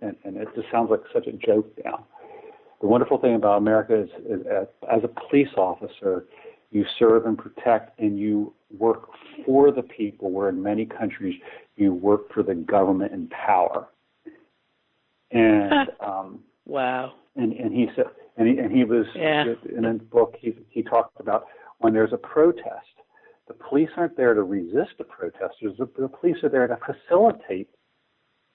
and, 0.02 0.16
and 0.24 0.36
it 0.36 0.48
just 0.54 0.68
sounds 0.70 0.90
like 0.90 1.00
such 1.12 1.26
a 1.26 1.32
joke 1.32 1.66
now. 1.84 2.06
The 2.80 2.86
wonderful 2.86 3.18
thing 3.18 3.34
about 3.34 3.58
America 3.58 4.02
is, 4.02 4.08
is 4.28 4.46
as, 4.46 4.66
as 4.90 5.02
a 5.04 5.08
police 5.28 5.52
officer, 5.56 6.24
you 6.70 6.84
serve 6.98 7.26
and 7.26 7.36
protect 7.36 7.98
and 8.00 8.18
you 8.18 8.54
work 8.78 9.10
for 9.44 9.70
the 9.70 9.82
people, 9.82 10.30
where 10.30 10.48
in 10.48 10.62
many 10.62 10.86
countries 10.86 11.40
you 11.76 11.92
work 11.92 12.32
for 12.32 12.42
the 12.42 12.54
government 12.54 13.12
in 13.12 13.28
power. 13.28 13.88
And 15.32 15.90
um, 16.00 16.40
Wow. 16.66 17.14
And 17.41 17.53
and 17.53 17.72
he 17.72 17.88
said 17.97 18.07
and 18.36 18.49
he 18.49 18.59
and 18.59 18.70
he 18.72 18.84
was 18.84 19.07
Yeah. 19.14 19.55
in 19.76 19.84
a 19.84 19.95
book 19.95 20.34
he 20.38 20.55
he 20.68 20.82
talked 20.82 21.18
about 21.20 21.47
when 21.78 21.93
there's 21.95 22.12
a 22.12 22.18
protest 22.18 22.86
the 23.49 23.55
police 23.55 23.91
aren't 23.97 24.16
there 24.16 24.32
to 24.34 24.45
resist 24.45 24.91
the 24.99 25.03
protesters. 25.05 25.72
The, 25.76 25.88
the 25.99 26.09
police 26.09 26.36
are 26.45 26.49
there 26.49 26.68
to 26.68 26.78
facilitate 26.86 27.68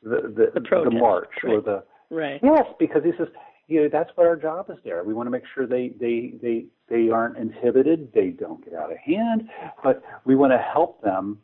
the 0.02 0.22
the, 0.38 0.52
The 0.54 0.62
protest, 0.62 0.96
march 0.96 1.34
or 1.44 1.62
the 1.62 1.84
Right. 2.12 2.40
yes 2.44 2.66
because 2.80 3.04
he 3.04 3.12
says 3.18 3.28
you 3.68 3.82
know 3.82 3.90
that's 3.92 4.12
what 4.16 4.28
our 4.28 4.36
job 4.36 4.70
is 4.70 4.78
there. 4.84 5.04
We 5.04 5.14
want 5.14 5.28
to 5.28 5.32
make 5.32 5.44
sure 5.54 5.66
they 5.68 5.90
they 6.00 6.36
they 6.42 6.66
they 6.88 7.10
aren't 7.10 7.38
inhibited 7.38 8.12
they 8.14 8.30
don't 8.30 8.64
get 8.64 8.74
out 8.76 8.92
of 8.92 8.98
hand 9.00 9.50
but 9.84 10.02
we 10.26 10.36
want 10.36 10.52
to 10.54 10.60
help 10.60 11.02
them 11.02 11.40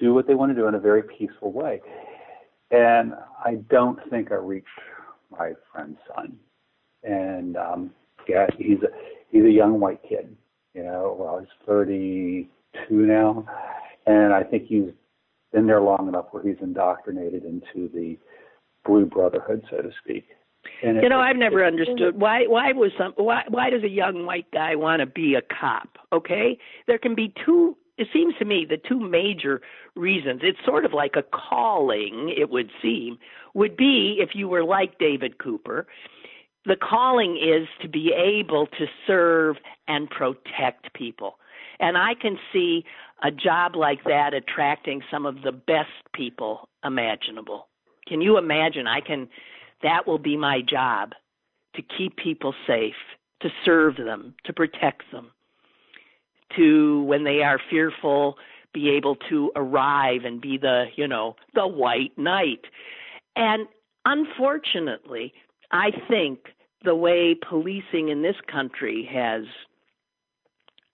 do 0.00 0.12
what 0.12 0.26
they 0.26 0.34
want 0.34 0.50
to 0.50 0.56
do 0.60 0.66
in 0.66 0.74
a 0.74 0.80
very 0.90 1.02
peaceful 1.02 1.50
way. 1.52 1.80
And 2.70 3.14
i 3.44 3.54
don't 3.70 3.98
think 4.10 4.30
i 4.30 4.34
reached 4.34 4.78
my 5.30 5.52
friend's 5.72 5.98
son 6.14 6.36
and 7.08 7.56
um 7.56 7.90
yeah 8.28 8.46
he's 8.58 8.78
a 8.82 8.88
he's 9.30 9.44
a 9.44 9.50
young 9.50 9.80
white 9.80 10.00
kid. 10.08 10.36
You 10.74 10.84
know, 10.84 11.16
well, 11.18 11.40
he's 11.40 11.48
32 11.66 12.48
now, 12.90 13.46
and 14.06 14.32
I 14.32 14.44
think 14.44 14.66
he's 14.66 14.90
been 15.52 15.66
there 15.66 15.80
long 15.80 16.08
enough 16.08 16.26
where 16.30 16.42
he's 16.42 16.62
indoctrinated 16.62 17.44
into 17.44 17.88
the 17.92 18.16
blue 18.84 19.06
brotherhood, 19.06 19.64
so 19.70 19.78
to 19.78 19.90
speak. 20.02 20.26
And 20.82 21.02
you 21.02 21.08
know, 21.08 21.20
I've 21.20 21.36
never 21.36 21.64
understood 21.64 22.20
why 22.20 22.44
why 22.46 22.72
was 22.72 22.92
some 22.98 23.12
why 23.16 23.44
why 23.48 23.70
does 23.70 23.82
a 23.82 23.88
young 23.88 24.26
white 24.26 24.50
guy 24.52 24.74
want 24.74 25.00
to 25.00 25.06
be 25.06 25.34
a 25.34 25.42
cop? 25.42 25.88
Okay, 26.12 26.58
there 26.86 26.98
can 26.98 27.14
be 27.14 27.32
two. 27.44 27.76
It 27.96 28.08
seems 28.12 28.34
to 28.38 28.44
me 28.44 28.64
the 28.68 28.76
two 28.76 29.00
major 29.00 29.60
reasons. 29.96 30.40
It's 30.44 30.58
sort 30.64 30.84
of 30.84 30.92
like 30.92 31.14
a 31.16 31.22
calling. 31.22 32.32
It 32.36 32.50
would 32.50 32.70
seem 32.82 33.18
would 33.54 33.76
be 33.76 34.18
if 34.20 34.30
you 34.34 34.48
were 34.48 34.64
like 34.64 34.98
David 34.98 35.38
Couper. 35.38 35.84
The 36.68 36.76
calling 36.76 37.38
is 37.38 37.66
to 37.80 37.88
be 37.88 38.12
able 38.12 38.66
to 38.66 38.86
serve 39.06 39.56
and 39.88 40.08
protect 40.10 40.92
people. 40.92 41.38
And 41.80 41.96
I 41.96 42.14
can 42.14 42.38
see 42.52 42.84
a 43.22 43.30
job 43.30 43.74
like 43.74 44.04
that 44.04 44.34
attracting 44.34 45.00
some 45.10 45.24
of 45.24 45.42
the 45.42 45.52
best 45.52 45.88
people 46.12 46.68
imaginable. 46.84 47.68
Can 48.06 48.20
you 48.20 48.36
imagine? 48.36 48.86
I 48.86 49.00
can 49.00 49.28
that 49.82 50.06
will 50.06 50.18
be 50.18 50.36
my 50.36 50.60
job 50.60 51.12
to 51.74 51.82
keep 51.82 52.16
people 52.16 52.54
safe, 52.66 52.94
to 53.40 53.48
serve 53.64 53.96
them, 53.96 54.34
to 54.44 54.52
protect 54.52 55.04
them, 55.10 55.30
to, 56.56 57.02
when 57.04 57.24
they 57.24 57.42
are 57.42 57.60
fearful, 57.70 58.36
be 58.74 58.90
able 58.90 59.16
to 59.30 59.52
arrive 59.56 60.24
and 60.24 60.40
be 60.40 60.58
the, 60.58 60.86
you 60.96 61.06
know, 61.06 61.36
the 61.54 61.66
white 61.66 62.16
knight. 62.18 62.64
And 63.36 63.68
unfortunately, 64.04 65.32
I 65.70 65.92
think 66.08 66.40
the 66.84 66.94
way 66.94 67.34
policing 67.34 68.08
in 68.08 68.22
this 68.22 68.36
country 68.50 69.08
has, 69.12 69.44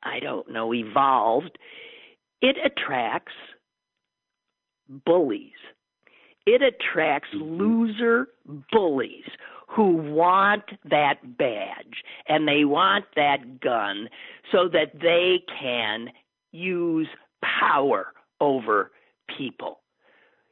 I 0.03 0.21
don't 0.21 0.51
know, 0.51 0.73
evolved, 0.75 1.59
it 2.41 2.57
attracts 2.65 3.33
bullies 5.07 5.53
it 6.47 6.63
attracts 6.63 7.31
mm-hmm. 7.35 7.63
loser 7.63 8.29
bullies 8.71 9.25
who 9.69 9.97
want 9.97 10.65
that 10.89 11.37
badge 11.37 12.05
and 12.29 12.47
they 12.47 12.65
want 12.65 13.07
that 13.17 13.61
gun 13.61 14.09
so 14.53 14.69
that 14.69 14.93
they 15.01 15.43
can 15.61 16.11
use 16.53 17.09
power 17.43 18.13
over 18.41 18.93
people. 19.37 19.81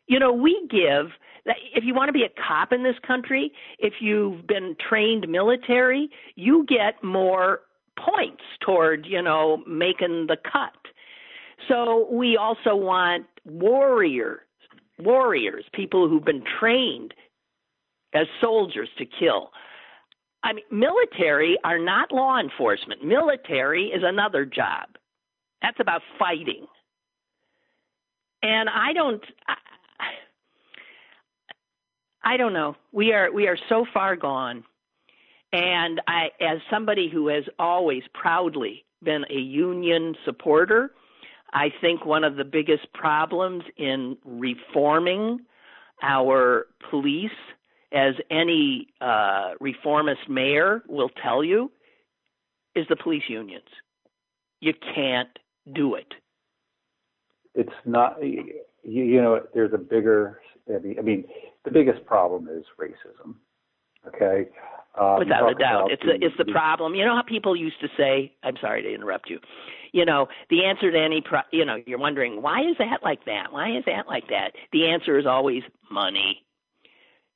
You 0.07 0.18
know, 0.18 0.32
we 0.32 0.68
give 0.70 1.12
if 1.44 1.84
you 1.84 1.94
want 1.94 2.09
to 2.09 2.12
be 2.12 2.22
a 2.22 2.28
cop 2.40 2.72
in 2.72 2.84
this 2.84 2.94
country, 3.05 3.53
if 3.78 3.94
you've 4.00 4.46
been 4.46 4.76
trained 4.88 5.28
military, 5.28 6.09
you 6.36 6.64
get 6.68 7.03
more 7.03 7.62
points 7.98 8.42
toward, 8.61 9.07
you 9.07 9.20
know, 9.20 9.62
making 9.66 10.26
the 10.28 10.36
cut. 10.36 10.72
So 11.68 12.09
we 12.11 12.36
also 12.36 12.76
want 12.76 13.26
warrior 13.44 14.42
warriors, 14.98 15.64
people 15.72 16.09
who've 16.09 16.24
been 16.24 16.44
trained 16.61 17.14
as 18.14 18.26
soldiers 18.40 18.88
to 18.98 19.05
kill. 19.05 19.50
I 20.44 20.53
mean, 20.53 20.64
military 20.70 21.57
are 21.64 21.78
not 21.78 22.12
law 22.12 22.38
enforcement. 22.38 23.05
Military 23.05 23.86
is 23.86 24.03
another 24.05 24.44
job. 24.44 24.88
That's 25.61 25.78
about 25.80 26.03
fighting. 26.18 26.66
And 28.42 28.68
I 28.68 28.92
don't 28.92 29.24
I, 32.25 32.37
don't 32.37 32.53
know. 32.53 32.77
We 32.93 33.12
are 33.12 33.33
we 33.33 33.49
are 33.49 33.59
so 33.68 33.87
far 33.93 34.16
gone. 34.16 34.64
And 35.53 36.01
I 36.07 36.31
as 36.41 36.59
somebody 36.70 37.09
who 37.11 37.29
has 37.29 37.45
always 37.59 38.03
proudly 38.14 38.85
been 39.03 39.25
a 39.31 39.39
union 39.39 40.14
supporter, 40.25 40.93
I 41.53 41.70
think 41.81 42.07
one 42.07 42.25
of 42.25 42.37
the 42.37 42.45
biggest 42.45 42.93
problems 42.95 43.64
in 43.77 44.16
reforming 44.25 45.41
our 46.03 46.66
police, 46.91 47.31
as 47.93 48.14
any 48.31 48.89
uh, 49.01 49.53
reformist 49.61 50.29
mayor 50.29 50.83
will 50.89 51.11
tell 51.23 51.45
you, 51.45 51.70
is 52.75 52.87
the 52.89 52.97
police 52.97 53.25
unions. 53.29 53.68
You 54.61 54.73
can't 54.95 55.39
do 55.73 55.95
it. 55.95 56.14
It's 57.55 57.70
not, 57.85 58.16
you, 58.23 58.55
you 58.83 59.20
know, 59.20 59.41
there's 59.55 59.75
a 59.75 59.79
bigger, 59.79 60.41
I 60.68 61.02
mean, 61.02 61.24
the 61.64 61.70
biggest 61.70 62.04
problem 62.06 62.48
is 62.48 62.64
racism. 62.80 63.34
Okay. 64.06 64.48
Um, 64.98 65.20
Without 65.20 65.50
a 65.50 65.54
doubt, 65.54 65.90
it's 65.90 66.02
the, 66.02 66.14
it's 66.20 66.36
the 66.36 66.52
problem. 66.52 66.94
You 66.94 67.04
know 67.04 67.16
how 67.16 67.22
people 67.22 67.56
used 67.56 67.80
to 67.80 67.88
say. 67.96 68.32
I'm 68.42 68.56
sorry 68.60 68.82
to 68.82 68.92
interrupt 68.92 69.30
you. 69.30 69.38
You 69.92 70.04
know 70.04 70.28
the 70.50 70.64
answer 70.64 70.90
to 70.90 70.98
any. 70.98 71.22
Pro, 71.22 71.40
you 71.50 71.64
know 71.64 71.76
you're 71.86 71.98
wondering 71.98 72.42
why 72.42 72.60
is 72.60 72.76
that 72.78 73.02
like 73.02 73.24
that? 73.24 73.52
Why 73.52 73.76
is 73.76 73.84
that 73.86 74.06
like 74.06 74.28
that? 74.28 74.52
The 74.72 74.88
answer 74.88 75.18
is 75.18 75.26
always 75.26 75.62
money. 75.90 76.44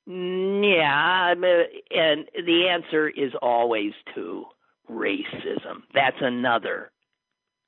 Yeah, 0.07 1.33
and 1.33 1.43
the 1.43 2.69
answer 2.71 3.09
is 3.09 3.33
always 3.41 3.93
to 4.15 4.45
racism. 4.91 5.83
That's 5.95 6.17
another 6.21 6.93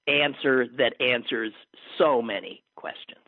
answer 0.07 0.67
that 0.79 1.01
answers 1.01 1.53
so 1.97 2.23
many 2.23 2.63
questions. 2.77 3.28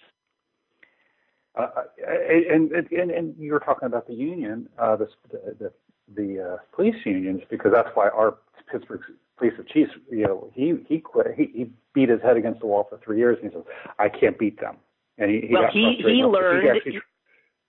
Uh, 1.57 1.63
uh 1.77 1.83
and, 2.09 2.73
and 2.73 3.11
and 3.11 3.35
you 3.39 3.53
were 3.53 3.61
talking 3.61 3.87
about 3.87 4.07
the 4.07 4.15
union, 4.15 4.69
uh, 4.79 4.97
the, 4.97 5.09
the 5.31 5.73
the 6.17 6.41
uh, 6.41 6.57
police 6.75 6.95
unions 7.05 7.43
because 7.51 7.73
that's 7.73 7.89
why 7.95 8.09
our 8.09 8.37
Pittsburgh 8.71 9.03
police 9.37 9.55
chief, 9.73 9.89
you 10.11 10.25
know, 10.25 10.51
he 10.55 10.75
he 10.89 11.01
quit. 11.01 11.29
He, 11.37 11.51
he 11.55 11.71
beat 11.95 12.09
his 12.09 12.21
head 12.23 12.37
against 12.37 12.61
the 12.61 12.67
wall 12.67 12.87
for 12.89 12.99
three 13.05 13.19
years, 13.19 13.39
and 13.43 13.51
he 13.51 13.57
says, 13.57 13.65
"I 13.99 14.09
can't 14.09 14.39
beat 14.39 14.61
them." 14.61 14.77
And 15.19 15.31
he, 15.31 15.49
he 15.49 15.55
well, 15.55 15.71
he 15.73 15.97
he 15.97 16.23
learned. 16.23 16.63
He, 16.63 16.69
actually, 16.69 17.01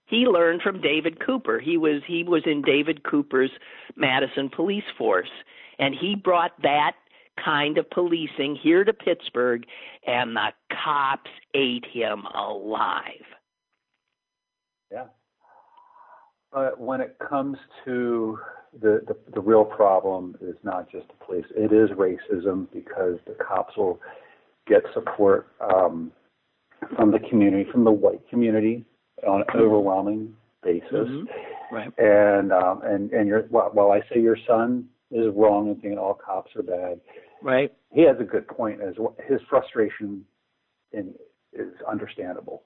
he 0.06 0.26
learned 0.26 0.62
from 0.62 0.80
David 0.80 1.18
Couper. 1.18 1.60
He 1.60 1.76
was 1.76 2.02
he 2.06 2.22
was 2.22 2.42
in 2.46 2.62
David 2.62 3.02
Couper's 3.02 3.50
Madison 3.96 4.48
police 4.48 4.84
force, 4.96 5.30
and 5.78 5.94
he 5.94 6.14
brought 6.14 6.52
that 6.62 6.92
kind 7.42 7.78
of 7.78 7.88
policing 7.90 8.56
here 8.62 8.84
to 8.84 8.92
Pittsburgh, 8.92 9.64
and 10.06 10.36
the 10.36 10.52
cops 10.70 11.30
ate 11.54 11.86
him 11.90 12.24
alive. 12.34 13.24
Yeah, 14.92 15.04
but 16.52 16.78
when 16.78 17.00
it 17.00 17.16
comes 17.18 17.56
to 17.84 18.38
the, 18.80 19.00
the, 19.06 19.16
the 19.34 19.40
real 19.40 19.64
problem 19.64 20.36
is 20.40 20.54
not 20.62 20.90
just 20.90 21.06
the 21.08 21.24
police, 21.24 21.46
it 21.56 21.72
is 21.72 21.90
racism 21.90 22.66
because 22.72 23.18
the 23.26 23.34
cops 23.34 23.76
will 23.76 24.00
get 24.66 24.82
support 24.94 25.48
um, 25.60 26.12
from 26.96 27.10
the 27.10 27.18
community, 27.30 27.70
from 27.70 27.84
the 27.84 27.90
white 27.90 28.20
community 28.28 28.84
on 29.26 29.40
an 29.40 29.46
overwhelming 29.60 30.34
basis. 30.62 30.88
Mm-hmm. 30.92 31.74
Right. 31.74 31.90
And 31.98 32.52
um, 32.52 32.82
and 32.84 33.10
and 33.12 33.26
your 33.26 33.42
while 33.48 33.92
I 33.92 34.00
say 34.12 34.20
your 34.20 34.36
son 34.46 34.88
is 35.10 35.32
wrong 35.34 35.68
and 35.68 35.80
thinking 35.80 35.98
all 35.98 36.14
cops 36.14 36.54
are 36.54 36.62
bad, 36.62 37.00
right? 37.42 37.72
He 37.90 38.02
has 38.02 38.16
a 38.20 38.24
good 38.24 38.46
point 38.46 38.80
as 38.82 38.94
well. 38.98 39.16
His 39.26 39.40
frustration 39.48 40.24
in, 40.92 41.14
is 41.54 41.72
understandable. 41.90 42.64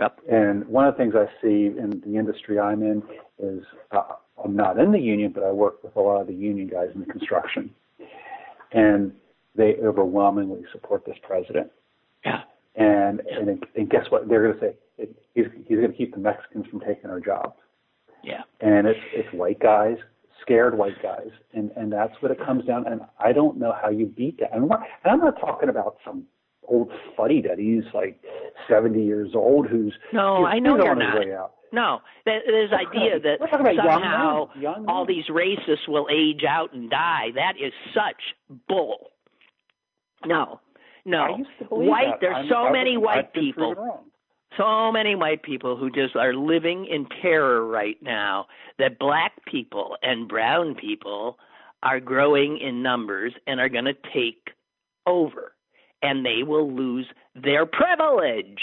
Yep. 0.00 0.20
And 0.30 0.66
one 0.66 0.86
of 0.86 0.94
the 0.94 0.98
things 0.98 1.14
I 1.16 1.26
see 1.40 1.66
in 1.66 2.02
the 2.04 2.18
industry 2.18 2.58
I'm 2.58 2.82
in 2.82 3.02
is 3.38 3.62
uh, 3.92 4.02
I'm 4.42 4.56
not 4.56 4.78
in 4.78 4.92
the 4.92 4.98
union, 4.98 5.32
but 5.32 5.44
I 5.44 5.52
work 5.52 5.82
with 5.82 5.94
a 5.96 6.00
lot 6.00 6.20
of 6.20 6.26
the 6.26 6.34
union 6.34 6.68
guys 6.68 6.88
in 6.94 7.00
the 7.00 7.06
construction, 7.06 7.70
and 8.72 9.12
they 9.54 9.76
overwhelmingly 9.82 10.64
support 10.72 11.04
this 11.04 11.16
president. 11.22 11.70
Yeah. 12.24 12.42
And 12.74 13.20
and, 13.20 13.64
and 13.76 13.90
guess 13.90 14.06
what? 14.10 14.28
They're 14.28 14.52
going 14.52 14.58
to 14.58 14.60
say 14.60 15.08
he's 15.34 15.46
he's 15.66 15.78
going 15.78 15.92
to 15.92 15.96
keep 15.96 16.12
the 16.12 16.20
Mexicans 16.20 16.66
from 16.66 16.80
taking 16.80 17.10
our 17.10 17.20
jobs. 17.20 17.56
Yeah. 18.24 18.42
And 18.60 18.86
it's 18.86 19.00
it's 19.12 19.32
white 19.32 19.60
guys, 19.60 19.96
scared 20.42 20.76
white 20.76 21.00
guys, 21.00 21.30
and 21.52 21.70
and 21.76 21.92
that's 21.92 22.14
what 22.20 22.32
it 22.32 22.44
comes 22.44 22.64
down. 22.64 22.86
And 22.88 23.02
I 23.20 23.32
don't 23.32 23.58
know 23.58 23.72
how 23.80 23.90
you 23.90 24.06
beat 24.06 24.40
that. 24.40 24.52
And, 24.52 24.64
and 24.64 24.72
I'm 25.04 25.20
not 25.20 25.38
talking 25.38 25.68
about 25.68 25.98
some 26.04 26.24
old 26.68 26.90
fuddy 27.16 27.42
duddy 27.42 27.80
like 27.92 28.20
70 28.68 29.02
years 29.02 29.30
old 29.34 29.66
who's 29.66 29.94
no, 30.12 30.44
I 30.44 30.58
know 30.58 30.76
you're 30.76 30.94
not. 30.94 31.52
No, 31.72 32.00
there's 32.24 32.72
idea 32.72 33.18
that 33.20 33.38
somehow 33.50 34.48
young 34.54 34.62
young 34.62 34.86
all 34.88 35.04
these 35.04 35.24
racists 35.28 35.88
will 35.88 36.06
age 36.10 36.44
out 36.48 36.72
and 36.72 36.88
die. 36.88 37.28
That 37.34 37.54
is 37.60 37.72
such 37.92 38.60
bull. 38.68 39.10
No, 40.24 40.60
no. 41.04 41.38
White. 41.68 42.06
That. 42.12 42.18
There's 42.20 42.36
I'm, 42.36 42.48
so 42.48 42.56
i 42.56 42.72
many 42.72 42.96
white 42.96 43.32
people. 43.34 44.06
So 44.56 44.92
many 44.92 45.16
white 45.16 45.42
people 45.42 45.76
who 45.76 45.90
just 45.90 46.14
are 46.14 46.32
living 46.32 46.86
in 46.86 47.08
terror 47.20 47.66
right 47.66 47.96
now 48.00 48.46
that 48.78 49.00
black 49.00 49.32
people 49.46 49.96
and 50.00 50.28
brown 50.28 50.76
people 50.76 51.38
are 51.82 51.98
growing 51.98 52.58
in 52.58 52.80
numbers 52.80 53.32
and 53.48 53.58
are 53.58 53.68
going 53.68 53.86
to 53.86 53.96
take 54.14 54.50
over 55.06 55.53
and 56.04 56.24
they 56.24 56.42
will 56.42 56.70
lose 56.70 57.06
their 57.34 57.66
privilege. 57.66 58.58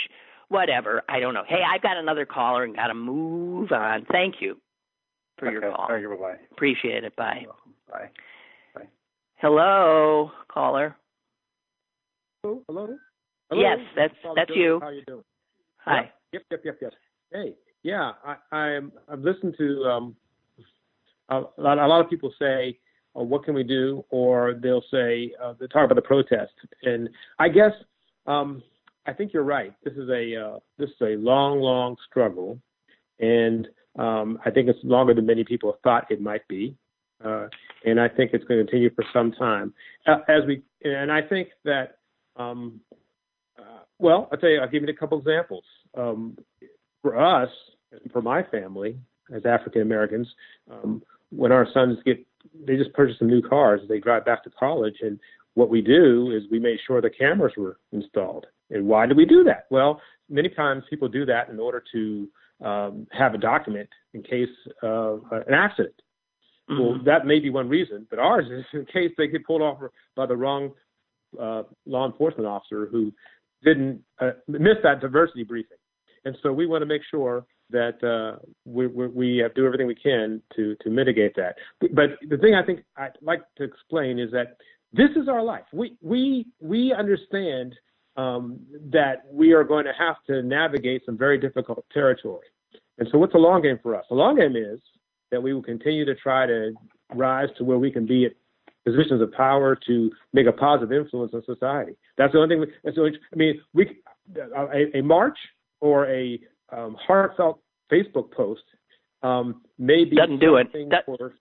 Whatever. 0.49 1.01
I 1.07 1.19
don't 1.19 1.33
know. 1.33 1.43
Hey, 1.47 1.61
I've 1.67 1.81
got 1.81 1.97
another 1.97 2.25
caller 2.25 2.63
and 2.63 2.75
got 2.75 2.87
to 2.87 2.93
move 2.93 3.71
on. 3.71 4.05
Thank 4.11 4.35
you 4.41 4.57
for 5.39 5.47
okay, 5.47 5.53
your 5.53 5.71
call. 5.73 5.87
Thank 5.87 6.01
you. 6.01 6.17
Bye. 6.19 6.35
Appreciate 6.51 7.03
it. 7.03 7.15
Bye. 7.15 7.45
Bye. 7.89 8.09
Bye. 8.75 8.87
Hello, 9.35 10.31
caller. 10.51 10.95
Hello, 12.43 12.61
hello. 12.67 12.97
hello. 13.49 13.61
Yes, 13.61 13.79
that's 13.95 14.13
that's 14.35 14.51
you. 14.53 14.79
How 14.81 14.89
you 14.89 15.03
doing? 15.07 15.23
Hi. 15.85 16.11
Yep, 16.33 16.43
yep, 16.51 16.61
yep, 16.65 16.77
yep. 16.81 16.93
Hey, 17.31 17.53
yeah, 17.83 18.11
I, 18.25 18.55
I'm. 18.55 18.91
I've 19.07 19.21
listened 19.21 19.55
to 19.57 19.83
um, 19.85 20.15
a, 21.29 21.41
lot, 21.57 21.79
a 21.79 21.87
lot 21.87 22.01
of 22.01 22.09
people 22.09 22.33
say, 22.37 22.77
oh, 23.15 23.23
"What 23.23 23.43
can 23.43 23.53
we 23.53 23.63
do?" 23.63 24.03
Or 24.09 24.53
they'll 24.53 24.83
say, 24.91 25.31
uh, 25.41 25.53
they 25.59 25.67
talk 25.67 25.85
about 25.85 25.95
the 25.95 26.01
protest, 26.01 26.53
and 26.83 27.09
I 27.39 27.49
guess 27.49 27.71
um, 28.27 28.63
I 29.05 29.13
think 29.13 29.33
you're 29.33 29.43
right. 29.43 29.73
This 29.83 29.93
is 29.93 30.09
a 30.09 30.35
uh, 30.35 30.59
this 30.77 30.89
is 30.89 31.01
a 31.01 31.15
long, 31.17 31.59
long 31.59 31.95
struggle, 32.09 32.59
and 33.19 33.67
um, 33.97 34.39
I 34.45 34.51
think 34.51 34.69
it's 34.69 34.79
longer 34.83 35.13
than 35.13 35.25
many 35.25 35.43
people 35.43 35.77
thought 35.83 36.09
it 36.09 36.21
might 36.21 36.47
be, 36.47 36.75
uh, 37.23 37.47
and 37.85 37.99
I 37.99 38.07
think 38.07 38.31
it's 38.33 38.45
going 38.45 38.59
to 38.59 38.65
continue 38.65 38.93
for 38.93 39.05
some 39.11 39.31
time. 39.31 39.73
Uh, 40.07 40.19
as 40.27 40.43
we, 40.47 40.61
and 40.83 41.11
I 41.11 41.21
think 41.21 41.49
that, 41.65 41.97
um, 42.37 42.79
uh, 43.59 43.83
well, 43.99 44.29
I'll 44.31 44.37
tell 44.37 44.49
you, 44.49 44.59
I'll 44.59 44.69
give 44.69 44.83
you 44.83 44.89
a 44.89 44.93
couple 44.93 45.17
examples. 45.19 45.63
Um, 45.97 46.37
for 47.01 47.19
us, 47.19 47.49
for 48.11 48.21
my 48.21 48.43
family 48.43 48.97
as 49.33 49.45
African 49.45 49.81
Americans, 49.81 50.27
um, 50.69 51.01
when 51.31 51.51
our 51.51 51.67
sons 51.73 51.97
get, 52.05 52.25
they 52.65 52.75
just 52.75 52.93
purchase 52.93 53.17
some 53.19 53.27
new 53.27 53.41
cars, 53.41 53.81
as 53.83 53.89
they 53.89 53.99
drive 53.99 54.25
back 54.25 54.43
to 54.43 54.49
college, 54.49 54.95
and 55.01 55.19
what 55.53 55.69
we 55.69 55.81
do 55.81 56.31
is 56.31 56.43
we 56.49 56.59
made 56.59 56.77
sure 56.85 57.01
the 57.01 57.09
cameras 57.09 57.53
were 57.57 57.77
installed. 57.91 58.45
And 58.69 58.87
why 58.87 59.05
do 59.05 59.15
we 59.15 59.25
do 59.25 59.43
that? 59.43 59.65
Well, 59.69 60.01
many 60.29 60.49
times 60.49 60.83
people 60.89 61.09
do 61.09 61.25
that 61.25 61.49
in 61.49 61.59
order 61.59 61.83
to 61.91 62.27
um, 62.63 63.07
have 63.11 63.33
a 63.33 63.37
document 63.37 63.89
in 64.13 64.23
case 64.23 64.49
of 64.81 65.23
uh, 65.31 65.41
an 65.47 65.53
accident. 65.53 65.95
Mm-hmm. 66.69 66.81
Well, 66.81 66.99
that 67.05 67.25
may 67.25 67.39
be 67.39 67.49
one 67.49 67.67
reason, 67.67 68.07
but 68.09 68.19
ours 68.19 68.45
is 68.49 68.63
in 68.73 68.85
case 68.85 69.11
they 69.17 69.27
get 69.27 69.45
pulled 69.45 69.61
off 69.61 69.79
by 70.15 70.25
the 70.25 70.37
wrong 70.37 70.71
uh, 71.39 71.63
law 71.85 72.05
enforcement 72.05 72.47
officer 72.47 72.87
who 72.89 73.11
didn't 73.63 74.01
uh, 74.19 74.31
miss 74.47 74.77
that 74.83 75.01
diversity 75.01 75.43
briefing. 75.43 75.77
And 76.23 76.37
so 76.41 76.53
we 76.53 76.65
want 76.65 76.81
to 76.81 76.85
make 76.85 77.01
sure 77.09 77.45
that 77.71 78.03
uh, 78.03 78.39
we, 78.65 78.87
we, 78.87 79.07
we 79.07 79.45
do 79.55 79.65
everything 79.65 79.87
we 79.87 79.95
can 79.95 80.41
to 80.55 80.75
to 80.81 80.89
mitigate 80.89 81.35
that. 81.35 81.55
But 81.79 82.17
the 82.29 82.37
thing 82.37 82.55
I 82.55 82.63
think 82.63 82.83
I'd 82.97 83.17
like 83.21 83.41
to 83.57 83.63
explain 83.63 84.19
is 84.19 84.31
that 84.31 84.57
this 84.93 85.09
is 85.15 85.27
our 85.27 85.43
life. 85.43 85.63
We 85.73 85.97
we 86.01 86.47
we 86.59 86.93
understand 86.93 87.75
um, 88.17 88.59
that 88.91 89.23
we 89.31 89.53
are 89.53 89.63
going 89.63 89.85
to 89.85 89.93
have 89.97 90.17
to 90.27 90.41
navigate 90.43 91.03
some 91.05 91.17
very 91.17 91.37
difficult 91.37 91.85
territory. 91.93 92.47
And 92.97 93.07
so, 93.11 93.17
what's 93.17 93.33
the 93.33 93.39
long 93.39 93.61
game 93.61 93.79
for 93.81 93.95
us? 93.95 94.05
The 94.09 94.15
long 94.15 94.37
game 94.37 94.55
is 94.55 94.79
that 95.31 95.41
we 95.41 95.53
will 95.53 95.63
continue 95.63 96.05
to 96.05 96.15
try 96.15 96.45
to 96.45 96.73
rise 97.15 97.49
to 97.57 97.63
where 97.63 97.77
we 97.77 97.91
can 97.91 98.05
be 98.05 98.25
at 98.25 98.33
positions 98.85 99.21
of 99.21 99.31
power 99.31 99.77
to 99.87 100.11
make 100.33 100.47
a 100.47 100.51
positive 100.51 100.91
influence 100.91 101.33
on 101.33 101.43
society. 101.45 101.93
That's 102.17 102.33
the 102.33 102.39
only 102.39 102.55
thing. 102.55 102.61
We, 102.61 102.67
that's 102.83 102.95
the 102.95 103.01
only, 103.01 103.19
I 103.31 103.35
mean, 103.35 103.61
we 103.73 104.01
a, 104.35 104.97
a 104.97 105.01
march 105.01 105.37
or 105.79 106.07
a 106.07 106.39
um, 106.71 106.95
heartfelt 107.05 107.59
Facebook 107.91 108.31
post 108.31 108.63
um, 109.23 109.61
may 109.77 110.05
be 110.05 110.15
doesn't 110.15 110.39
do 110.39 110.55
it. 110.55 110.67
That, 110.89 111.05
for, 111.05 111.33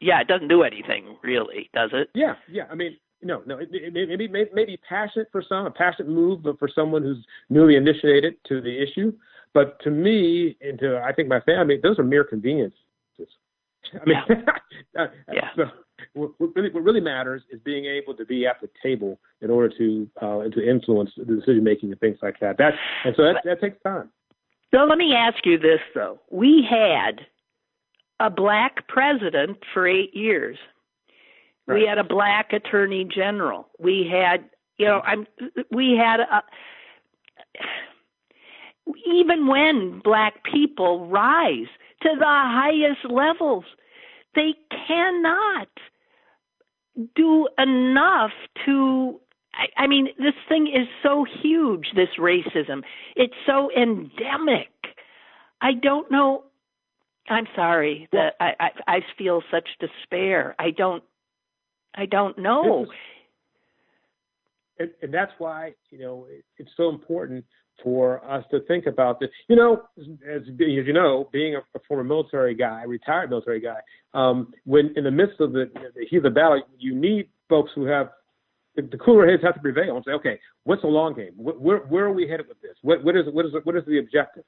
yeah, 0.00 0.20
it 0.20 0.28
doesn't 0.28 0.48
do 0.48 0.62
anything 0.62 1.16
really, 1.22 1.70
does 1.74 1.90
it? 1.92 2.10
Yeah, 2.14 2.34
yeah. 2.50 2.64
I 2.70 2.74
mean, 2.74 2.96
no, 3.22 3.42
no. 3.46 3.58
It, 3.58 3.68
it, 3.72 3.92
maybe 3.92 4.28
maybe 4.28 4.78
passionate 4.88 5.28
for 5.32 5.42
some, 5.46 5.66
a 5.66 5.70
passionate 5.70 6.10
move, 6.10 6.42
but 6.42 6.58
for 6.58 6.68
someone 6.68 7.02
who's 7.02 7.24
newly 7.48 7.76
initiated 7.76 8.34
to 8.48 8.60
the 8.60 8.82
issue. 8.82 9.12
But 9.54 9.80
to 9.84 9.90
me, 9.90 10.56
and 10.60 10.78
to 10.80 11.00
I 11.00 11.12
think 11.12 11.28
my 11.28 11.40
family, 11.40 11.78
those 11.82 11.98
are 11.98 12.04
mere 12.04 12.24
conveniences. 12.24 12.78
I 13.94 14.04
mean, 14.04 14.16
yeah. 14.94 15.06
yeah. 15.32 15.48
So 15.56 15.64
what 16.14 16.32
really, 16.54 16.70
what 16.70 16.82
really 16.82 17.00
matters 17.00 17.42
is 17.50 17.60
being 17.64 17.86
able 17.86 18.14
to 18.14 18.24
be 18.24 18.46
at 18.46 18.60
the 18.60 18.68
table 18.82 19.18
in 19.40 19.50
order 19.50 19.72
to 19.78 20.08
uh, 20.20 20.48
to 20.50 20.68
influence 20.68 21.10
the 21.16 21.24
decision 21.24 21.64
making 21.64 21.90
and 21.90 22.00
things 22.00 22.18
like 22.22 22.40
that. 22.40 22.58
That 22.58 22.74
and 23.04 23.14
so 23.16 23.22
that, 23.22 23.42
that 23.44 23.60
takes 23.60 23.80
time. 23.82 24.10
So 24.74 24.84
let 24.84 24.98
me 24.98 25.14
ask 25.14 25.44
you 25.46 25.58
this 25.58 25.80
though: 25.94 26.18
We 26.30 26.66
had 26.68 27.20
a 28.18 28.30
black 28.30 28.88
president 28.88 29.58
for 29.72 29.86
eight 29.86 30.14
years. 30.14 30.58
Right. 31.66 31.80
We 31.80 31.86
had 31.86 31.98
a 31.98 32.04
black 32.04 32.52
attorney 32.52 33.04
general. 33.04 33.68
We 33.78 34.10
had, 34.10 34.44
you 34.78 34.86
know, 34.86 35.00
I'm. 35.00 35.26
We 35.70 35.96
had 35.96 36.20
a. 36.20 36.42
Even 39.06 39.46
when 39.46 40.00
black 40.02 40.44
people 40.44 41.08
rise 41.08 41.68
to 42.02 42.10
the 42.18 42.24
highest 42.24 43.04
levels, 43.08 43.64
they 44.34 44.54
cannot 44.86 45.68
do 47.14 47.48
enough 47.58 48.32
to 48.66 49.20
I, 49.56 49.84
I 49.84 49.86
mean, 49.86 50.08
this 50.18 50.34
thing 50.48 50.66
is 50.66 50.88
so 51.02 51.24
huge, 51.42 51.86
this 51.94 52.08
racism. 52.18 52.82
It's 53.16 53.34
so 53.46 53.70
endemic. 53.76 54.68
I 55.60 55.72
don't 55.80 56.10
know 56.10 56.44
I'm 57.28 57.46
sorry 57.56 58.08
that 58.12 58.34
I, 58.40 58.52
I 58.60 58.68
I 58.86 58.98
feel 59.16 59.42
such 59.50 59.68
despair. 59.80 60.54
I 60.58 60.70
don't 60.70 61.02
I 61.94 62.06
don't 62.06 62.38
know. 62.38 62.86
and, 64.78 64.90
and 65.02 65.14
that's 65.14 65.32
why 65.38 65.74
you 65.90 65.98
know 65.98 66.26
it, 66.28 66.44
it's 66.58 66.70
so 66.76 66.90
important 66.90 67.44
for 67.82 68.24
us 68.30 68.44
to 68.50 68.60
think 68.66 68.86
about 68.86 69.18
this. 69.20 69.30
You 69.48 69.56
know, 69.56 69.82
as, 69.98 70.06
as 70.30 70.42
you 70.58 70.92
know, 70.92 71.28
being 71.32 71.56
a, 71.56 71.58
a 71.76 71.80
former 71.88 72.04
military 72.04 72.54
guy, 72.54 72.82
retired 72.84 73.30
military 73.30 73.60
guy, 73.60 73.78
um, 74.12 74.52
when 74.64 74.92
in 74.96 75.04
the 75.04 75.10
midst 75.10 75.40
of 75.40 75.52
the, 75.52 75.70
the 75.74 76.06
heat 76.08 76.18
of 76.18 76.22
the 76.24 76.30
battle, 76.30 76.62
you 76.78 76.94
need 76.94 77.28
folks 77.48 77.70
who 77.74 77.84
have 77.84 78.10
the, 78.76 78.98
cooler 78.98 79.30
heads 79.30 79.42
have 79.42 79.54
to 79.54 79.60
prevail 79.60 79.96
and 79.96 80.04
say, 80.04 80.12
okay, 80.12 80.38
what's 80.64 80.82
the 80.82 80.88
long 80.88 81.14
game? 81.14 81.32
Where, 81.36 81.54
where, 81.54 81.78
where 81.78 82.04
are 82.06 82.12
we 82.12 82.28
headed 82.28 82.48
with 82.48 82.60
this? 82.60 82.76
What, 82.82 83.04
what 83.04 83.16
is 83.16 83.24
what 83.32 83.46
is 83.46 83.52
what 83.64 83.76
is 83.76 83.82
the 83.86 83.98
objective? 83.98 84.44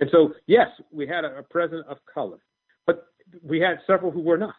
And 0.00 0.08
so, 0.12 0.34
yes, 0.46 0.68
we 0.92 1.06
had 1.06 1.24
a, 1.24 1.38
a 1.38 1.42
president 1.42 1.86
of 1.88 1.98
color, 2.12 2.38
but 2.86 3.06
we 3.42 3.60
had 3.60 3.78
several 3.86 4.10
who 4.10 4.20
were 4.20 4.38
not. 4.38 4.54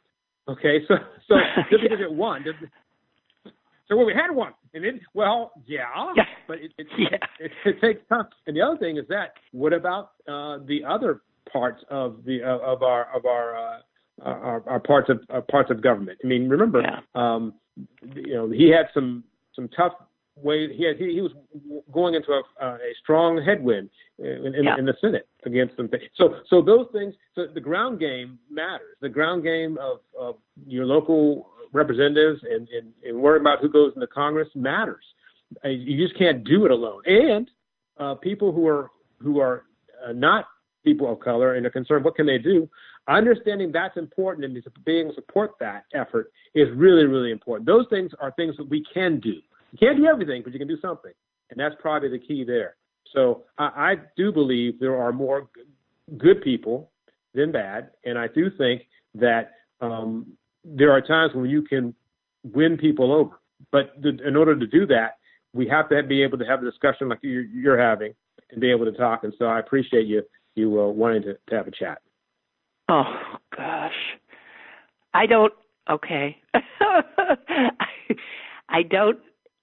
Okay, 0.48 0.80
so 0.88 0.96
so 1.28 1.36
just 1.70 1.84
because 1.84 2.00
it 2.02 2.12
won, 2.12 2.44
so 3.88 3.96
well, 3.96 4.06
we 4.06 4.14
had 4.14 4.34
one, 4.34 4.54
and 4.74 4.86
it 4.86 4.96
well, 5.14 5.52
yeah, 5.66 5.84
yeah. 6.16 6.24
but 6.48 6.58
it 6.58 6.72
it, 6.78 6.88
yeah. 6.98 7.18
it 7.40 7.52
it, 7.66 7.82
takes 7.82 8.02
time. 8.10 8.26
And 8.48 8.56
the 8.56 8.62
other 8.62 8.78
thing 8.78 8.98
is 8.98 9.06
that 9.10 9.34
what 9.52 9.74
about 9.74 10.12
uh, 10.28 10.60
the 10.66 10.82
other 10.88 11.22
parts 11.52 11.84
of 11.90 12.24
the 12.26 12.44
uh, 12.44 12.58
of 12.60 12.84
our 12.84 13.16
of 13.16 13.26
our 13.26 13.58
uh, 13.58 13.80
our, 14.24 14.64
our 14.68 14.80
parts 14.80 15.10
of 15.10 15.20
uh, 15.34 15.42
parts 15.42 15.72
of 15.72 15.82
government? 15.82 16.20
I 16.24 16.28
mean, 16.28 16.50
remember, 16.50 16.82
yeah. 16.82 17.00
um, 17.16 17.54
you 18.16 18.34
know, 18.34 18.50
he 18.50 18.70
had 18.70 18.88
some 18.94 19.24
some 19.56 19.70
tough 19.70 19.94
way 20.36 20.74
he 20.74 20.86
had, 20.86 20.98
he, 20.98 21.14
he 21.14 21.22
was 21.22 21.32
going 21.92 22.14
into 22.14 22.32
a, 22.32 22.42
uh, 22.64 22.76
a 22.76 22.94
strong 23.02 23.44
headwind 23.44 23.90
in, 24.18 24.54
in, 24.56 24.64
yeah. 24.64 24.78
in 24.78 24.86
the 24.86 24.94
Senate 25.02 25.28
against 25.46 25.76
them. 25.78 25.90
So 26.16 26.36
so 26.50 26.62
those 26.62 26.88
things. 26.94 27.14
So 27.36 27.48
the 27.54 27.62
ground 27.62 28.00
game 28.00 28.40
matters. 28.50 28.96
The 29.02 29.10
ground 29.10 29.44
game 29.44 29.78
of, 29.82 30.00
of 30.20 30.36
your 30.66 30.86
local 30.86 31.50
representatives 31.74 32.42
and, 32.50 32.68
and, 32.70 32.94
and 33.06 33.20
worrying 33.22 33.42
about 33.42 33.60
who 33.60 33.70
goes 33.70 33.94
into 33.96 34.08
Congress 34.08 34.48
matters. 34.56 35.04
Uh, 35.64 35.70
you 35.70 36.06
just 36.06 36.18
can't 36.18 36.44
do 36.44 36.66
it 36.66 36.72
alone. 36.72 37.02
And 37.06 37.50
uh, 37.98 38.16
people 38.16 38.52
who 38.52 38.68
are 38.68 38.92
who 39.22 39.40
are 39.40 39.64
uh, 40.08 40.14
not 40.14 40.46
people 40.84 41.12
of 41.12 41.20
color 41.20 41.56
and 41.56 41.66
are 41.66 41.70
concerned, 41.70 42.06
what 42.06 42.16
can 42.16 42.26
they 42.26 42.38
do? 42.38 42.70
Understanding 43.10 43.72
that's 43.72 43.98
important 43.98 44.46
and 44.46 44.64
being 44.86 45.00
able 45.00 45.10
to 45.10 45.16
support 45.16 45.54
that 45.60 45.86
effort 45.94 46.32
is 46.54 46.68
really, 46.76 47.06
really 47.06 47.32
important. 47.32 47.66
Those 47.66 47.86
things 47.90 48.12
are 48.20 48.32
things 48.32 48.56
that 48.58 48.70
we 48.70 48.86
can 48.94 49.20
do. 49.20 49.34
You 49.72 49.78
can't 49.80 49.98
do 49.98 50.06
everything, 50.06 50.44
but 50.44 50.54
you 50.54 50.60
can 50.60 50.68
do 50.68 50.80
something, 50.80 51.12
and 51.50 51.60
that's 51.60 51.76
probably 51.80 52.10
the 52.10 52.20
key 52.20 52.44
there. 52.44 52.76
So 53.14 53.44
I, 53.58 53.66
I 53.76 53.96
do 54.16 54.32
believe 54.32 54.80
there 54.80 54.96
are 54.96 55.12
more 55.12 55.50
good 56.18 56.44
people 56.44 56.92
than 57.34 57.52
bad, 57.52 57.90
and 58.06 58.18
I 58.18 58.28
do 58.28 58.52
think 58.56 58.84
that 59.16 59.54
um, 59.82 60.34
there 60.64 60.92
are 60.92 61.02
times 61.02 61.34
when 61.34 61.50
you 61.50 61.64
can 61.64 61.96
win 62.44 62.78
people 62.78 63.12
over. 63.12 63.40
But 63.72 63.94
the, 64.02 64.18
in 64.26 64.36
order 64.36 64.58
to 64.58 64.68
do 64.68 64.86
that, 64.88 65.18
we 65.54 65.68
have 65.68 65.90
to 65.90 66.04
be 66.04 66.22
able 66.22 66.38
to 66.38 66.46
have 66.46 66.62
a 66.62 66.66
discussion 66.66 67.10
like 67.10 67.20
you're, 67.22 67.44
you're 67.44 67.80
having 67.80 68.14
and 68.52 68.62
be 68.62 68.72
able 68.72 68.86
to 68.86 68.92
talk. 68.92 69.24
And 69.24 69.34
so 69.38 69.46
I 69.46 69.60
appreciate 69.60 70.06
you 70.06 70.24
you 70.56 70.82
uh, 70.82 70.88
wanting 70.88 71.22
to, 71.24 71.34
to 71.50 71.56
have 71.56 71.68
a 71.68 71.72
chat. 71.72 72.02
Oh 72.90 73.38
gosh, 73.56 73.94
I 75.14 75.26
don't. 75.26 75.54
Okay, 75.90 76.38
I, 76.54 77.76
I 78.70 78.84
don't 78.84 79.20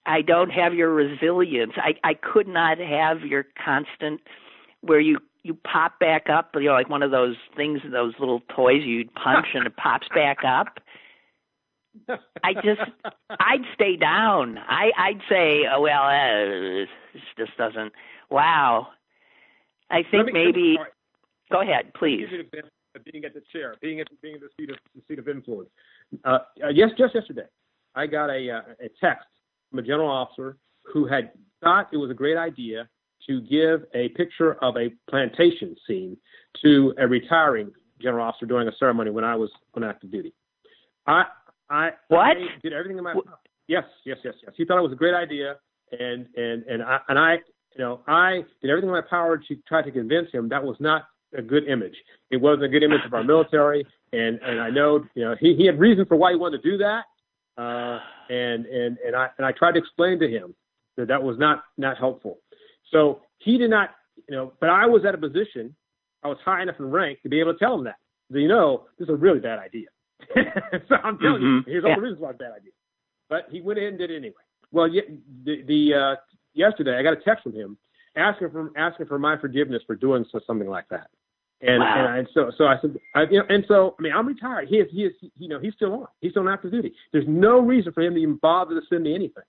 I 0.07 0.23
don't 0.23 0.51
have 0.51 0.75
your 0.75 0.91
resilience. 0.91 1.73
I 1.77 1.95
I 2.09 2.15
could 2.15 2.49
not 2.49 2.79
have 2.79 3.21
your 3.23 3.45
constant 3.65 4.21
where 4.81 5.01
you 5.01 5.19
you 5.47 5.55
pop 5.55 5.99
back 6.01 6.29
up, 6.29 6.51
you 6.57 6.65
know, 6.65 6.73
like 6.73 6.91
one 6.91 7.03
of 7.05 7.13
those 7.13 7.37
things, 7.57 7.81
those 7.91 8.15
little 8.19 8.41
toys 8.55 8.83
you'd 8.85 9.15
punch 9.15 9.47
and 9.55 9.65
it 9.67 9.77
pops 9.77 10.09
back 10.15 10.39
up. 10.45 10.79
I 12.45 12.53
just, 12.55 12.81
I'd 13.31 13.63
stay 13.73 13.97
down. 13.97 14.59
I, 14.59 14.91
I'd 14.99 15.21
say, 15.31 15.63
oh, 15.73 15.81
well, 15.81 16.03
uh, 16.03 16.85
this 17.15 17.23
just 17.39 17.57
doesn't. 17.57 17.93
Wow. 18.29 18.89
I 19.89 20.03
think 20.11 20.33
maybe. 20.33 20.77
Right. 20.79 20.89
Go 21.51 21.61
ahead, 21.61 21.95
please. 21.95 22.27
Being 23.05 23.25
at 23.25 23.35
the 23.35 23.43
chair, 23.53 23.75
being 23.81 24.01
at 24.01 24.09
being 24.23 24.37
at 24.37 24.41
the 24.41 24.49
seat 24.59 24.71
of 24.71 24.77
the 24.95 25.03
seat 25.09 25.19
of 25.19 25.29
influence. 25.29 25.69
Uh, 26.25 26.39
uh, 26.65 26.69
yes, 26.73 26.91
just 26.97 27.15
yesterday, 27.15 27.47
I 27.95 28.07
got 28.07 28.31
a, 28.31 28.51
uh, 28.51 28.61
a 28.81 28.89
text 29.01 29.27
from 29.71 29.81
a 29.81 29.83
general 29.83 30.11
officer 30.11 30.57
who 30.83 31.07
had 31.07 31.33
thought 31.63 31.89
it 31.93 31.97
was 31.97 32.11
a 32.11 32.15
great 32.15 32.37
idea 32.37 32.89
to 33.27 33.41
give 33.41 33.85
a 33.95 34.09
picture 34.11 34.55
of 34.63 34.77
a 34.77 34.91
plantation 35.11 35.77
scene 35.87 36.17
to 36.63 36.95
a 36.99 37.07
retiring 37.07 37.73
general 38.01 38.27
officer 38.27 38.47
during 38.47 38.69
a 38.69 38.73
ceremony 38.79 39.11
when 39.11 39.25
I 39.25 39.35
was 39.35 39.51
on 39.75 39.85
active 39.85 40.11
duty. 40.11 40.33
I 41.07 41.25
I, 41.69 41.91
what? 42.09 42.21
I 42.21 42.35
did 42.63 42.73
everything 42.73 42.99
in 42.99 43.05
my 43.05 43.15
yes 43.67 43.85
yes 44.05 44.19
yes 44.25 44.35
yes. 44.43 44.53
He 44.57 44.65
thought 44.65 44.79
it 44.79 44.83
was 44.83 44.93
a 44.93 44.97
great 44.97 45.15
idea, 45.15 45.57
and 45.99 46.27
and 46.37 46.65
and 46.65 46.83
I 46.83 46.99
and 47.09 47.19
I 47.19 47.35
you 47.75 47.79
know 47.79 48.01
I 48.07 48.45
did 48.63 48.71
everything 48.71 48.89
in 48.89 48.95
my 48.95 49.01
power 49.01 49.37
to 49.37 49.57
try 49.67 49.83
to 49.83 49.91
convince 49.91 50.31
him 50.31 50.49
that 50.51 50.63
was 50.63 50.77
not 50.79 51.05
a 51.39 51.43
good 51.43 51.69
image. 51.69 51.95
It 52.31 52.39
wasn't 52.39 52.65
a 52.65 52.69
good 52.69 52.83
image 52.83 53.05
of 53.05 53.15
our 53.15 53.25
military, 53.25 53.87
and 54.13 54.41
and 54.43 54.61
I 54.61 54.71
know 54.71 55.05
you 55.15 55.25
know 55.25 55.37
he 55.39 55.55
he 55.55 55.67
had 55.67 55.79
reason 55.79 56.07
for 56.07 56.17
why 56.17 56.33
he 56.33 56.37
wanted 56.37 56.63
to 56.63 56.71
do 56.71 56.79
that, 56.79 57.05
uh, 57.59 57.99
and 58.31 58.67
and 58.67 58.99
and 59.05 59.17
I 59.17 59.29
and 59.39 59.47
I 59.47 59.53
tried 59.53 59.73
to 59.73 59.79
explain 59.79 60.19
to 60.21 60.29
him 60.29 60.55
that 60.97 61.09
that 61.09 61.23
was 61.23 61.39
not 61.39 61.65
not 61.77 61.97
helpful. 61.99 62.39
So 62.91 63.23
he 63.39 63.59
did 63.59 63.71
not, 63.71 63.91
you 64.29 64.37
know, 64.37 64.53
but 64.61 64.69
I 64.69 64.87
was 64.87 65.05
at 65.05 65.15
a 65.15 65.19
position, 65.19 65.75
I 66.23 66.29
was 66.29 66.39
high 66.45 66.63
enough 66.63 66.77
in 66.79 66.91
rank 66.91 67.23
to 67.23 67.29
be 67.29 67.41
able 67.41 67.53
to 67.53 67.59
tell 67.59 67.75
him 67.75 67.85
that. 67.85 67.97
So, 68.33 68.39
you 68.39 68.49
know, 68.49 68.87
this 68.99 69.07
is 69.07 69.15
a 69.15 69.17
really 69.17 69.41
bad 69.41 69.59
idea. 69.59 69.87
so 70.89 70.97
I'm 71.03 71.19
telling 71.19 71.43
mm-hmm. 71.43 71.57
you, 71.57 71.63
here's 71.67 71.85
all 71.85 71.91
yeah. 71.91 71.97
the 71.97 72.03
reasons 72.03 72.21
why 72.21 72.31
it's 72.31 72.41
a 72.41 72.45
bad 72.45 72.53
idea. 72.53 72.73
But 73.29 73.47
he 73.51 73.61
went 73.61 73.79
ahead 73.79 73.91
and 73.91 73.99
did 73.99 74.11
it 74.11 74.17
anyway. 74.17 74.35
Well, 74.73 74.89
the, 74.89 75.63
the 75.67 75.95
uh, 75.95 76.17
yesterday 76.55 76.99
I 76.99 77.03
got 77.03 77.13
a 77.13 77.21
text 77.21 77.45
from 77.45 77.55
him 77.55 77.77
asking 78.17 78.51
for 78.51 78.71
asking 78.77 79.07
for 79.07 79.19
my 79.19 79.37
forgiveness 79.39 79.83
for 79.87 79.95
doing 79.95 80.25
so, 80.33 80.41
something 80.47 80.69
like 80.69 80.89
that. 80.91 81.09
And, 81.63 81.81
wow. 81.81 82.17
and, 82.17 82.27
I, 82.27 82.31
so 82.35 82.51
so 82.57 82.65
I 82.67 82.77
said, 82.83 82.97
I, 83.15 83.23
you 83.31 83.39
know, 83.39 83.47
and 83.49 83.65
so 83.67 83.95
I 83.99 84.03
mean 84.03 84.13
I'm 84.13 84.27
retired. 84.27 84.69
He 84.69 84.77
is 84.77 84.89
he 84.91 85.05
is 85.05 85.13
you 85.39 85.49
know 85.49 85.59
he's 85.59 85.73
still 85.75 85.93
on. 85.95 86.07
He's 86.21 86.33
still 86.33 86.43
on 86.43 86.53
active 86.53 86.71
duty. 86.71 86.93
There's 87.13 87.25
no 87.27 87.61
reason 87.61 87.93
for 87.93 88.03
him 88.03 88.15
to 88.15 88.21
even 88.21 88.37
bother 88.37 88.79
to 88.79 88.87
send 88.89 89.05
me 89.05 89.15
anything. 89.15 89.43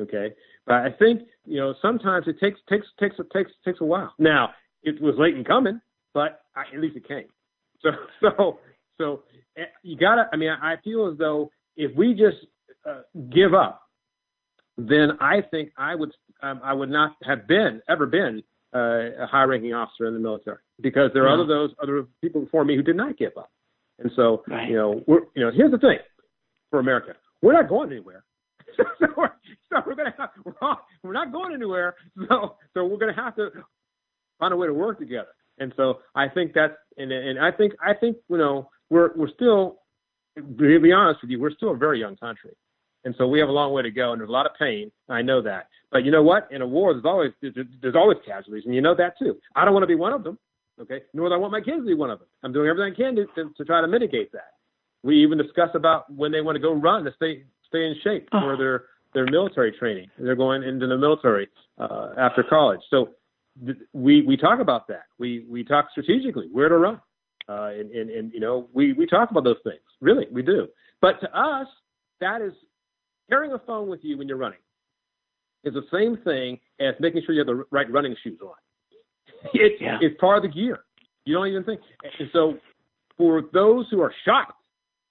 Okay, 0.00 0.32
but 0.64 0.76
I 0.76 0.90
think 0.90 1.22
you 1.44 1.58
know 1.58 1.74
sometimes 1.82 2.28
it 2.28 2.38
takes 2.38 2.60
takes 2.68 2.86
takes 3.00 3.16
takes 3.32 3.50
takes 3.64 3.80
a 3.80 3.84
while. 3.84 4.14
Now 4.18 4.50
it 4.84 5.00
was 5.02 5.16
late 5.18 5.36
in 5.36 5.44
coming, 5.44 5.80
but 6.14 6.42
I, 6.54 6.62
at 6.72 6.80
least 6.80 6.96
it 6.96 7.08
came. 7.08 7.26
So 7.82 7.90
so 8.20 8.58
so 8.96 9.22
eh, 9.56 9.64
you 9.82 9.96
gotta. 9.96 10.28
I 10.32 10.36
mean, 10.36 10.50
I 10.50 10.76
feel 10.84 11.08
as 11.10 11.18
though 11.18 11.50
if 11.76 11.94
we 11.96 12.14
just 12.14 12.46
uh, 12.88 13.02
give 13.34 13.54
up, 13.54 13.82
then 14.78 15.18
I 15.20 15.40
think 15.50 15.72
I 15.76 15.96
would 15.96 16.12
um, 16.42 16.60
I 16.62 16.72
would 16.74 16.90
not 16.90 17.16
have 17.24 17.48
been 17.48 17.82
ever 17.88 18.06
been 18.06 18.42
uh, 18.72 19.22
a 19.22 19.26
high-ranking 19.26 19.74
officer 19.74 20.06
in 20.06 20.14
the 20.14 20.20
military 20.20 20.58
because 20.80 21.10
there 21.14 21.26
are 21.26 21.34
other 21.34 21.46
those 21.46 21.70
other 21.82 22.06
people 22.20 22.40
before 22.42 22.64
me 22.64 22.76
who 22.76 22.82
did 22.82 22.96
not 22.96 23.16
give 23.16 23.32
up. 23.36 23.50
And 23.98 24.10
so 24.16 24.42
right. 24.48 24.68
you 24.68 24.76
know 24.76 25.02
we're 25.06 25.22
you 25.34 25.44
know 25.44 25.50
here's 25.54 25.70
the 25.70 25.78
thing 25.78 25.98
for 26.70 26.78
America, 26.78 27.14
we're 27.42 27.52
not 27.52 27.68
going 27.68 27.90
anywhere. 27.90 28.24
so, 28.76 29.06
we're, 29.16 29.30
so 29.72 29.82
we're 29.86 29.94
gonna 29.94 30.14
have, 30.16 30.30
we're, 30.44 30.54
all, 30.62 30.78
we're 31.02 31.12
not 31.12 31.32
going 31.32 31.52
anywhere. 31.52 31.94
So 32.28 32.56
so 32.74 32.84
we're 32.84 32.98
gonna 32.98 33.14
have 33.14 33.36
to 33.36 33.50
find 34.38 34.54
a 34.54 34.56
way 34.56 34.66
to 34.66 34.74
work 34.74 34.98
together. 34.98 35.28
And 35.58 35.72
so 35.76 35.98
I 36.14 36.28
think 36.28 36.52
that's 36.54 36.74
and 36.96 37.12
and 37.12 37.38
I 37.38 37.50
think 37.50 37.74
I 37.84 37.94
think 37.94 38.16
you 38.28 38.38
know 38.38 38.70
we're 38.88 39.10
we're 39.16 39.32
still 39.34 39.80
to 40.36 40.80
be 40.80 40.92
honest 40.92 41.20
with 41.22 41.30
you 41.30 41.40
we're 41.40 41.52
still 41.52 41.72
a 41.72 41.76
very 41.76 42.00
young 42.00 42.16
country, 42.16 42.56
and 43.04 43.14
so 43.18 43.26
we 43.26 43.38
have 43.40 43.48
a 43.48 43.52
long 43.52 43.72
way 43.72 43.82
to 43.82 43.90
go 43.90 44.12
and 44.12 44.20
there's 44.20 44.30
a 44.30 44.32
lot 44.32 44.46
of 44.46 44.52
pain. 44.58 44.90
I 45.08 45.22
know 45.22 45.42
that, 45.42 45.68
but 45.92 46.04
you 46.04 46.10
know 46.10 46.22
what? 46.22 46.48
In 46.50 46.62
a 46.62 46.66
war, 46.66 46.94
there's 46.94 47.04
always 47.04 47.32
there's 47.42 47.94
always 47.94 48.18
casualties, 48.24 48.64
and 48.64 48.74
you 48.74 48.80
know 48.80 48.94
that 48.94 49.18
too. 49.18 49.36
I 49.54 49.64
don't 49.64 49.74
want 49.74 49.82
to 49.82 49.88
be 49.88 49.96
one 49.96 50.12
of 50.12 50.24
them. 50.24 50.38
Okay, 50.80 51.02
nor 51.12 51.28
do 51.28 51.34
I 51.34 51.38
want 51.38 51.52
my 51.52 51.60
kids 51.60 51.78
to 51.78 51.86
be 51.86 51.94
one 51.94 52.10
of 52.10 52.18
them. 52.18 52.28
I'm 52.42 52.52
doing 52.52 52.68
everything 52.68 52.92
I 52.92 52.96
can 52.96 53.16
to, 53.16 53.26
to, 53.34 53.52
to 53.56 53.64
try 53.64 53.80
to 53.80 53.88
mitigate 53.88 54.32
that. 54.32 54.54
We 55.02 55.22
even 55.22 55.38
discuss 55.38 55.70
about 55.74 56.12
when 56.12 56.32
they 56.32 56.40
want 56.40 56.56
to 56.56 56.60
go 56.60 56.72
run 56.72 57.04
to 57.04 57.12
stay 57.16 57.44
stay 57.68 57.84
in 57.86 57.96
shape 58.02 58.28
oh. 58.32 58.40
for 58.40 58.56
their 58.56 58.84
their 59.12 59.26
military 59.26 59.72
training. 59.72 60.08
They're 60.18 60.36
going 60.36 60.62
into 60.62 60.86
the 60.86 60.96
military 60.96 61.48
uh, 61.78 62.10
after 62.16 62.42
college. 62.42 62.80
So 62.90 63.10
th- 63.64 63.78
we 63.92 64.22
we 64.22 64.36
talk 64.36 64.60
about 64.60 64.88
that. 64.88 65.04
We 65.18 65.44
we 65.48 65.64
talk 65.64 65.88
strategically 65.90 66.48
where 66.50 66.68
to 66.68 66.78
run, 66.78 67.00
uh, 67.48 67.70
and, 67.78 67.90
and 67.90 68.10
and 68.10 68.32
you 68.32 68.40
know 68.40 68.68
we 68.72 68.92
we 68.94 69.06
talk 69.06 69.30
about 69.30 69.44
those 69.44 69.60
things. 69.64 69.80
Really, 70.00 70.26
we 70.30 70.42
do. 70.42 70.68
But 71.00 71.20
to 71.20 71.38
us, 71.38 71.66
that 72.20 72.40
is 72.40 72.52
carrying 73.28 73.52
a 73.52 73.58
phone 73.60 73.88
with 73.88 74.00
you 74.02 74.18
when 74.18 74.28
you're 74.28 74.36
running 74.36 74.58
is 75.64 75.74
the 75.74 75.84
same 75.92 76.16
thing 76.24 76.58
as 76.80 76.94
making 77.00 77.22
sure 77.24 77.34
you 77.34 77.40
have 77.40 77.46
the 77.46 77.64
right 77.70 77.90
running 77.92 78.16
shoes 78.22 78.38
on. 78.42 78.54
It, 79.54 79.80
yeah. 79.80 79.98
It's 80.00 80.18
part 80.20 80.44
of 80.44 80.50
the 80.50 80.54
gear. 80.54 80.80
You 81.24 81.34
don't 81.34 81.48
even 81.48 81.64
think. 81.64 81.80
And 82.18 82.28
so, 82.32 82.58
for 83.16 83.42
those 83.52 83.86
who 83.90 84.00
are 84.00 84.12
shocked 84.24 84.60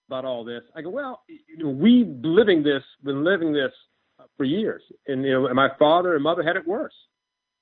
about 0.09 0.25
all 0.25 0.43
this. 0.43 0.63
I 0.75 0.82
go, 0.82 0.89
well, 0.89 1.21
you 1.27 1.63
know, 1.63 1.69
we 1.69 2.03
living 2.23 2.63
this, 2.63 2.82
been 3.03 3.23
living 3.23 3.53
this 3.53 3.71
for 4.38 4.43
years, 4.43 4.82
and 5.07 5.23
you 5.23 5.32
know, 5.32 5.45
and 5.45 5.55
my 5.55 5.69
father 5.77 6.15
and 6.15 6.23
mother 6.23 6.41
had 6.41 6.55
it 6.55 6.67
worse. 6.67 6.93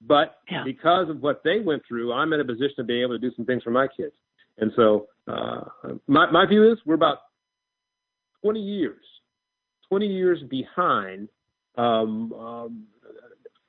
But 0.02 0.38
yeah. 0.50 0.64
because 0.64 1.10
of 1.10 1.22
what 1.22 1.42
they 1.44 1.60
went 1.60 1.84
through, 1.86 2.14
I'm 2.14 2.32
in 2.32 2.40
a 2.40 2.46
position 2.46 2.76
to 2.78 2.84
be 2.86 3.02
able 3.02 3.16
to 3.16 3.20
do 3.20 3.32
some 3.36 3.46
things 3.46 3.64
for 3.64 3.72
my 3.72 3.88
kids. 3.88 4.14
And 4.60 4.72
so, 4.78 5.08
uh, 5.28 5.62
my 6.08 6.32
my 6.32 6.46
view 6.46 6.72
is 6.72 6.78
we're 6.86 6.96
about 6.96 7.18
20 8.44 8.62
years, 8.62 9.04
20 9.90 10.08
years 10.08 10.40
behind 10.50 11.28
um, 11.78 12.32
um, 12.32 12.84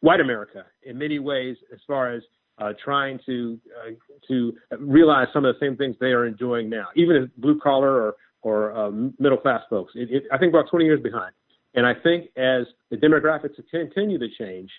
white 0.01 0.21
America 0.21 0.65
in 0.85 0.97
many 0.97 1.19
ways, 1.19 1.57
as 1.73 1.81
far 1.85 2.13
as 2.13 2.23
uh, 2.59 2.73
trying 2.83 3.21
to 3.27 3.59
uh, 3.81 3.91
to 4.29 4.53
realize 4.79 5.29
some 5.33 5.45
of 5.45 5.55
the 5.55 5.65
same 5.65 5.77
things 5.77 5.97
they 6.01 6.13
are 6.13 6.27
enjoying 6.27 6.69
now, 6.69 6.87
even 6.97 7.17
as 7.17 7.29
blue 7.37 7.59
collar 7.61 8.03
or 8.03 8.17
or 8.43 8.77
um, 8.77 9.15
middle 9.19 9.39
class 9.39 9.63
folks. 9.69 9.93
It, 9.95 10.11
it, 10.11 10.23
I 10.33 10.39
think 10.39 10.53
about 10.53 10.71
20 10.71 10.85
years 10.85 11.01
behind. 11.01 11.33
And 11.75 11.87
I 11.87 11.95
think 11.95 12.31
as 12.37 12.67
the 12.91 12.97
demographics 12.97 13.55
continue 13.71 14.19
to 14.19 14.29
change, 14.39 14.71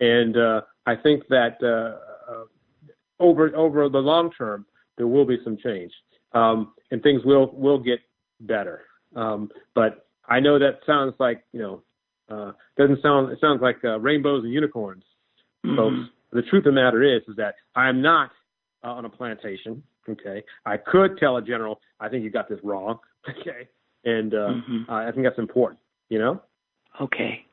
and 0.00 0.36
uh, 0.36 0.60
I 0.86 0.96
think 0.96 1.26
that 1.28 1.58
uh, 1.62 2.32
uh, 2.32 2.44
over 3.20 3.54
over 3.54 3.88
the 3.88 3.98
long 3.98 4.30
term 4.32 4.66
there 4.96 5.06
will 5.06 5.24
be 5.24 5.38
some 5.44 5.56
change, 5.56 5.92
um, 6.32 6.72
and 6.90 7.02
things 7.02 7.22
will 7.24 7.52
will 7.52 7.78
get 7.78 8.00
better. 8.40 8.82
Um, 9.14 9.50
but 9.74 10.06
I 10.28 10.40
know 10.40 10.58
that 10.58 10.80
sounds 10.86 11.14
like 11.18 11.44
you 11.52 11.60
know 11.60 11.82
uh, 12.30 12.52
doesn't 12.76 13.02
sound 13.02 13.30
it 13.30 13.38
sounds 13.40 13.60
like 13.60 13.78
uh, 13.84 14.00
rainbows 14.00 14.44
and 14.44 14.52
unicorns, 14.52 15.04
mm-hmm. 15.64 15.76
folks. 15.76 16.10
The 16.32 16.42
truth 16.42 16.66
of 16.66 16.74
the 16.74 16.80
matter 16.80 17.02
is 17.02 17.22
is 17.28 17.36
that 17.36 17.54
I'm 17.74 18.02
not 18.02 18.30
uh, 18.84 18.88
on 18.88 19.04
a 19.04 19.08
plantation. 19.08 19.82
Okay, 20.08 20.42
I 20.64 20.76
could 20.76 21.18
tell 21.18 21.36
a 21.36 21.42
general, 21.42 21.80
I 22.00 22.08
think 22.08 22.24
you 22.24 22.30
got 22.30 22.48
this 22.48 22.60
wrong. 22.62 22.98
Okay, 23.28 23.68
and 24.04 24.32
uh, 24.32 24.36
mm-hmm. 24.36 24.90
I 24.90 25.10
think 25.10 25.24
that's 25.24 25.38
important. 25.38 25.80
You 26.08 26.18
know. 26.18 26.42
Okay. 26.98 27.44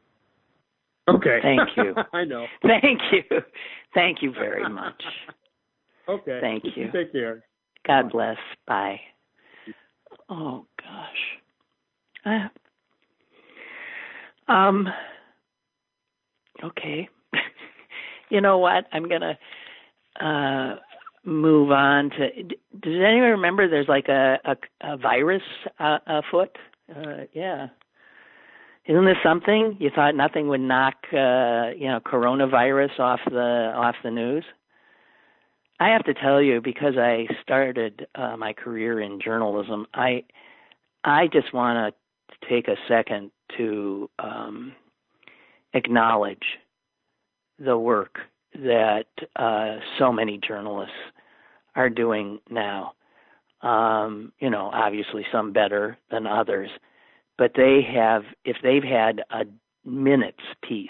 Okay. 1.10 1.40
Thank 1.42 1.70
you. 1.76 1.94
I 2.14 2.24
know. 2.24 2.46
Thank 2.62 3.02
you. 3.12 3.42
Thank 3.94 4.22
you 4.22 4.32
very 4.32 4.70
much. 4.70 5.02
okay. 6.10 6.40
Thank 6.42 6.64
you. 6.76 6.92
Take 6.92 7.12
care. 7.12 7.44
God 7.86 8.12
bless. 8.12 8.38
Bye. 8.68 9.00
Oh 10.30 10.66
gosh. 10.80 12.50
Uh, 14.48 14.52
um. 14.52 14.88
Okay. 16.64 17.10
You 18.30 18.42
know 18.42 18.58
what? 18.58 18.86
I'm 18.92 19.08
gonna. 19.08 19.38
Uh, 20.20 20.76
move 21.26 21.72
on 21.72 22.12
to 22.12 22.44
does 22.44 22.94
anyone 23.04 23.32
remember 23.32 23.68
there's 23.68 23.88
like 23.88 24.08
a 24.08 24.38
a, 24.46 24.56
a 24.82 24.98
virus 24.98 25.42
uh, 25.80 25.98
afoot 26.06 26.56
uh 26.96 27.24
yeah 27.34 27.68
isn't 28.86 29.06
this 29.06 29.18
something 29.24 29.76
you 29.80 29.90
thought 29.94 30.16
nothing 30.16 30.48
would 30.48 30.62
knock 30.62 30.94
uh 31.14 31.74
you 31.76 31.88
know 31.88 32.00
coronavirus 32.06 33.00
off 33.00 33.20
the 33.26 33.72
off 33.76 33.96
the 34.04 34.12
news 34.12 34.46
i 35.80 35.90
have 35.90 36.04
to 36.04 36.14
tell 36.14 36.40
you 36.40 36.62
because 36.62 36.96
i 36.96 37.26
started 37.42 38.06
uh, 38.14 38.38
my 38.38 38.54
career 38.54 39.02
in 39.02 39.20
journalism 39.20 39.88
i 39.96 40.24
i 41.04 41.26
just 41.34 41.52
want 41.56 41.92
to 41.92 42.48
take 42.48 42.68
a 42.68 42.76
second 42.88 43.32
to 43.58 44.08
um 44.20 44.74
acknowledge 45.74 46.46
the 47.60 47.78
work 47.78 48.18
that 48.54 49.06
uh, 49.36 49.78
so 50.00 50.12
many 50.12 50.40
journalists 50.46 50.94
are 51.76 51.90
doing 51.90 52.40
now. 52.50 52.94
Um, 53.62 54.32
you 54.40 54.50
know, 54.50 54.70
obviously 54.74 55.26
some 55.32 55.52
better 55.52 55.98
than 56.12 56.28
others, 56.28 56.70
but 57.38 57.52
they 57.56 57.82
have, 57.94 58.24
if 58.44 58.58
they've 58.62 58.84
had 58.84 59.24
a 59.32 59.46
minutes 59.84 60.44
piece 60.68 60.90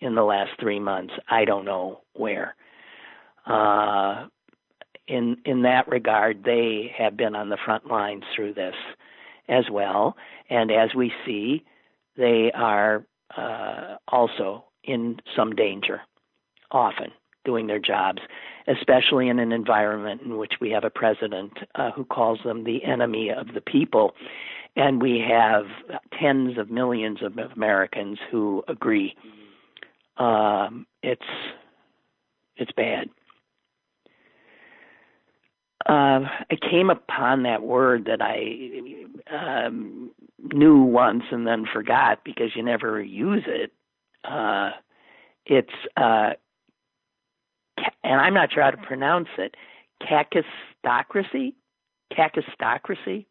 in 0.00 0.14
the 0.14 0.22
last 0.22 0.50
three 0.60 0.80
months, 0.80 1.12
I 1.28 1.44
don't 1.44 1.64
know 1.64 2.02
where. 2.14 2.54
Uh, 3.46 4.26
in 5.08 5.36
in 5.44 5.62
that 5.62 5.88
regard, 5.88 6.44
they 6.44 6.92
have 6.96 7.16
been 7.16 7.34
on 7.34 7.48
the 7.48 7.58
front 7.64 7.86
lines 7.86 8.22
through 8.34 8.54
this 8.54 8.74
as 9.48 9.64
well, 9.70 10.16
and 10.48 10.70
as 10.70 10.94
we 10.94 11.12
see, 11.26 11.64
they 12.16 12.52
are 12.54 13.04
uh, 13.36 13.96
also 14.08 14.64
in 14.84 15.18
some 15.36 15.54
danger 15.54 16.00
often 16.70 17.10
doing 17.44 17.66
their 17.66 17.78
jobs, 17.78 18.22
especially 18.68 19.28
in 19.28 19.38
an 19.38 19.52
environment 19.52 20.22
in 20.22 20.38
which 20.38 20.54
we 20.60 20.70
have 20.70 20.84
a 20.84 20.90
president 20.90 21.52
uh, 21.74 21.90
who 21.90 22.04
calls 22.04 22.38
them 22.44 22.64
the 22.64 22.84
enemy 22.84 23.30
of 23.30 23.48
the 23.54 23.60
people. 23.60 24.14
and 24.76 25.02
we 25.02 25.18
have 25.18 25.66
tens 26.18 26.56
of 26.56 26.70
millions 26.70 27.18
of 27.22 27.36
Americans 27.54 28.18
who 28.30 28.62
agree. 28.68 29.14
Um, 30.16 30.86
it's 31.02 31.22
it's 32.56 32.72
bad. 32.72 33.08
Uh, 35.88 36.28
I 36.50 36.56
came 36.70 36.90
upon 36.90 37.42
that 37.42 37.62
word 37.62 38.04
that 38.06 38.22
I 38.22 39.26
um, 39.34 40.12
knew 40.52 40.80
once 40.80 41.24
and 41.32 41.46
then 41.46 41.64
forgot 41.72 42.20
because 42.24 42.54
you 42.54 42.62
never 42.62 43.02
use 43.02 43.42
it. 43.46 43.72
Uh, 44.24 44.70
it's 45.46 45.70
uh, 45.96 46.30
and 48.04 48.20
I'm 48.20 48.34
not 48.34 48.52
sure 48.52 48.62
how 48.62 48.70
to 48.70 48.76
pronounce 48.76 49.28
it. 49.38 49.56
Kakistocracy, 50.02 51.54
kakistocracy. 52.12 53.26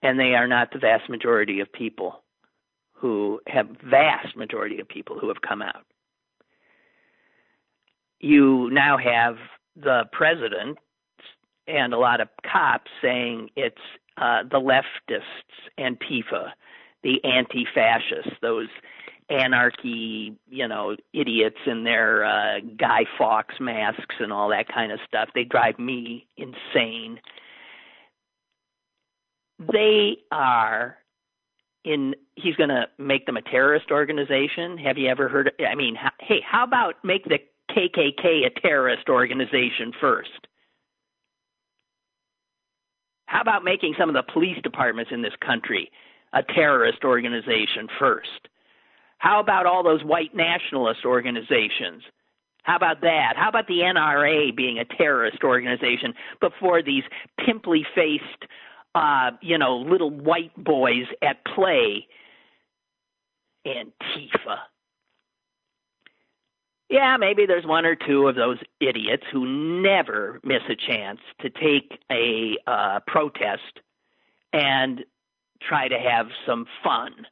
and 0.02 0.18
they 0.18 0.34
are 0.34 0.46
not 0.46 0.70
the 0.72 0.78
vast 0.78 1.08
majority 1.08 1.60
of 1.60 1.72
people 1.72 2.22
who 2.96 3.40
have 3.46 3.68
vast 3.84 4.36
majority 4.36 4.80
of 4.80 4.88
people 4.88 5.18
who 5.18 5.28
have 5.28 5.42
come 5.46 5.62
out. 5.62 5.84
You 8.18 8.70
now 8.70 8.96
have 8.96 9.36
the 9.76 10.04
president 10.12 10.78
and 11.68 11.92
a 11.92 11.98
lot 11.98 12.20
of 12.20 12.28
cops 12.50 12.90
saying 13.02 13.50
it's 13.56 13.76
uh, 14.16 14.42
the 14.50 14.58
leftists, 14.58 15.22
and 15.76 15.98
Antifa, 16.00 16.52
the 17.02 17.22
anti-fascists, 17.22 18.32
those 18.40 18.68
anarchy, 19.28 20.34
you 20.48 20.66
know, 20.66 20.96
idiots 21.12 21.58
in 21.66 21.84
their 21.84 22.24
uh, 22.24 22.60
Guy 22.78 23.04
Fawkes 23.18 23.56
masks 23.60 24.14
and 24.20 24.32
all 24.32 24.48
that 24.48 24.68
kind 24.68 24.92
of 24.92 25.00
stuff. 25.06 25.28
They 25.34 25.44
drive 25.44 25.78
me 25.78 26.26
insane. 26.36 27.20
They 29.58 30.18
are 30.30 30.96
in 31.86 32.14
he's 32.34 32.56
going 32.56 32.68
to 32.68 32.86
make 32.98 33.24
them 33.24 33.36
a 33.36 33.42
terrorist 33.42 33.90
organization. 33.90 34.76
Have 34.76 34.98
you 34.98 35.08
ever 35.08 35.28
heard? 35.28 35.46
Of, 35.46 35.54
I 35.66 35.74
mean, 35.74 35.94
how, 35.94 36.10
hey, 36.20 36.40
how 36.44 36.64
about 36.64 36.96
make 37.04 37.24
the 37.24 37.38
KKK 37.70 38.44
a 38.44 38.60
terrorist 38.60 39.08
organization 39.08 39.92
first? 39.98 40.48
How 43.26 43.40
about 43.40 43.64
making 43.64 43.94
some 43.98 44.08
of 44.08 44.14
the 44.14 44.32
police 44.32 44.58
departments 44.62 45.12
in 45.14 45.22
this 45.22 45.32
country 45.44 45.90
a 46.32 46.42
terrorist 46.42 47.04
organization 47.04 47.88
first? 47.98 48.48
How 49.18 49.40
about 49.40 49.66
all 49.66 49.82
those 49.82 50.04
white 50.04 50.34
nationalist 50.34 51.04
organizations? 51.04 52.02
How 52.64 52.76
about 52.76 53.00
that? 53.02 53.34
How 53.36 53.48
about 53.48 53.68
the 53.68 53.78
NRA 53.78 54.54
being 54.54 54.78
a 54.78 54.84
terrorist 54.84 55.44
organization 55.44 56.14
before 56.40 56.82
these 56.82 57.04
pimply 57.44 57.86
faced 57.94 58.44
uh, 58.96 59.30
you 59.42 59.58
know, 59.58 59.76
little 59.76 60.10
white 60.10 60.52
boys 60.56 61.06
at 61.22 61.44
play. 61.44 62.06
Antifa. 63.66 64.58
Yeah, 66.88 67.16
maybe 67.18 67.46
there's 67.46 67.66
one 67.66 67.84
or 67.84 67.96
two 67.96 68.28
of 68.28 68.36
those 68.36 68.58
idiots 68.80 69.24
who 69.30 69.82
never 69.82 70.40
miss 70.44 70.62
a 70.68 70.76
chance 70.76 71.18
to 71.40 71.50
take 71.50 71.98
a 72.10 72.56
uh, 72.66 73.00
protest 73.06 73.80
and 74.52 75.04
try 75.60 75.88
to 75.88 75.98
have 75.98 76.28
some 76.46 76.64
fun, 76.82 77.26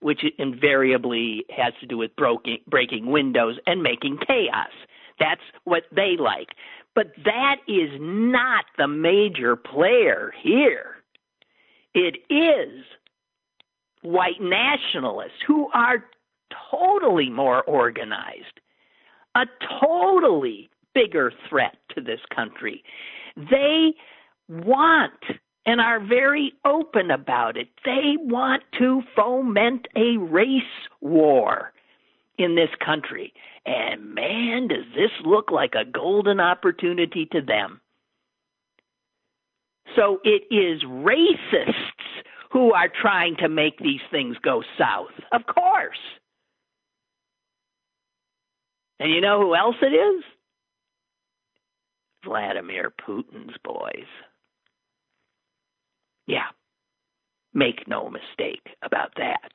which 0.00 0.24
invariably 0.38 1.44
has 1.54 1.74
to 1.80 1.86
do 1.86 1.98
with 1.98 2.16
broking, 2.16 2.58
breaking 2.66 3.06
windows 3.06 3.58
and 3.66 3.82
making 3.82 4.18
chaos. 4.26 4.72
That's 5.20 5.42
what 5.64 5.82
they 5.94 6.16
like. 6.18 6.48
But 6.94 7.12
that 7.24 7.56
is 7.68 7.90
not 8.00 8.64
the 8.78 8.88
major 8.88 9.54
player 9.54 10.32
here. 10.42 11.03
It 11.94 12.16
is 12.28 12.84
white 14.02 14.40
nationalists 14.40 15.42
who 15.46 15.68
are 15.72 16.04
totally 16.70 17.30
more 17.30 17.62
organized, 17.64 18.60
a 19.34 19.46
totally 19.80 20.68
bigger 20.94 21.32
threat 21.48 21.76
to 21.94 22.00
this 22.00 22.20
country. 22.34 22.82
They 23.36 23.94
want 24.48 25.12
and 25.66 25.80
are 25.80 26.00
very 26.00 26.52
open 26.64 27.10
about 27.10 27.56
it. 27.56 27.68
They 27.84 28.16
want 28.18 28.62
to 28.78 29.02
foment 29.16 29.88
a 29.96 30.18
race 30.18 30.62
war 31.00 31.72
in 32.38 32.54
this 32.54 32.68
country. 32.84 33.32
And 33.64 34.14
man, 34.14 34.68
does 34.68 34.84
this 34.94 35.10
look 35.24 35.50
like 35.50 35.74
a 35.74 35.84
golden 35.90 36.40
opportunity 36.40 37.26
to 37.32 37.40
them. 37.40 37.80
So 39.96 40.20
it 40.24 40.42
is 40.54 40.82
racists 40.84 41.74
who 42.50 42.72
are 42.72 42.88
trying 42.88 43.36
to 43.36 43.48
make 43.48 43.78
these 43.78 44.00
things 44.10 44.36
go 44.42 44.62
south. 44.78 45.10
Of 45.32 45.42
course. 45.46 45.98
And 49.00 49.12
you 49.12 49.20
know 49.20 49.40
who 49.40 49.54
else 49.54 49.76
it 49.82 49.92
is? 49.92 50.24
Vladimir 52.24 52.92
Putin's 53.06 53.56
boys. 53.62 54.06
Yeah. 56.26 56.46
Make 57.52 57.86
no 57.86 58.08
mistake 58.08 58.66
about 58.82 59.12
that. 59.16 59.52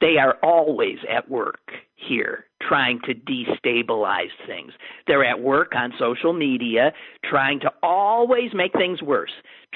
They 0.00 0.18
are 0.18 0.36
always 0.42 0.98
at 1.10 1.30
work 1.30 1.72
here 1.94 2.44
trying 2.62 3.00
to 3.04 3.14
destabilize 3.14 4.30
things. 4.46 4.72
They're 5.06 5.24
at 5.24 5.40
work 5.40 5.72
on 5.74 5.92
social 5.98 6.32
media 6.32 6.92
trying 7.24 7.60
to 7.60 7.70
always 7.82 8.50
make 8.52 8.72
things 8.72 9.02
worse, 9.02 9.32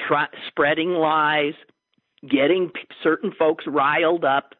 try, 0.07 0.27
spreading 0.47 0.91
lies, 0.91 1.53
getting 2.29 2.71
certain 3.01 3.31
folks 3.37 3.65
riled 3.67 4.23
up. 4.23 4.53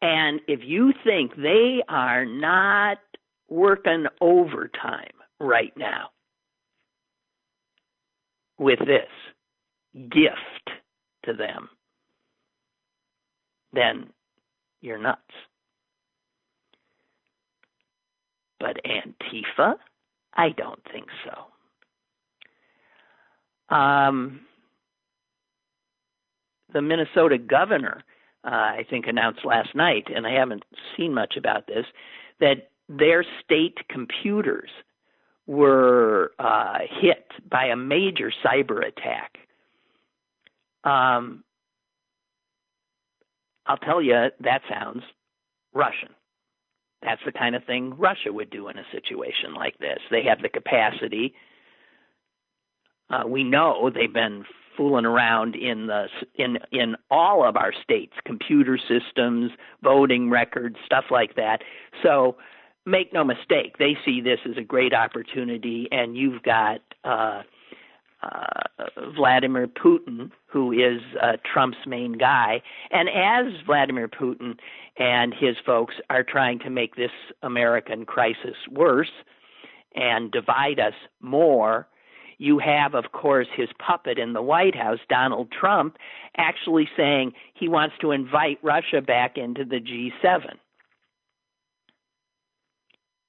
And 0.00 0.40
if 0.48 0.60
you 0.62 0.92
think 1.04 1.36
they 1.36 1.82
are 1.88 2.24
not 2.24 2.98
working 3.48 4.06
overtime 4.20 5.12
right 5.40 5.72
now 5.76 6.10
with 8.58 8.78
this 8.80 9.08
gift 10.10 10.70
to 11.24 11.32
them, 11.32 11.68
then 13.72 14.10
you're 14.80 14.98
nuts. 14.98 15.20
But 18.60 18.78
Antifa? 18.84 19.74
I 20.34 20.50
don't 20.50 20.80
think 20.92 21.06
so. 21.24 21.46
Um, 23.74 24.40
the 26.72 26.82
Minnesota 26.82 27.38
governor, 27.38 28.02
uh, 28.44 28.48
I 28.48 28.86
think, 28.88 29.06
announced 29.06 29.44
last 29.44 29.74
night, 29.74 30.08
and 30.14 30.26
I 30.26 30.32
haven't 30.32 30.64
seen 30.96 31.14
much 31.14 31.36
about 31.36 31.66
this, 31.66 31.86
that 32.40 32.70
their 32.88 33.24
state 33.44 33.78
computers 33.90 34.70
were 35.46 36.32
uh, 36.38 36.78
hit 37.00 37.26
by 37.50 37.66
a 37.66 37.76
major 37.76 38.32
cyber 38.44 38.86
attack. 38.86 39.38
Um, 40.84 41.44
I'll 43.68 43.76
tell 43.76 44.02
you, 44.02 44.28
that 44.40 44.62
sounds 44.68 45.02
Russian. 45.74 46.08
That's 47.02 47.20
the 47.24 47.32
kind 47.32 47.54
of 47.54 47.64
thing 47.64 47.94
Russia 47.96 48.32
would 48.32 48.50
do 48.50 48.68
in 48.68 48.78
a 48.78 48.84
situation 48.90 49.54
like 49.54 49.78
this. 49.78 49.98
They 50.10 50.24
have 50.24 50.42
the 50.42 50.48
capacity. 50.48 51.34
Uh, 53.08 53.22
we 53.26 53.44
know 53.44 53.90
they've 53.94 54.12
been 54.12 54.44
fooling 54.76 55.04
around 55.04 55.54
in 55.54 55.86
the 55.86 56.06
in 56.34 56.58
in 56.72 56.96
all 57.10 57.48
of 57.48 57.56
our 57.56 57.72
states, 57.82 58.14
computer 58.24 58.78
systems, 58.78 59.52
voting 59.82 60.30
records, 60.30 60.76
stuff 60.84 61.04
like 61.10 61.36
that. 61.36 61.58
So 62.02 62.36
make 62.88 63.12
no 63.12 63.22
mistake, 63.22 63.76
they 63.78 63.96
see 64.04 64.20
this 64.20 64.40
as 64.48 64.56
a 64.56 64.62
great 64.62 64.94
opportunity, 64.94 65.88
and 65.92 66.16
you've 66.16 66.42
got 66.42 66.80
uh, 67.04 67.42
uh, 68.22 68.84
Vladimir 69.16 69.66
Putin, 69.66 70.30
who 70.46 70.72
is 70.72 71.00
uh, 71.22 71.36
Trump's 71.44 71.78
main 71.86 72.12
guy, 72.12 72.62
and 72.90 73.08
as 73.08 73.52
Vladimir 73.64 74.08
Putin 74.08 74.58
and 74.98 75.34
his 75.34 75.56
folks 75.64 75.94
are 76.10 76.22
trying 76.22 76.58
to 76.60 76.70
make 76.70 76.96
this 76.96 77.10
American 77.42 78.04
crisis 78.04 78.56
worse 78.70 79.12
and 79.94 80.30
divide 80.30 80.80
us 80.80 80.94
more, 81.20 81.88
you 82.38 82.58
have, 82.58 82.94
of 82.94 83.12
course, 83.12 83.48
his 83.54 83.68
puppet 83.84 84.18
in 84.18 84.32
the 84.32 84.42
White 84.42 84.76
House, 84.76 85.00
Donald 85.08 85.50
Trump, 85.50 85.96
actually 86.36 86.88
saying 86.96 87.32
he 87.54 87.68
wants 87.68 87.96
to 88.00 88.12
invite 88.12 88.58
Russia 88.62 89.00
back 89.00 89.36
into 89.36 89.64
the 89.64 89.80
G7. 89.80 90.54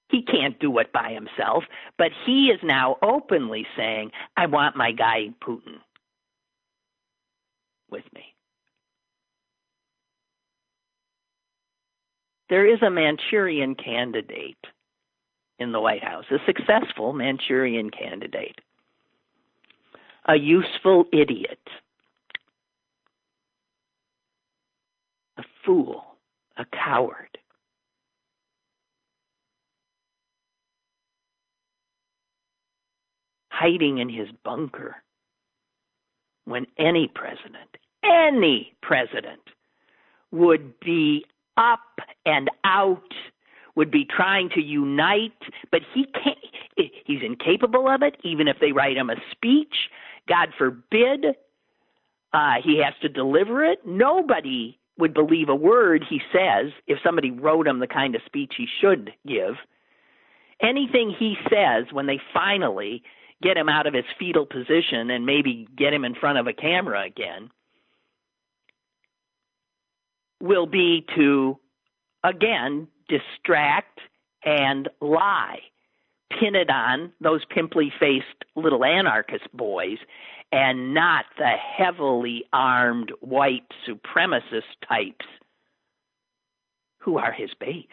He 0.10 0.24
can't 0.24 0.60
do 0.60 0.80
it 0.80 0.92
by 0.92 1.12
himself, 1.12 1.64
but 1.98 2.12
he 2.26 2.48
is 2.48 2.60
now 2.64 2.98
openly 3.02 3.68
saying, 3.78 4.12
I 4.36 4.48
want 4.48 4.76
my 4.76 4.92
guy 4.92 5.30
Putin 5.42 5.78
with 7.92 8.04
me. 8.14 8.34
There 12.50 12.66
is 12.66 12.82
a 12.82 12.90
Manchurian 12.90 13.76
candidate 13.76 14.58
in 15.60 15.72
the 15.72 15.80
White 15.80 16.04
House, 16.04 16.26
a 16.32 16.38
successful 16.48 17.14
Manchurian 17.14 17.92
candidate, 17.92 18.60
a 20.28 20.36
useful 20.36 21.06
idiot, 21.14 21.60
a 25.38 25.44
fool, 25.64 26.04
a 26.58 26.66
coward. 26.66 27.29
Hiding 33.60 33.98
in 33.98 34.10
his 34.10 34.30
bunker 34.44 34.96
when 36.46 36.66
any 36.78 37.12
president, 37.14 37.78
any 38.04 38.74
president 38.82 39.42
would 40.32 40.80
be 40.80 41.26
up 41.58 42.00
and 42.26 42.50
out, 42.64 43.14
would 43.76 43.92
be 43.92 44.06
trying 44.06 44.50
to 44.50 44.62
unite, 44.62 45.32
but 45.72 45.82
he 45.94 46.06
can't, 46.06 46.38
he's 47.06 47.22
incapable 47.22 47.88
of 47.90 48.02
it, 48.02 48.16
even 48.24 48.48
if 48.48 48.58
they 48.62 48.72
write 48.72 48.96
him 48.96 49.10
a 49.10 49.16
speech. 49.32 49.90
God 50.28 50.50
forbid 50.58 51.26
uh, 52.34 52.56
he 52.64 52.82
has 52.84 52.94
to 53.02 53.10
deliver 53.10 53.64
it. 53.64 53.80
Nobody 53.86 54.78
would 54.98 55.14
believe 55.14 55.50
a 55.50 55.56
word 55.56 56.06
he 56.10 56.22
says 56.32 56.72
if 56.88 57.00
somebody 57.04 57.32
wrote 57.32 57.68
him 57.68 57.80
the 57.80 57.88
kind 57.88 58.16
of 58.16 58.22
speech 58.26 58.54
he 58.58 58.68
should 58.80 59.12
give. 59.28 59.56
Anything 60.62 61.14
he 61.18 61.36
says 61.50 61.86
when 61.92 62.06
they 62.06 62.20
finally 62.34 63.02
get 63.42 63.58
him 63.58 63.70
out 63.70 63.88
of 63.88 63.94
his 63.94 64.06
fetal 64.18 64.46
position 64.46 65.10
and 65.10 65.26
maybe 65.26 65.68
get 65.78 65.94
him 65.94 66.06
in 66.06 66.16
front 66.16 66.38
of 66.38 66.48
a 66.48 66.54
camera 66.54 67.04
again 67.06 67.50
will 70.42 70.68
be 70.68 71.06
to 71.16 71.58
again 72.24 72.88
distract 73.08 74.00
and 74.46 74.90
lie 75.02 75.60
pin 76.40 76.56
it 76.56 76.70
on 76.70 77.12
those 77.22 77.44
pimply 77.46 77.92
faced 78.00 78.46
little 78.56 78.86
anarchist 78.86 79.48
boys 79.54 79.98
and 80.52 80.94
not 80.94 81.26
the 81.38 81.52
heavily 81.78 82.44
armed 82.54 83.12
white 83.22 83.68
supremacist 83.88 84.64
types 84.88 85.26
who 87.00 87.18
are 87.18 87.32
his 87.32 87.50
base. 87.60 87.86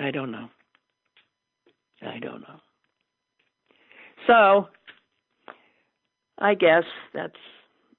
I 0.00 0.10
don't 0.10 0.30
know. 0.30 0.48
I 2.02 2.18
don't 2.18 2.40
know. 2.40 2.60
So, 4.26 4.68
I 6.38 6.54
guess 6.54 6.84
that's 7.12 7.34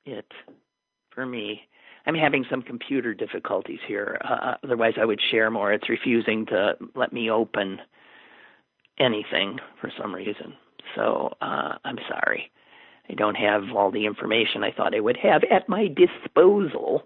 it 0.05 0.25
for 1.13 1.25
me. 1.25 1.61
I'm 2.07 2.15
having 2.15 2.43
some 2.49 2.63
computer 2.63 3.13
difficulties 3.13 3.79
here. 3.87 4.19
Uh, 4.27 4.55
otherwise, 4.63 4.93
I 4.99 5.05
would 5.05 5.21
share 5.29 5.51
more. 5.51 5.71
It's 5.71 5.89
refusing 5.89 6.47
to 6.47 6.73
let 6.95 7.13
me 7.13 7.29
open 7.29 7.79
anything 8.99 9.59
for 9.79 9.91
some 9.99 10.13
reason. 10.13 10.53
So, 10.95 11.33
uh, 11.41 11.73
I'm 11.85 11.99
sorry. 12.09 12.51
I 13.09 13.13
don't 13.13 13.35
have 13.35 13.63
all 13.75 13.91
the 13.91 14.05
information 14.05 14.63
I 14.63 14.71
thought 14.71 14.95
I 14.95 14.99
would 14.99 15.17
have 15.17 15.43
at 15.51 15.69
my 15.69 15.87
disposal, 15.87 17.03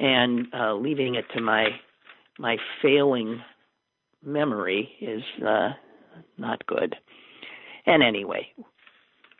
and 0.00 0.46
uh, 0.52 0.74
leaving 0.74 1.14
it 1.14 1.26
to 1.34 1.40
my 1.40 1.68
my 2.38 2.56
failing 2.82 3.40
memory 4.24 4.90
is 5.00 5.22
uh, 5.46 5.70
not 6.36 6.64
good. 6.66 6.94
And 7.86 8.02
anyway, 8.02 8.48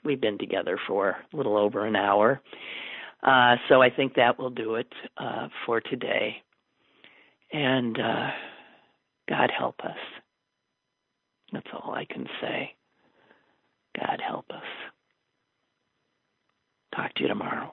we've 0.04 0.20
been 0.20 0.38
together 0.38 0.78
for 0.86 1.16
a 1.32 1.36
little 1.36 1.56
over 1.56 1.86
an 1.86 1.96
hour, 1.96 2.40
uh, 3.22 3.56
so 3.68 3.82
I 3.82 3.90
think 3.90 4.14
that 4.14 4.38
will 4.38 4.50
do 4.50 4.76
it 4.76 4.92
uh, 5.16 5.48
for 5.66 5.80
today. 5.80 6.36
And 7.52 7.98
uh, 7.98 8.28
God 9.28 9.50
help 9.56 9.80
us. 9.84 9.96
That's 11.52 11.66
all 11.72 11.92
I 11.92 12.04
can 12.04 12.26
say. 12.40 12.74
God 13.98 14.20
help 14.26 14.46
us. 14.50 14.62
Talk 16.94 17.14
to 17.14 17.22
you 17.22 17.28
tomorrow. 17.28 17.72